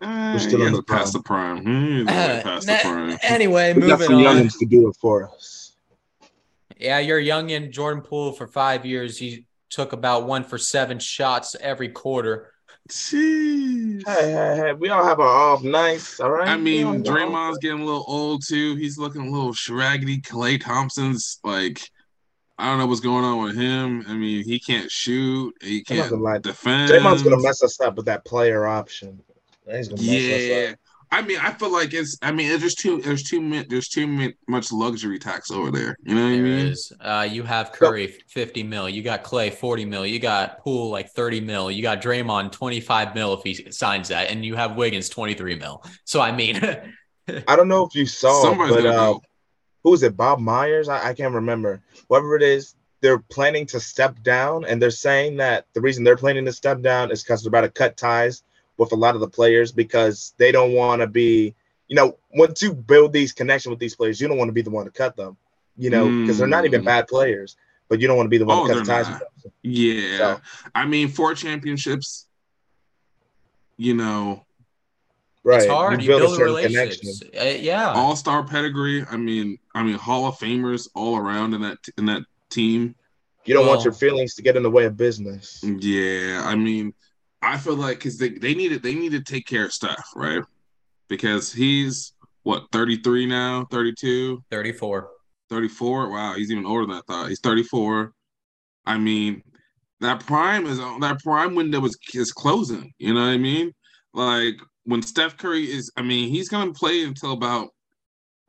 Ah, 0.00 0.32
We're 0.32 0.38
still 0.38 0.60
he 0.60 0.66
in 0.66 0.72
the 0.72 0.82
past 0.82 1.12
the 1.12 1.20
prime. 1.20 1.58
He's 1.66 2.06
way 2.06 2.40
past 2.42 2.66
the 2.66 2.78
prime. 2.80 3.18
anyway, 3.22 3.74
We 3.74 3.80
got 3.82 3.98
moving 4.00 4.06
some 4.06 4.14
on. 4.26 4.36
youngins 4.36 4.58
to 4.58 4.64
do 4.66 4.88
it 4.88 4.96
for 5.00 5.28
us. 5.28 5.76
Yeah, 6.78 6.98
you're 6.98 7.18
young 7.18 7.50
in 7.50 7.70
Jordan 7.72 8.02
Poole 8.02 8.32
for 8.32 8.46
five 8.46 8.86
years. 8.86 9.18
He 9.18 9.46
took 9.70 9.92
about 9.92 10.26
one 10.26 10.44
for 10.44 10.56
seven 10.56 10.98
shots 10.98 11.54
every 11.60 11.88
quarter. 11.90 12.51
Jeez. 12.92 14.06
Hey, 14.06 14.32
hey, 14.32 14.56
hey. 14.56 14.72
We 14.74 14.90
all 14.90 15.04
have 15.04 15.18
our 15.18 15.26
off 15.26 15.62
nights, 15.62 16.20
all 16.20 16.30
right? 16.30 16.48
I 16.48 16.56
mean, 16.58 16.86
have 16.86 17.02
Draymond's 17.02 17.58
getting 17.58 17.80
a 17.80 17.84
little 17.84 18.04
old 18.06 18.42
too. 18.46 18.76
He's 18.76 18.98
looking 18.98 19.22
a 19.22 19.30
little 19.30 19.54
shraggedy. 19.54 20.20
Klay 20.20 20.60
Thompson's 20.62 21.40
like, 21.42 21.90
I 22.58 22.66
don't 22.66 22.78
know 22.78 22.86
what's 22.86 23.00
going 23.00 23.24
on 23.24 23.42
with 23.42 23.56
him. 23.56 24.04
I 24.06 24.12
mean, 24.12 24.44
he 24.44 24.60
can't 24.60 24.90
shoot. 24.90 25.54
He 25.62 25.82
can't 25.82 26.10
gonna 26.10 26.38
defend. 26.40 26.92
Draymond's 26.92 27.22
gonna 27.22 27.40
mess 27.40 27.62
us 27.62 27.80
up 27.80 27.96
with 27.96 28.04
that 28.06 28.26
player 28.26 28.66
option. 28.66 29.22
He's 29.66 29.88
gonna 29.88 30.02
mess 30.02 30.10
us 30.10 30.42
Yeah. 30.42 30.74
Up. 31.12 31.18
I 31.18 31.26
mean, 31.26 31.38
I 31.38 31.52
feel 31.52 31.70
like 31.70 31.92
it's. 31.92 32.16
I 32.22 32.32
mean, 32.32 32.58
there's 32.58 32.74
too. 32.74 33.00
There's 33.00 33.22
too. 33.22 33.64
There's 33.64 33.88
too 33.88 34.32
much 34.48 34.72
luxury 34.72 35.18
tax 35.18 35.50
over 35.50 35.70
there. 35.70 35.96
You 36.02 36.14
know 36.14 36.22
what 36.22 36.28
I 36.28 36.38
mean? 36.40 36.66
is. 36.66 36.92
Uh, 37.00 37.28
you 37.30 37.42
have 37.42 37.72
Curry, 37.72 38.06
50 38.06 38.62
mil. 38.62 38.88
You 38.88 39.02
got 39.02 39.22
Klay, 39.22 39.52
40 39.52 39.84
mil. 39.84 40.06
You 40.06 40.18
got 40.18 40.58
Poole, 40.60 40.90
like 40.90 41.10
30 41.10 41.40
mil. 41.40 41.70
You 41.70 41.82
got 41.82 42.00
Draymond, 42.00 42.52
25 42.52 43.14
mil 43.14 43.34
if 43.34 43.42
he 43.42 43.70
signs 43.70 44.08
that. 44.08 44.30
And 44.30 44.44
you 44.44 44.56
have 44.56 44.76
Wiggins, 44.76 45.08
23 45.08 45.56
mil. 45.56 45.84
So, 46.04 46.20
I 46.20 46.32
mean, 46.32 46.56
I 47.48 47.56
don't 47.56 47.68
know 47.68 47.86
if 47.86 47.94
you 47.94 48.06
saw, 48.06 48.42
Somebody's 48.42 48.76
but 48.76 48.86
uh, 48.86 49.12
go. 49.12 49.22
who 49.84 49.94
is 49.94 50.02
it? 50.02 50.16
Bob 50.16 50.40
Myers? 50.40 50.88
I, 50.88 51.10
I 51.10 51.14
can't 51.14 51.34
remember. 51.34 51.82
Whoever 52.08 52.36
it 52.36 52.42
is, 52.42 52.74
they're 53.02 53.18
planning 53.18 53.66
to 53.66 53.80
step 53.80 54.22
down, 54.22 54.64
and 54.64 54.80
they're 54.80 54.90
saying 54.90 55.36
that 55.38 55.66
the 55.74 55.80
reason 55.80 56.04
they're 56.04 56.16
planning 56.16 56.44
to 56.46 56.52
step 56.52 56.80
down 56.80 57.10
is 57.10 57.22
because 57.22 57.42
they're 57.42 57.48
about 57.48 57.62
to 57.62 57.68
cut 57.68 57.96
ties 57.96 58.44
with 58.78 58.92
a 58.92 58.96
lot 58.96 59.14
of 59.14 59.20
the 59.20 59.28
players 59.28 59.72
because 59.72 60.34
they 60.38 60.50
don't 60.52 60.72
want 60.72 61.00
to 61.00 61.06
be, 61.06 61.54
you 61.88 61.96
know, 61.96 62.16
once 62.34 62.62
you 62.62 62.72
build 62.74 63.12
these 63.12 63.32
connections 63.32 63.70
with 63.70 63.78
these 63.78 63.94
players, 63.94 64.20
you 64.20 64.28
don't 64.28 64.38
want 64.38 64.48
to 64.48 64.52
be 64.52 64.62
the 64.62 64.70
one 64.70 64.84
to 64.86 64.90
cut 64.90 65.16
them, 65.16 65.36
you 65.76 65.90
know, 65.90 66.08
because 66.08 66.38
they're 66.38 66.46
not 66.46 66.64
even 66.64 66.82
Mm. 66.82 66.86
bad 66.86 67.06
players, 67.08 67.56
but 67.88 68.00
you 68.00 68.08
don't 68.08 68.16
want 68.16 68.26
to 68.26 68.30
be 68.30 68.38
the 68.38 68.44
one 68.46 68.58
Oh, 68.58 68.62
to 68.66 68.74
cut 68.74 68.86
they're 68.86 68.96
ties 69.02 69.08
not. 69.10 69.20
with 69.20 69.42
them. 69.44 69.52
Yeah. 69.62 70.18
So- 70.36 70.40
I 70.74 70.86
mean, 70.86 71.08
four 71.08 71.34
championships. 71.34 72.26
You 73.76 73.94
know, 73.94 74.44
Right. 75.44 75.62
it's 75.62 75.70
hard. 75.70 76.02
You 76.02 76.08
build 76.08 76.22
a 76.22 76.24
build 76.26 76.36
certain 76.36 76.54
relationships. 76.54 77.22
Uh, 77.38 77.44
yeah. 77.58 77.92
all 77.92 78.14
star 78.16 78.44
pedigree. 78.44 79.04
I 79.10 79.16
mean, 79.16 79.58
I 79.74 79.82
mean, 79.82 79.94
Hall 79.94 80.26
of 80.26 80.36
Famers 80.38 80.88
all 80.94 81.16
around 81.16 81.54
in 81.54 81.62
that 81.62 81.78
in 81.98 82.06
that 82.06 82.22
team. 82.48 82.94
You 83.44 83.54
don't 83.54 83.66
want 83.66 83.82
your 83.82 83.92
feelings 83.92 84.34
to 84.36 84.42
get 84.42 84.56
in 84.56 84.62
the 84.62 84.70
way 84.70 84.84
of 84.84 84.96
business. 84.96 85.60
Yeah, 85.64 86.42
I 86.44 86.54
mean, 86.54 86.94
I 87.42 87.58
feel 87.58 87.74
like 87.74 87.98
because 87.98 88.18
they 88.18 88.30
they 88.30 88.54
need 88.54 88.68
to 88.70 88.78
they 88.78 88.94
need 88.94 89.12
to 89.12 89.22
take 89.22 89.46
care 89.46 89.66
of 89.66 89.72
stuff, 89.72 90.04
right? 90.14 90.42
Because 91.08 91.52
he's 91.52 92.12
what 92.44 92.64
33 92.72 93.26
now, 93.26 93.66
32, 93.70 94.42
34. 94.50 95.08
34. 95.50 96.10
Wow, 96.10 96.34
he's 96.34 96.50
even 96.50 96.64
older 96.64 96.86
than 96.86 96.96
I 96.96 97.00
thought. 97.06 97.28
He's 97.28 97.40
34. 97.40 98.12
I 98.86 98.98
mean, 98.98 99.42
that 100.00 100.24
prime 100.26 100.66
is 100.66 100.78
that 100.78 101.20
prime 101.22 101.54
window 101.54 101.84
is 101.84 101.96
is 102.14 102.32
closing. 102.32 102.92
You 102.98 103.14
know 103.14 103.20
what 103.20 103.28
I 103.28 103.38
mean? 103.38 103.72
Like 104.14 104.54
when 104.84 105.02
Steph 105.02 105.36
Curry 105.36 105.70
is, 105.70 105.90
I 105.96 106.02
mean, 106.02 106.28
he's 106.28 106.48
gonna 106.48 106.72
play 106.72 107.04
until 107.04 107.32
about 107.32 107.70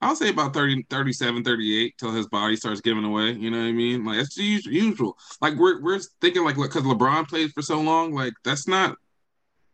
I'll 0.04 0.16
say 0.16 0.30
about 0.30 0.54
30, 0.54 0.86
37, 0.90 1.44
38 1.44 1.98
till 1.98 2.12
his 2.12 2.28
body 2.28 2.56
starts 2.56 2.82
giving 2.82 3.04
away. 3.04 3.32
You 3.32 3.50
know 3.52 3.58
what 3.60 3.68
I 3.68 3.72
mean? 3.72 4.04
Like 4.06 4.18
it's 4.20 4.36
the 4.36 4.44
usual. 4.66 5.18
Like 5.42 5.56
we're 5.56 5.82
we're 5.82 6.00
thinking 6.22 6.44
like 6.44 6.56
because 6.56 6.84
LeBron 6.84 7.28
played 7.28 7.52
for 7.52 7.62
so 7.62 7.80
long, 7.82 8.14
like 8.14 8.34
that's 8.44 8.68
not 8.68 8.98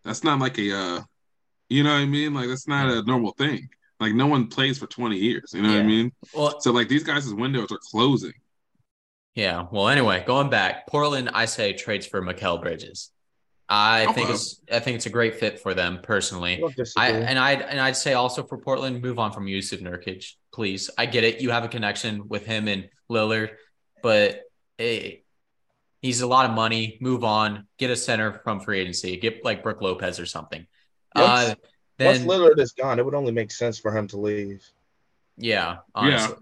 that's 0.03 0.23
not 0.23 0.39
like 0.39 0.57
a 0.57 0.71
uh 0.77 1.01
you 1.69 1.83
know 1.83 1.91
what 1.93 1.99
I 1.99 2.05
mean? 2.05 2.33
Like 2.33 2.47
that's 2.47 2.67
not 2.67 2.89
a 2.89 3.03
normal 3.03 3.31
thing. 3.33 3.69
Like 3.99 4.13
no 4.13 4.27
one 4.27 4.47
plays 4.47 4.79
for 4.79 4.87
20 4.87 5.17
years. 5.17 5.51
You 5.53 5.61
know 5.61 5.69
what 5.69 5.79
I 5.79 5.83
mean? 5.83 6.11
Well, 6.33 6.59
So 6.61 6.71
like 6.71 6.87
these 6.87 7.03
guys' 7.03 7.33
windows 7.33 7.71
are 7.71 7.79
closing. 7.91 8.33
yeah. 9.35 9.65
Well, 9.71 9.89
anyway, 9.89 10.23
going 10.25 10.49
back, 10.49 10.87
Portland, 10.87 11.29
I 11.33 11.45
say 11.45 11.73
trades 11.73 12.05
for 12.05 12.21
Mikal 12.21 12.61
Bridges. 12.61 13.11
I 13.69 14.12
think 14.13 14.29
it's 14.36 14.62
I 14.71 14.79
think 14.79 14.95
it's 14.95 15.05
a 15.05 15.10
great 15.12 15.36
fit 15.36 15.60
for 15.60 15.73
them 15.73 15.99
personally. 16.01 16.60
I 16.97 17.12
and 17.12 17.38
I 17.38 17.51
and 17.53 17.79
I'd 17.79 17.95
say 17.95 18.13
also 18.13 18.43
for 18.43 18.58
Portland, 18.58 19.01
move 19.01 19.19
on 19.19 19.32
from 19.32 19.45
Jusuf 19.45 19.79
Nurkic, 19.82 20.34
please. 20.51 20.89
I 20.97 21.05
get 21.05 21.23
it, 21.23 21.39
you 21.41 21.51
have 21.51 21.63
a 21.63 21.67
connection 21.67 22.27
with 22.27 22.45
him 22.45 22.67
and 22.67 22.89
Lillard, 23.10 23.51
but 24.01 24.41
hey, 24.77 25.23
he's 26.01 26.21
a 26.21 26.27
lot 26.27 26.49
of 26.49 26.55
money. 26.55 26.97
Move 26.99 27.23
on, 27.23 27.67
get 27.77 27.91
a 27.91 27.95
center 27.95 28.34
from 28.43 28.60
free 28.60 28.79
agency, 28.79 29.17
get 29.17 29.45
like 29.45 29.62
Brook 29.63 29.82
Lopez 29.82 30.19
or 30.19 30.25
something. 30.25 30.65
Once- 31.15 31.27
uh, 31.27 31.55
Once 31.99 32.19
then 32.19 32.27
Lillard 32.27 32.60
is 32.60 32.71
gone, 32.71 32.97
it 32.97 33.05
would 33.05 33.13
only 33.13 33.32
make 33.34 33.51
sense 33.51 33.77
for 33.77 33.95
him 33.95 34.08
to 34.08 34.17
leave. 34.17 34.65
yeah, 35.38 35.77
honestly. 35.93 36.36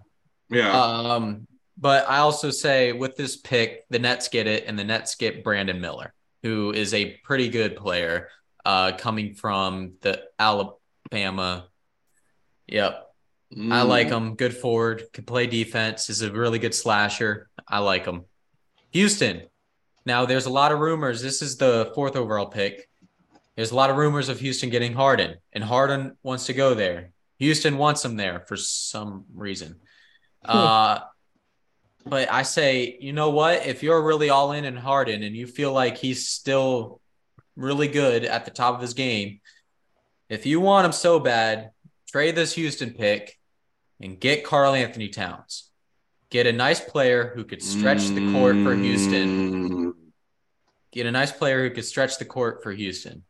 Yeah. 0.50 0.72
Um, 0.72 1.48
but 1.78 2.08
I 2.10 2.20
also 2.20 2.52
say 2.52 2.94
with 2.94 3.16
this 3.18 3.36
pick, 3.38 3.86
the 3.90 4.00
Nets 4.00 4.30
get 4.30 4.48
it, 4.48 4.64
and 4.68 4.78
the 4.80 4.84
Nets 4.84 5.16
get 5.16 5.44
Brandon 5.44 5.82
Miller, 5.82 6.14
who 6.44 6.72
is 6.72 6.94
a 6.94 7.18
pretty 7.24 7.50
good 7.50 7.76
player, 7.76 8.30
uh, 8.66 8.92
coming 8.98 9.34
from 9.34 9.94
the 10.02 10.24
Alabama. 10.38 11.68
Yep, 12.68 13.04
I 13.52 13.56
Mm. 13.56 13.88
like 13.88 14.10
him. 14.10 14.36
Good 14.36 14.56
forward, 14.58 15.04
can 15.14 15.24
play 15.26 15.48
defense, 15.48 16.10
is 16.10 16.22
a 16.22 16.32
really 16.32 16.60
good 16.60 16.76
slasher. 16.76 17.50
I 17.68 17.80
like 17.80 18.06
him. 18.06 18.26
Houston. 18.92 19.44
Now 20.06 20.26
there's 20.26 20.46
a 20.46 20.50
lot 20.50 20.72
of 20.72 20.80
rumors. 20.80 21.22
This 21.22 21.42
is 21.42 21.58
the 21.58 21.92
fourth 21.96 22.16
overall 22.16 22.48
pick. 22.48 22.90
There's 23.56 23.72
a 23.72 23.76
lot 23.76 23.90
of 23.90 23.98
rumors 23.98 24.30
of 24.30 24.40
Houston 24.40 24.70
getting 24.70 24.94
Harden, 24.94 25.38
and 25.54 25.64
Harden 25.64 26.18
wants 26.24 26.46
to 26.46 26.54
go 26.54 26.74
there. 26.74 27.12
Houston 27.40 27.78
wants 27.78 28.04
him 28.06 28.16
there 28.16 28.42
for 28.48 28.56
some 28.56 29.26
reason. 29.34 29.80
Uh, 30.46 31.00
but 32.10 32.32
I 32.32 32.44
say, 32.44 32.98
you 33.00 33.14
know 33.14 33.30
what? 33.30 33.66
If 33.66 33.84
you're 33.84 34.02
really 34.02 34.30
all 34.30 34.52
in 34.52 34.66
and 34.66 34.78
Harden 34.78 35.24
and 35.24 35.36
you 35.36 35.48
feel 35.48 35.74
like 35.74 35.98
he's 35.98 36.28
still 36.28 37.02
really 37.56 37.88
good 37.88 38.24
at 38.26 38.46
the 38.46 38.52
top 38.52 38.76
of 38.76 38.82
his 38.82 38.94
game, 38.94 39.40
if 40.30 40.46
you 40.46 40.60
want 40.60 40.86
him 40.86 40.92
so 40.92 41.20
bad, 41.20 41.72
trade 42.12 42.36
this 42.36 42.54
Houston 42.54 42.92
pick 42.92 43.38
and 44.02 44.20
get 44.20 44.44
Karl-Anthony 44.44 45.10
Towns. 45.10 45.70
Get 46.30 46.46
a 46.46 46.52
nice 46.52 46.80
player 46.82 47.32
who 47.36 47.46
could 47.46 47.64
stretch 47.64 48.08
the 48.10 48.32
court 48.34 48.56
for 48.58 48.76
Houston. 48.76 49.94
Get 50.92 51.06
a 51.06 51.12
nice 51.12 51.32
player 51.32 51.64
who 51.64 51.74
could 51.74 51.86
stretch 51.86 52.18
the 52.18 52.26
court 52.26 52.62
for 52.64 52.74
Houston. 52.74 53.24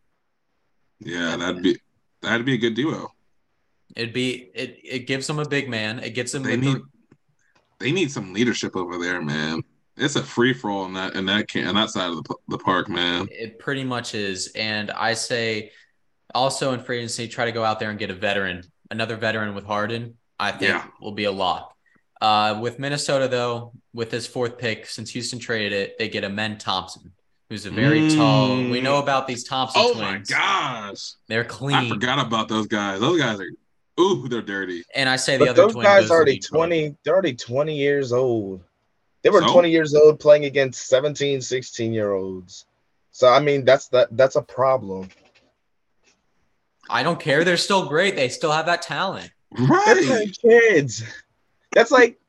Yeah, 1.00 1.38
that'd 1.38 1.62
be 1.62 1.78
that'd 2.22 2.46
be 2.46 2.56
a 2.56 2.58
good 2.58 2.74
duo. 2.74 3.12
It'd 3.96 4.14
be 4.14 4.50
it. 4.56 4.80
It 4.84 5.00
gives 5.08 5.28
them 5.28 5.38
a 5.38 5.48
big 5.48 5.70
man. 5.70 6.00
It 6.00 6.16
gets 6.16 6.32
them. 6.32 6.42
They 6.42 6.56
the- 6.56 6.62
need 6.74 6.82
they 7.80 7.92
need 7.92 8.12
some 8.12 8.34
leadership 8.34 8.76
over 8.76 8.98
there, 8.98 9.22
man. 9.22 9.62
It's 9.96 10.16
a 10.16 10.24
free 10.24 10.54
for 10.54 10.70
all 10.70 10.86
in 10.86 10.94
that 10.94 11.16
in 11.16 11.26
that 11.26 11.48
can 11.48 11.68
on 11.68 11.76
that 11.76 11.90
side 11.90 12.10
of 12.10 12.24
the, 12.24 12.36
the 12.50 12.58
park, 12.58 12.88
man. 12.88 13.28
It 13.32 13.58
pretty 13.60 13.84
much 13.84 14.14
is. 14.14 14.48
And 14.56 14.92
I 14.92 15.14
say 15.14 15.72
also 16.36 16.74
in 16.74 16.82
free 16.84 16.98
agency, 17.00 17.28
try 17.28 17.46
to 17.46 17.52
go 17.52 17.64
out 17.64 17.80
there 17.80 17.90
and 17.90 17.98
get 17.98 18.12
a 18.12 18.14
veteran, 18.14 18.64
another 18.92 19.16
veteran 19.16 19.56
with 19.56 19.66
Harden, 19.66 20.16
I 20.40 20.52
think 20.52 20.70
Yeah. 20.74 20.86
will 21.02 21.14
be 21.14 21.24
a 21.24 21.32
lock. 21.32 21.74
Uh, 22.22 22.60
with 22.62 22.80
Minnesota, 22.80 23.28
though, 23.28 23.74
with 23.94 24.10
this 24.12 24.28
fourth 24.28 24.58
pick, 24.58 24.86
since 24.88 25.10
Houston 25.12 25.40
traded 25.40 25.72
it, 25.74 25.98
they 25.98 26.10
get 26.10 26.24
Amen 26.24 26.58
Thompson, 26.58 27.12
who's 27.50 27.66
a 27.66 27.72
very 27.72 28.02
Mm. 28.02 28.16
tall. 28.16 28.70
We 28.70 28.82
know 28.82 28.98
about 28.98 29.28
these 29.28 29.44
Thompson 29.44 29.82
Oh 29.84 29.94
my 29.96 30.12
twins. 30.14 30.30
gosh, 30.30 31.14
They're 31.28 31.44
clean. 31.46 31.76
I 31.78 31.90
forgot 31.90 32.20
about 32.20 32.50
those 32.50 32.68
guys. 32.68 33.00
Those 33.00 33.20
guys 33.20 33.40
are 33.40 33.50
ooh, 34.00 34.28
they're 34.28 34.42
dirty. 34.42 34.84
And 34.96 35.10
I 35.10 35.16
say 35.16 35.38
the 35.38 35.46
But 35.46 35.50
other 35.50 35.62
those 35.64 35.74
twin 35.74 35.84
guys 35.86 36.10
are 36.12 36.16
already 36.16 36.40
Detroit. 36.40 36.70
20, 36.70 36.96
they're 37.04 37.14
already 37.14 37.36
20 37.36 37.76
years 37.76 38.14
old. 38.14 38.64
They 39.24 39.30
were 39.30 39.42
So? 39.42 39.54
20 39.54 39.70
years 39.72 39.94
old 39.96 40.20
playing 40.20 40.46
against 40.46 40.88
17, 40.88 41.42
16 41.42 41.94
year 41.94 42.14
olds. 42.14 42.66
So 43.12 43.28
I 43.28 43.40
mean 43.40 43.66
that's 43.66 43.88
that 43.90 44.16
that's 44.16 44.36
a 44.36 44.42
problem. 44.42 45.10
I 46.90 47.04
don't 47.04 47.20
care. 47.20 47.44
They're 47.44 47.58
still 47.58 47.88
great. 47.90 48.16
They 48.16 48.30
still 48.30 48.52
have 48.52 48.68
that 48.68 48.82
talent. 48.82 49.32
That's 49.52 49.70
Right. 49.70 50.08
like 50.08 50.36
kids. 50.42 51.04
That's 51.74 51.92
like 51.92 52.20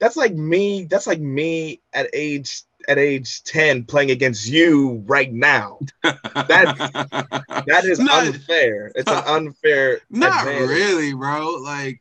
that's 0.00 0.16
like 0.16 0.34
me. 0.34 0.84
That's 0.84 1.06
like 1.06 1.20
me 1.20 1.80
at 1.92 2.08
age 2.12 2.62
at 2.88 2.98
age 2.98 3.42
10 3.44 3.84
playing 3.84 4.10
against 4.10 4.48
you 4.48 5.04
right 5.06 5.32
now. 5.32 5.78
That 6.02 7.44
That 7.66 7.84
is 7.84 7.98
not, 8.00 8.26
unfair. 8.26 8.90
It's 8.94 9.10
an 9.10 9.22
unfair 9.26 10.00
not 10.10 10.46
advantage. 10.48 10.68
really, 10.70 11.14
bro. 11.14 11.56
Like 11.62 12.00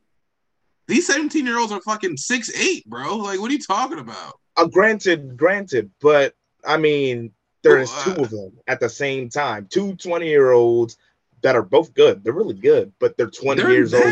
these 0.88 1.06
17 1.06 1.46
year 1.46 1.60
olds 1.60 1.72
are 1.74 1.82
fucking 1.82 2.18
six 2.18 2.50
eight, 2.56 2.86
bro. 2.90 3.18
Like, 3.18 3.40
what 3.40 3.50
are 3.52 3.54
you 3.54 3.62
talking 3.62 4.00
about? 4.00 4.40
Uh, 4.56 4.66
granted, 4.66 5.38
granted, 5.38 5.92
but 6.02 6.34
I 6.66 6.78
mean, 6.78 7.32
there's 7.64 7.92
two 8.04 8.12
uh, 8.12 8.24
of 8.24 8.30
them 8.30 8.54
at 8.68 8.80
the 8.80 8.90
same 8.90 9.30
time. 9.30 9.68
Two 9.70 9.96
20 9.96 10.26
year 10.26 10.52
olds 10.52 10.98
that 11.42 11.56
are 11.56 11.64
both 11.64 11.94
good. 11.94 12.24
They're 12.24 12.34
really 12.34 12.56
good, 12.56 12.94
but 13.00 13.18
they're 13.18 13.30
20 13.30 13.62
They're 13.62 13.72
years 13.72 13.94
old. 13.94 14.04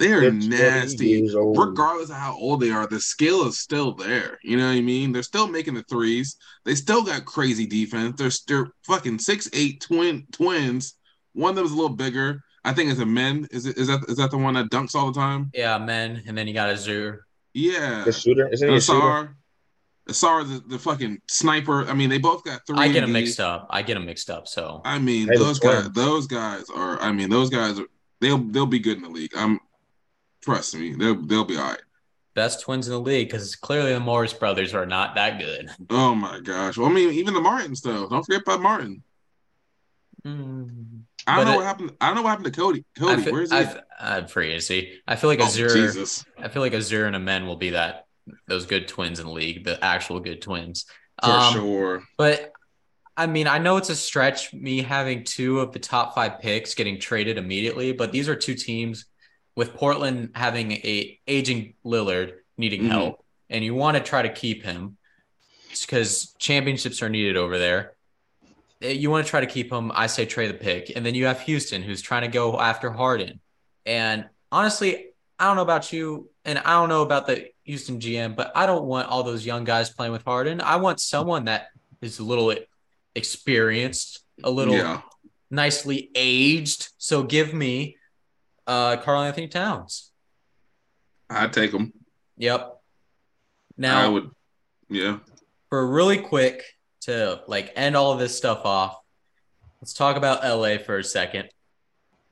Nasty. 0.00 0.06
They 0.06 0.12
are 0.14 0.30
nasty. 0.30 1.30
Regardless 1.34 2.10
of 2.10 2.16
how 2.16 2.36
old 2.38 2.60
they 2.60 2.70
are, 2.70 2.86
the 2.86 3.00
skill 3.00 3.46
is 3.46 3.58
still 3.58 3.92
there. 3.92 4.38
You 4.42 4.56
know 4.56 4.66
what 4.66 4.76
I 4.76 4.80
mean? 4.80 5.12
They're 5.12 5.22
still 5.22 5.48
making 5.48 5.74
the 5.74 5.82
threes. 5.84 6.36
They 6.64 6.74
still 6.74 7.02
got 7.02 7.24
crazy 7.24 7.66
defense. 7.66 8.16
They're, 8.16 8.30
they're 8.46 8.72
fucking 8.84 9.18
six 9.18 9.48
eight 9.52 9.80
twin 9.80 10.26
twins. 10.30 10.94
One 11.32 11.50
of 11.50 11.56
them 11.56 11.66
is 11.66 11.72
a 11.72 11.76
little 11.76 11.96
bigger. 11.96 12.42
I 12.64 12.72
think 12.72 12.90
it's 12.90 13.00
Amen. 13.00 13.48
Is 13.50 13.66
it 13.66 13.76
is 13.78 13.88
that 13.88 14.04
is 14.08 14.16
that 14.16 14.30
the 14.30 14.38
one 14.38 14.54
that 14.54 14.70
dunks 14.70 14.94
all 14.94 15.10
the 15.10 15.18
time? 15.18 15.50
Yeah, 15.54 15.78
men. 15.78 16.22
And 16.26 16.36
then 16.36 16.46
you 16.46 16.54
got 16.54 16.68
Ausar. 16.68 17.20
Yeah. 17.54 18.04
The 18.04 18.12
shooter, 18.12 18.48
isn't 18.48 18.68
he 18.68 18.76
a 18.76 18.80
shooter? 18.80 19.00
Ausar. 19.00 19.34
Ausar, 20.08 20.48
the, 20.48 20.62
the 20.68 20.78
fucking 20.78 21.20
sniper. 21.28 21.86
I 21.86 21.92
mean, 21.94 22.08
they 22.08 22.18
both 22.18 22.44
got 22.44 22.66
three. 22.66 22.78
I 22.78 22.88
get 22.88 23.02
them 23.02 23.12
mixed 23.12 23.40
up. 23.40 23.66
I 23.70 23.82
get 23.82 23.94
them 23.94 24.06
mixed 24.06 24.30
up. 24.30 24.48
So 24.48 24.80
I 24.84 24.98
mean, 24.98 25.28
Hey, 25.28 25.36
those 25.36 25.58
guys, 25.58 25.90
those 25.90 26.26
guys 26.26 26.64
are. 26.74 27.00
I 27.00 27.12
mean, 27.12 27.30
those 27.30 27.50
guys 27.50 27.78
are. 27.78 27.86
They'll 28.20 28.38
they'll 28.38 28.66
be 28.66 28.78
good 28.78 28.96
in 28.96 29.02
the 29.02 29.10
league. 29.10 29.32
I'm. 29.36 29.60
Trust 30.42 30.74
me, 30.76 30.94
they'll 30.94 31.20
they'll 31.26 31.44
be 31.44 31.56
all 31.56 31.70
right. 31.70 31.80
best 32.34 32.60
twins 32.62 32.86
in 32.86 32.92
the 32.94 33.00
league 33.00 33.28
because 33.28 33.56
clearly 33.56 33.92
the 33.92 34.00
Morris 34.00 34.32
brothers 34.32 34.72
are 34.74 34.86
not 34.86 35.14
that 35.16 35.38
good. 35.38 35.68
Oh 35.90 36.14
my 36.14 36.40
gosh. 36.40 36.76
Well, 36.76 36.88
I 36.88 36.92
mean, 36.92 37.12
even 37.12 37.34
the 37.34 37.40
Martins 37.40 37.80
though. 37.80 38.08
Don't 38.08 38.24
forget 38.24 38.42
about 38.42 38.60
Martin. 38.62 39.02
Mm. 40.24 41.00
I 41.26 41.36
don't 41.36 41.44
know 41.46 41.52
it- 41.52 41.56
what 41.56 41.64
happened. 41.66 41.92
I 42.00 42.06
don't 42.06 42.16
know 42.16 42.22
what 42.22 42.30
happened 42.30 42.52
to 42.52 42.60
Cody. 42.60 42.84
Cody, 42.98 43.22
feel, 43.22 43.32
where's 43.32 43.50
he? 43.52 43.58
I, 43.58 43.82
I'm 44.00 44.26
free 44.26 44.52
to 44.52 44.60
see. 44.60 44.98
I 45.06 45.16
feel 45.16 45.28
like 45.30 45.40
oh, 45.40 45.44
Ausar. 45.44 45.72
Jesus. 45.72 46.24
I 46.38 46.48
feel 46.48 46.62
like 46.62 46.72
Ausar 46.72 47.06
and 47.06 47.16
Amen 47.16 47.46
will 47.46 47.56
be 47.56 47.70
that 47.70 48.06
those 48.46 48.66
good 48.66 48.88
twins 48.88 49.20
in 49.20 49.26
the 49.26 49.32
league, 49.32 49.64
the 49.64 49.82
actual 49.84 50.20
good 50.20 50.40
twins. 50.42 50.86
For 51.22 51.30
Um, 51.30 51.52
sure. 51.52 52.02
But 52.16 52.52
I 53.16 53.26
mean, 53.26 53.46
I 53.48 53.58
know 53.58 53.76
it's 53.76 53.90
a 53.90 53.96
stretch 53.96 54.52
me 54.54 54.82
having 54.82 55.24
two 55.24 55.60
of 55.60 55.72
the 55.72 55.78
top 55.80 56.14
five 56.14 56.38
picks 56.40 56.74
getting 56.74 57.00
traded 57.00 57.36
immediately, 57.38 57.92
but 57.92 58.12
these 58.12 58.28
are 58.28 58.36
two 58.36 58.54
teams 58.54 59.06
with 59.58 59.74
Portland 59.74 60.30
having 60.36 60.70
a 60.70 61.18
aging 61.26 61.74
Lillard 61.84 62.32
needing 62.56 62.82
Mhm. 62.82 62.90
help, 62.90 63.24
and 63.50 63.64
you 63.64 63.74
want 63.74 63.96
to 63.96 64.02
try 64.02 64.22
to 64.22 64.28
keep 64.32 64.62
him 64.62 64.96
because 65.80 66.32
championships 66.38 67.02
are 67.02 67.08
needed 67.08 67.36
over 67.36 67.58
there. 67.58 67.96
Eh, 68.80 68.92
You 68.92 69.10
want 69.10 69.26
to 69.26 69.30
try 69.30 69.40
to 69.40 69.48
keep 69.48 69.72
him. 69.72 69.90
I 69.92 70.06
say 70.06 70.26
trade 70.26 70.50
the 70.50 70.54
pick, 70.54 70.92
and 70.94 71.04
then 71.04 71.16
you 71.16 71.26
have 71.26 71.40
Houston 71.40 71.82
who's 71.82 72.00
trying 72.00 72.22
to 72.22 72.28
go 72.28 72.60
after 72.60 72.92
Harden. 72.92 73.40
And 73.84 74.28
honestly, 74.52 75.08
I 75.40 75.46
don't 75.46 75.56
know 75.56 75.62
about 75.62 75.92
you, 75.92 76.30
and 76.44 76.60
I 76.60 76.74
don't 76.78 76.88
know 76.88 77.02
about 77.02 77.26
the 77.26 77.48
Houston 77.64 77.98
GM, 77.98 78.36
but 78.36 78.52
I 78.54 78.64
don't 78.64 78.84
want 78.84 79.08
all 79.08 79.24
those 79.24 79.44
young 79.44 79.64
guys 79.64 79.90
playing 79.90 80.12
with 80.12 80.22
Harden. 80.24 80.60
I 80.60 80.76
want 80.76 81.00
someone 81.00 81.46
that 81.46 81.70
is 82.00 82.20
a 82.20 82.24
little 82.24 82.54
experienced, 83.16 84.20
a 84.44 84.50
little 84.52 84.76
Yeah. 84.76 85.02
nicely 85.50 86.10
aged. 86.14 86.90
So 86.98 87.24
give 87.24 87.52
me 87.52 87.96
uh 88.68 88.98
Karl-Anthony 88.98 89.48
Towns. 89.48 90.12
I'd 91.28 91.52
take 91.52 91.72
them. 91.72 91.92
Yep. 92.36 92.80
Now, 93.76 94.02
I 94.04 94.08
would. 94.08 94.30
Yeah. 94.88 95.18
for 95.68 95.86
really 95.86 96.18
quick 96.18 96.62
to 97.02 97.40
like 97.48 97.72
end 97.76 97.96
all 97.96 98.12
of 98.12 98.18
this 98.18 98.36
stuff 98.36 98.64
off, 98.64 98.96
let's 99.80 99.92
talk 99.92 100.16
about 100.16 100.42
LA 100.44 100.78
for 100.78 100.98
a 100.98 101.04
second. 101.04 101.48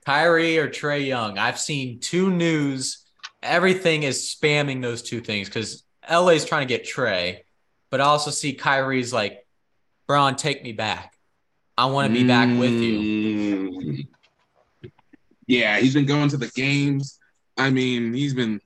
Kyrie 0.04 0.58
or 0.58 0.68
Trae 0.68 1.04
Young. 1.06 1.36
I've 1.36 1.58
seen 1.58 1.98
two 1.98 2.30
news. 2.30 3.04
Everything 3.42 4.04
is 4.04 4.34
spamming 4.40 4.80
those 4.80 5.02
two 5.02 5.20
things 5.20 5.48
because 5.48 5.84
LA's 6.08 6.44
trying 6.44 6.66
to 6.66 6.72
get 6.72 6.86
Trae, 6.86 7.38
but 7.90 8.00
I 8.00 8.04
also 8.04 8.30
see 8.30 8.54
Kyrie's 8.54 9.12
like, 9.12 9.44
Bron, 10.06 10.36
take 10.36 10.62
me 10.62 10.72
back. 10.72 11.12
I 11.76 11.86
want 11.86 12.08
to 12.08 12.14
be 12.14 12.26
back 12.26 12.48
with 12.58 12.70
you. 12.70 14.04
Yeah, 15.46 15.78
he's 15.78 15.94
been 15.94 16.06
going 16.06 16.28
to 16.30 16.36
the 16.36 16.48
games. 16.48 17.18
I 17.56 17.70
mean, 17.70 18.12
he's 18.12 18.34
been 18.34 18.60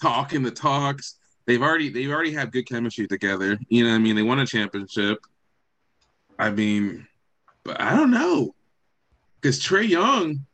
talking 0.00 0.42
the 0.42 0.50
talks. 0.50 1.16
They've 1.46 1.62
already 1.62 1.88
they've 1.90 2.10
already 2.10 2.32
have 2.32 2.50
good 2.50 2.68
chemistry 2.68 3.06
together. 3.06 3.58
You 3.68 3.84
know 3.84 3.94
I 3.94 3.98
mean? 3.98 4.16
They 4.16 4.22
won 4.22 4.38
a 4.38 4.46
championship. 4.46 5.18
I 6.38 6.50
mean, 6.50 7.06
but 7.64 7.80
I 7.80 7.94
don't 7.94 8.10
know. 8.10 8.54
Because 9.40 9.60
Trae 9.60 9.88
Young, 9.88 10.46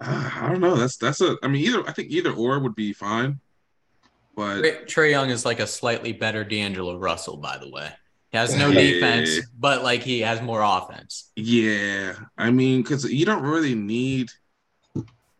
uh, 0.00 0.30
I 0.36 0.48
don't 0.48 0.60
know. 0.60 0.74
That's 0.76 0.96
that's 0.96 1.20
a 1.20 1.36
I 1.42 1.48
mean 1.48 1.64
either 1.64 1.86
I 1.88 1.92
think 1.92 2.10
either 2.10 2.32
or 2.32 2.58
would 2.58 2.74
be 2.74 2.92
fine. 2.92 3.40
But 4.34 4.62
Trae 4.86 5.10
Young 5.10 5.30
is 5.30 5.44
like 5.44 5.58
a 5.60 5.66
slightly 5.66 6.12
better 6.12 6.44
D'Angelo 6.44 6.96
Russell, 6.96 7.36
by 7.36 7.58
the 7.58 7.68
way. 7.68 7.92
He 8.30 8.36
has 8.38 8.54
no 8.54 8.68
Yeah. 8.68 8.80
defense, 8.80 9.46
but 9.58 9.82
like 9.82 10.02
he 10.02 10.20
has 10.20 10.42
more 10.42 10.62
offense. 10.62 11.30
Yeah, 11.36 12.14
I 12.36 12.50
mean, 12.50 12.82
because 12.82 13.04
you 13.10 13.24
don't 13.24 13.42
really 13.42 13.74
need 13.74 14.30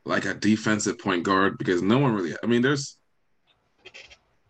like 0.04 0.24
a 0.24 0.34
defensive 0.34 0.98
point 0.98 1.22
guard 1.22 1.58
because 1.58 1.82
no 1.82 1.98
one 1.98 2.12
really. 2.14 2.34
I 2.42 2.46
mean, 2.46 2.62
there's 2.62 2.96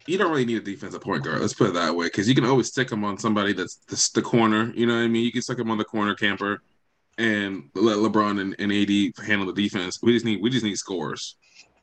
you 0.07 0.16
don't 0.16 0.30
really 0.30 0.47
need 0.47 0.57
a 0.57 0.61
defensive 0.64 1.03
point 1.03 1.24
guard. 1.24 1.41
Let's 1.41 1.53
put 1.53 1.70
it 1.70 1.74
that 1.74 1.95
way, 1.95 2.07
because 2.07 2.28
you 2.28 2.34
can 2.34 2.45
always 2.45 2.68
stick 2.68 2.89
them 2.89 3.05
on 3.05 3.18
somebody 3.18 3.53
that's 3.53 3.76
the, 3.89 4.20
the 4.20 4.22
corner. 4.22 4.72
You 4.74 4.86
know 4.86 4.95
what 4.95 5.03
I 5.03 5.09
mean? 5.09 5.24
You 5.24 5.32
can 5.32 5.43
stick 5.43 5.59
them 5.59 5.70
on 5.70 5.76
the 5.76 5.84
corner 5.84 6.14
camper 6.14 6.62
and 7.18 7.68
let 7.74 7.99
LeBron 7.99 8.41
and, 8.41 8.57
and 8.59 8.72
AD 8.72 9.26
handle 9.26 9.53
the 9.53 9.61
defense. 9.62 10.01
We 10.01 10.12
just 10.12 10.24
need 10.24 10.41
we 10.41 10.49
just 10.49 10.64
need 10.64 10.76
scores. 10.76 11.36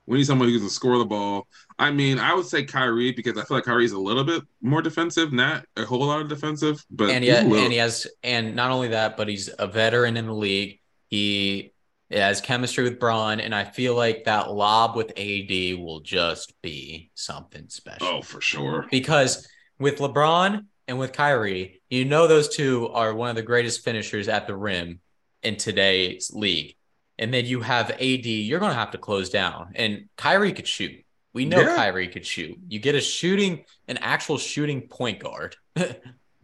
We 0.07 0.17
need 0.17 0.25
someone 0.25 0.49
who 0.49 0.59
can 0.59 0.69
score 0.69 0.97
the 0.97 1.05
ball. 1.05 1.47
I 1.79 1.91
mean, 1.91 2.19
I 2.19 2.33
would 2.33 2.45
say 2.45 2.63
Kyrie 2.63 3.11
because 3.11 3.37
I 3.37 3.43
feel 3.43 3.57
like 3.57 3.65
Kyrie's 3.65 3.91
a 3.91 3.99
little 3.99 4.23
bit 4.23 4.43
more 4.61 4.81
defensive, 4.81 5.33
not 5.33 5.65
a 5.77 5.83
whole 5.83 6.05
lot 6.05 6.21
of 6.21 6.29
defensive, 6.29 6.85
but 6.89 7.09
and 7.09 7.23
he, 7.23 7.29
a 7.31 7.39
and 7.39 7.71
he 7.71 7.77
has 7.77 8.07
and 8.23 8.55
not 8.55 8.71
only 8.71 8.89
that, 8.89 9.17
but 9.17 9.27
he's 9.27 9.49
a 9.57 9.67
veteran 9.67 10.15
in 10.17 10.27
the 10.27 10.33
league. 10.33 10.79
He 11.07 11.73
has 12.11 12.39
chemistry 12.39 12.83
with 12.83 12.99
Bron, 12.99 13.39
and 13.39 13.53
I 13.53 13.63
feel 13.63 13.95
like 13.95 14.25
that 14.25 14.51
lob 14.51 14.95
with 14.95 15.09
AD 15.17 15.79
will 15.79 16.01
just 16.01 16.53
be 16.61 17.11
something 17.15 17.65
special. 17.69 18.07
oh 18.07 18.21
for 18.21 18.41
sure. 18.41 18.85
Because 18.91 19.47
with 19.79 19.97
LeBron 19.97 20.65
and 20.87 20.99
with 20.99 21.13
Kyrie, 21.13 21.81
you 21.89 22.05
know 22.05 22.27
those 22.27 22.55
two 22.55 22.89
are 22.89 23.13
one 23.13 23.29
of 23.29 23.35
the 23.35 23.41
greatest 23.41 23.83
finishers 23.83 24.27
at 24.27 24.47
the 24.47 24.55
rim 24.55 24.99
in 25.43 25.55
today's 25.57 26.31
league. 26.33 26.75
And 27.17 27.33
then 27.33 27.45
you 27.45 27.61
have 27.61 27.91
AD, 27.91 28.25
you're 28.25 28.59
going 28.59 28.71
to 28.73 28.77
have 28.77 28.91
to 28.91 28.97
close 28.97 29.29
down. 29.29 29.71
And 29.75 30.09
Kyrie 30.17 30.51
could 30.53 30.67
shoot. 30.67 31.03
We 31.33 31.45
know 31.45 31.61
Yeah. 31.61 31.75
Kyrie 31.75 32.07
could 32.09 32.25
shoot. 32.25 32.57
You 32.67 32.79
get 32.79 32.95
a 32.95 33.01
shooting, 33.01 33.63
an 33.87 33.97
actual 33.97 34.37
shooting 34.37 34.81
point 34.87 35.19
guard. 35.19 35.55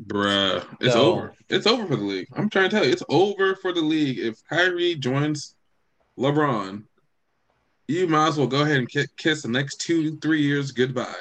Bruh, 0.01 0.65
it's 0.79 0.93
So- 0.93 1.11
over. 1.13 1.33
It's 1.49 1.67
over 1.67 1.85
for 1.85 1.95
the 1.95 2.03
league. 2.03 2.27
I'm 2.33 2.49
trying 2.49 2.69
to 2.69 2.75
tell 2.75 2.85
you, 2.85 2.91
it's 2.91 3.03
over 3.09 3.55
for 3.55 3.73
the 3.73 3.81
league. 3.81 4.19
If 4.19 4.41
Kyrie 4.49 4.95
joins 4.95 5.55
LeBron, 6.17 6.83
you 7.87 8.07
might 8.07 8.29
as 8.29 8.37
well 8.37 8.47
go 8.47 8.61
ahead 8.61 8.77
and 8.77 8.89
kiss 9.17 9.41
the 9.41 9.49
next 9.49 9.81
two, 9.81 10.17
three 10.19 10.41
years 10.41 10.71
goodbye. 10.71 11.13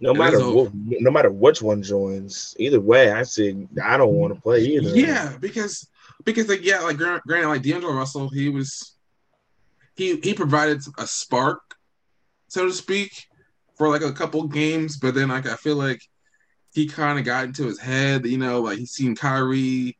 No 0.00 0.10
It 0.12 0.18
matter 0.18 0.38
what, 0.50 0.70
no 0.74 1.10
matter 1.10 1.30
which 1.30 1.60
one 1.62 1.82
joins, 1.82 2.54
either 2.58 2.80
way, 2.80 3.10
I 3.12 3.22
said 3.24 3.68
I 3.82 3.96
don't 3.96 4.12
want 4.14 4.34
to 4.34 4.40
play 4.40 4.60
either. 4.64 4.90
Yeah, 4.96 5.36
because 5.40 5.88
because 6.24 6.48
like 6.48 6.64
yeah, 6.64 6.80
like 6.80 6.96
gra- 6.96 7.22
granted, 7.26 7.48
like 7.48 7.62
D'Angelo 7.62 7.94
Russell, 7.94 8.28
he 8.28 8.48
was 8.48 8.96
he 9.96 10.16
he 10.20 10.34
provided 10.34 10.80
a 10.98 11.06
spark, 11.06 11.60
so 12.48 12.66
to 12.66 12.72
speak, 12.72 13.10
for 13.76 13.88
like 13.88 14.02
a 14.02 14.12
couple 14.12 14.46
games, 14.48 14.96
but 14.96 15.14
then 15.14 15.28
like 15.28 15.46
I 15.46 15.56
feel 15.56 15.76
like 15.76 16.00
he 16.72 16.86
kind 16.88 17.18
of 17.18 17.24
got 17.24 17.44
into 17.44 17.64
his 17.66 17.78
head, 17.78 18.26
you 18.26 18.38
know, 18.38 18.60
like 18.60 18.78
he's 18.78 18.90
seen 18.90 19.14
Kyrie 19.14 19.96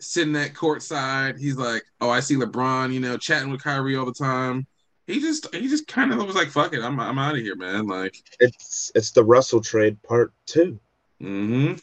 sitting 0.00 0.34
at 0.36 0.54
courtside. 0.54 1.38
He's 1.38 1.56
like, 1.56 1.82
oh, 2.00 2.10
I 2.10 2.20
see 2.20 2.34
LeBron, 2.36 2.92
you 2.92 3.00
know, 3.00 3.16
chatting 3.16 3.50
with 3.50 3.62
Kyrie 3.62 3.96
all 3.96 4.06
the 4.06 4.12
time. 4.12 4.66
He 5.06 5.20
just 5.20 5.54
he 5.54 5.68
just 5.68 5.86
kind 5.86 6.12
of 6.12 6.24
was 6.26 6.34
like, 6.36 6.48
fuck 6.48 6.74
it, 6.74 6.82
I'm 6.82 6.98
I'm 7.00 7.18
out 7.18 7.34
of 7.36 7.40
here, 7.40 7.56
man. 7.56 7.86
Like, 7.86 8.16
It's 8.40 8.92
it's 8.94 9.10
the 9.12 9.24
Russell 9.24 9.60
trade 9.60 10.02
part 10.02 10.32
two. 10.46 10.78
mm-hmm. 11.22 11.74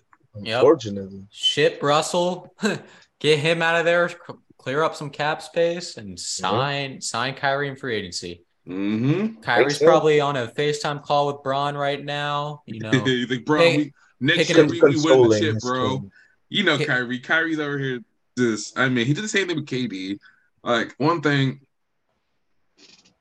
Yep. 0.43 0.55
Unfortunately, 0.57 1.26
Ship 1.32 1.80
Russell, 1.82 2.53
get 3.26 3.39
him 3.39 3.61
out 3.63 3.76
of 3.76 3.86
there, 3.86 4.09
clear 4.57 4.84
up 4.84 4.95
some 4.95 5.09
cap 5.09 5.41
space, 5.41 5.97
and 5.97 6.19
sign 6.19 7.01
sign 7.01 7.34
Kyrie 7.34 7.69
in 7.69 7.76
free 7.76 7.95
agency. 7.95 8.43
Mm-hmm. 8.67 9.41
Kyrie's 9.41 9.80
so. 9.80 9.86
probably 9.86 10.19
on 10.19 10.36
a 10.38 10.47
FaceTime 10.47 11.01
call 11.03 11.28
with 11.28 11.43
Bron 11.43 11.76
right 11.76 12.03
now. 12.03 12.61
You 12.67 12.80
know, 12.82 12.91
you 12.91 13.26
think, 13.28 13.45
bro, 13.45 13.59
Hey, 13.59 13.78
we, 13.78 13.93
next 14.19 14.47
picking 14.47 14.55
year 14.57 14.65
we, 14.65 14.71
we 14.73 14.80
win 14.80 14.91
the 14.91 14.99
consoling 15.01 15.41
shit, 15.41 15.59
bro. 15.61 15.89
team. 15.89 16.11
You 16.49 16.63
know, 16.63 16.78
Hit- 16.78 16.88
Kyrie. 16.88 17.19
Kyrie's 17.19 17.59
over 17.59 17.78
here. 17.80 17.99
Just, 18.38 18.78
I 18.78 18.89
mean, 18.89 19.05
he 19.07 19.13
did 19.13 19.23
the 19.23 19.28
same 19.30 19.47
thing 19.47 19.55
with 19.55 19.65
KD. 19.65 20.19
Like 20.63 20.93
one 20.97 21.21
thing, 21.21 21.61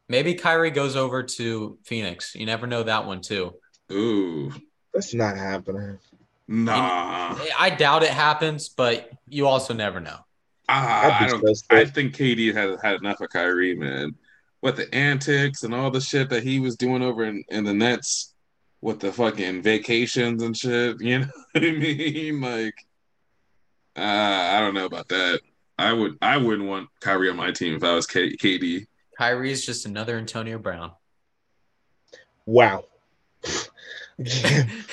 maybe 0.09 0.35
Kyrie 0.35 0.71
goes 0.71 0.97
over 0.97 1.23
to 1.23 1.79
Phoenix. 1.85 2.35
You 2.35 2.47
never 2.47 2.67
know 2.67 2.83
that 2.83 3.07
one 3.07 3.21
too. 3.21 3.55
ooh, 3.93 4.53
That's 4.93 5.15
not 5.15 5.37
happening. 5.37 5.99
Nah. 6.49 7.37
I 7.59 7.71
doubt 7.71 8.03
it 8.03 8.11
happens, 8.11 8.69
but 8.69 9.11
you 9.29 9.47
also 9.47 9.75
never 9.75 10.01
know. 10.01 10.19
Ah, 10.69 11.25
I 11.25 11.29
don't. 11.29 11.63
I 11.71 11.85
think 11.85 12.17
KD 12.17 12.55
had 12.55 12.79
had 12.83 13.01
enough 13.01 13.21
of 13.21 13.29
Kyrie, 13.31 13.75
man. 13.75 14.15
With 14.63 14.77
the 14.77 14.93
antics 14.95 15.63
and 15.63 15.75
all 15.75 15.91
the 15.91 16.01
shit 16.01 16.31
that 16.31 16.43
he 16.43 16.59
was 16.59 16.77
doing 16.77 17.03
over 17.03 17.25
in, 17.25 17.45
in 17.51 17.65
the 17.65 17.75
Nets, 17.75 18.33
with 18.81 18.99
the 19.01 19.13
fucking 19.13 19.63
vacations 19.63 20.43
and 20.43 20.57
shit. 20.57 20.97
You 21.01 21.21
know 21.21 21.27
what 21.53 21.65
I 21.65 21.71
mean? 21.73 22.41
Like, 22.41 22.75
uh, 23.97 24.01
I 24.01 24.61
don't 24.61 24.75
know 24.75 24.87
about 24.87 25.09
that. 25.09 25.41
I 25.79 25.93
would. 25.93 26.17
I 26.23 26.39
wouldn't 26.39 26.69
want 26.69 26.89
Kyrie 27.01 27.31
on 27.31 27.37
my 27.37 27.51
team 27.51 27.75
if 27.75 27.85
I 27.85 27.95
was 27.95 28.07
K- 28.07 28.37
KD. 28.37 28.87
is 29.21 29.67
just 29.67 29.87
another 29.87 30.17
Antonio 30.17 30.59
Brown. 30.59 30.93
Wow. 32.47 32.85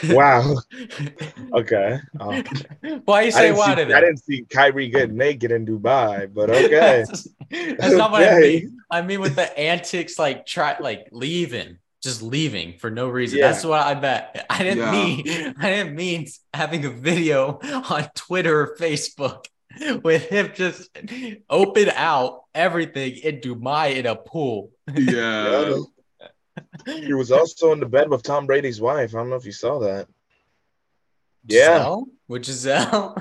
Wow. 0.09 0.55
Okay. 1.53 1.99
Oh. 2.19 2.43
Why 3.05 3.21
you 3.21 3.27
I 3.27 3.29
say 3.29 3.41
didn't, 3.47 3.57
why 3.57 3.69
see, 3.69 3.75
to 3.75 3.81
I 3.81 3.85
that? 3.85 3.99
didn't 4.01 4.23
see 4.23 4.41
Kyrie 4.49 4.89
get 4.89 5.11
naked 5.11 5.51
in 5.51 5.65
Dubai, 5.65 6.31
but 6.33 6.49
okay. 6.49 7.03
That's, 7.07 7.27
that's 7.51 7.93
not 7.95 8.11
what 8.11 8.23
I 8.27 8.39
mean. 8.39 8.77
I 8.89 9.01
mean 9.01 9.21
with 9.21 9.35
the 9.35 9.57
antics, 9.57 10.17
like 10.17 10.45
try 10.45 10.75
like 10.79 11.07
leaving, 11.11 11.77
just 12.03 12.21
leaving 12.21 12.77
for 12.79 12.89
no 12.89 13.07
reason. 13.09 13.39
Yeah. 13.39 13.51
That's 13.51 13.63
what 13.63 13.85
I 13.85 13.99
meant. 13.99 14.25
I 14.49 14.63
didn't 14.63 14.79
Yeah. 14.79 14.91
mean 14.91 15.55
I 15.59 15.69
didn't 15.69 15.95
mean 15.95 16.27
having 16.53 16.85
a 16.85 16.89
video 16.89 17.59
on 17.89 18.09
Twitter 18.15 18.61
or 18.61 18.75
Facebook 18.77 19.45
with 20.03 20.27
him 20.27 20.51
just 20.55 20.89
open 21.49 21.89
out 21.95 22.41
everything 22.53 23.15
in 23.17 23.39
Dubai 23.39 23.95
in 23.95 24.05
a 24.05 24.15
pool. 24.15 24.71
Yeah. 24.93 25.77
He 26.85 27.13
was 27.13 27.31
also 27.31 27.71
in 27.71 27.79
the 27.79 27.85
bed 27.85 28.09
with 28.09 28.23
Tom 28.23 28.45
Brady's 28.45 28.81
wife. 28.81 29.13
I 29.15 29.19
don't 29.19 29.29
know 29.29 29.35
if 29.35 29.45
you 29.45 29.51
saw 29.51 29.79
that. 29.79 30.07
Yeah. 31.45 31.77
Gisele? 31.77 32.05
With 32.27 32.43
Gisele. 32.43 33.15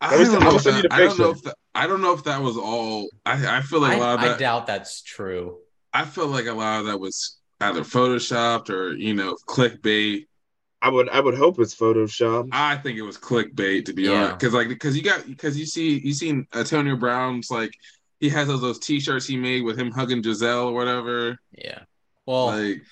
I 0.00 0.16
don't 0.16 0.40
know. 0.40 0.56
If 0.56 0.64
that, 0.64 0.86
I 0.90 0.98
don't 1.00 1.18
know 1.18 1.30
if 1.30 1.42
that, 1.42 1.54
I 1.74 1.86
don't 1.86 2.00
know 2.02 2.12
if 2.12 2.24
that 2.24 2.42
was 2.42 2.56
all. 2.56 3.08
I, 3.24 3.58
I 3.58 3.60
feel 3.62 3.80
like 3.80 3.92
I, 3.92 3.96
a 3.96 4.00
lot 4.00 4.24
of 4.24 4.34
I 4.34 4.38
doubt 4.38 4.66
that's 4.66 5.02
true. 5.02 5.58
I 5.92 6.04
feel 6.04 6.26
like 6.26 6.46
a 6.46 6.52
lot 6.52 6.80
of 6.80 6.86
that 6.86 6.98
was 6.98 7.38
either 7.60 7.82
photoshopped 7.82 8.68
or 8.70 8.92
you 8.94 9.14
know 9.14 9.36
clickbait. 9.46 10.26
I 10.80 10.88
would 10.88 11.08
I 11.10 11.20
would 11.20 11.36
hope 11.36 11.60
it's 11.60 11.74
Photoshop. 11.76 12.48
I 12.50 12.76
think 12.76 12.98
it 12.98 13.02
was 13.02 13.16
clickbait 13.16 13.84
to 13.84 13.92
be 13.92 14.02
Yeah. 14.02 14.10
honest, 14.12 14.38
because 14.40 14.54
like 14.54 14.68
because 14.68 14.96
you 14.96 15.02
got 15.04 15.24
because 15.26 15.56
you 15.56 15.66
see 15.66 16.00
you 16.00 16.12
seen 16.12 16.48
Antonio 16.54 16.96
Brown's 16.96 17.52
like 17.52 17.72
he 18.18 18.28
has 18.30 18.48
those 18.48 18.60
those 18.60 18.80
t-shirts 18.80 19.26
he 19.26 19.36
made 19.36 19.62
with 19.62 19.78
him 19.78 19.92
hugging 19.92 20.22
Gisele 20.22 20.68
or 20.68 20.72
whatever. 20.72 21.38
Yeah. 21.56 21.80
Well, 22.26 22.46
Like 22.46 22.82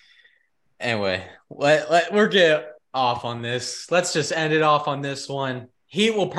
Anyway, 0.80 1.22
let, 1.50 1.90
let 1.90 2.12
we're 2.12 2.28
get 2.28 2.72
off 2.94 3.24
on 3.26 3.42
this. 3.42 3.90
Let's 3.90 4.14
just 4.14 4.32
end 4.32 4.54
it 4.54 4.62
off 4.62 4.88
on 4.88 5.02
this 5.02 5.28
one. 5.28 5.68
He 5.86 6.10
will 6.10 6.28
probably 6.28 6.38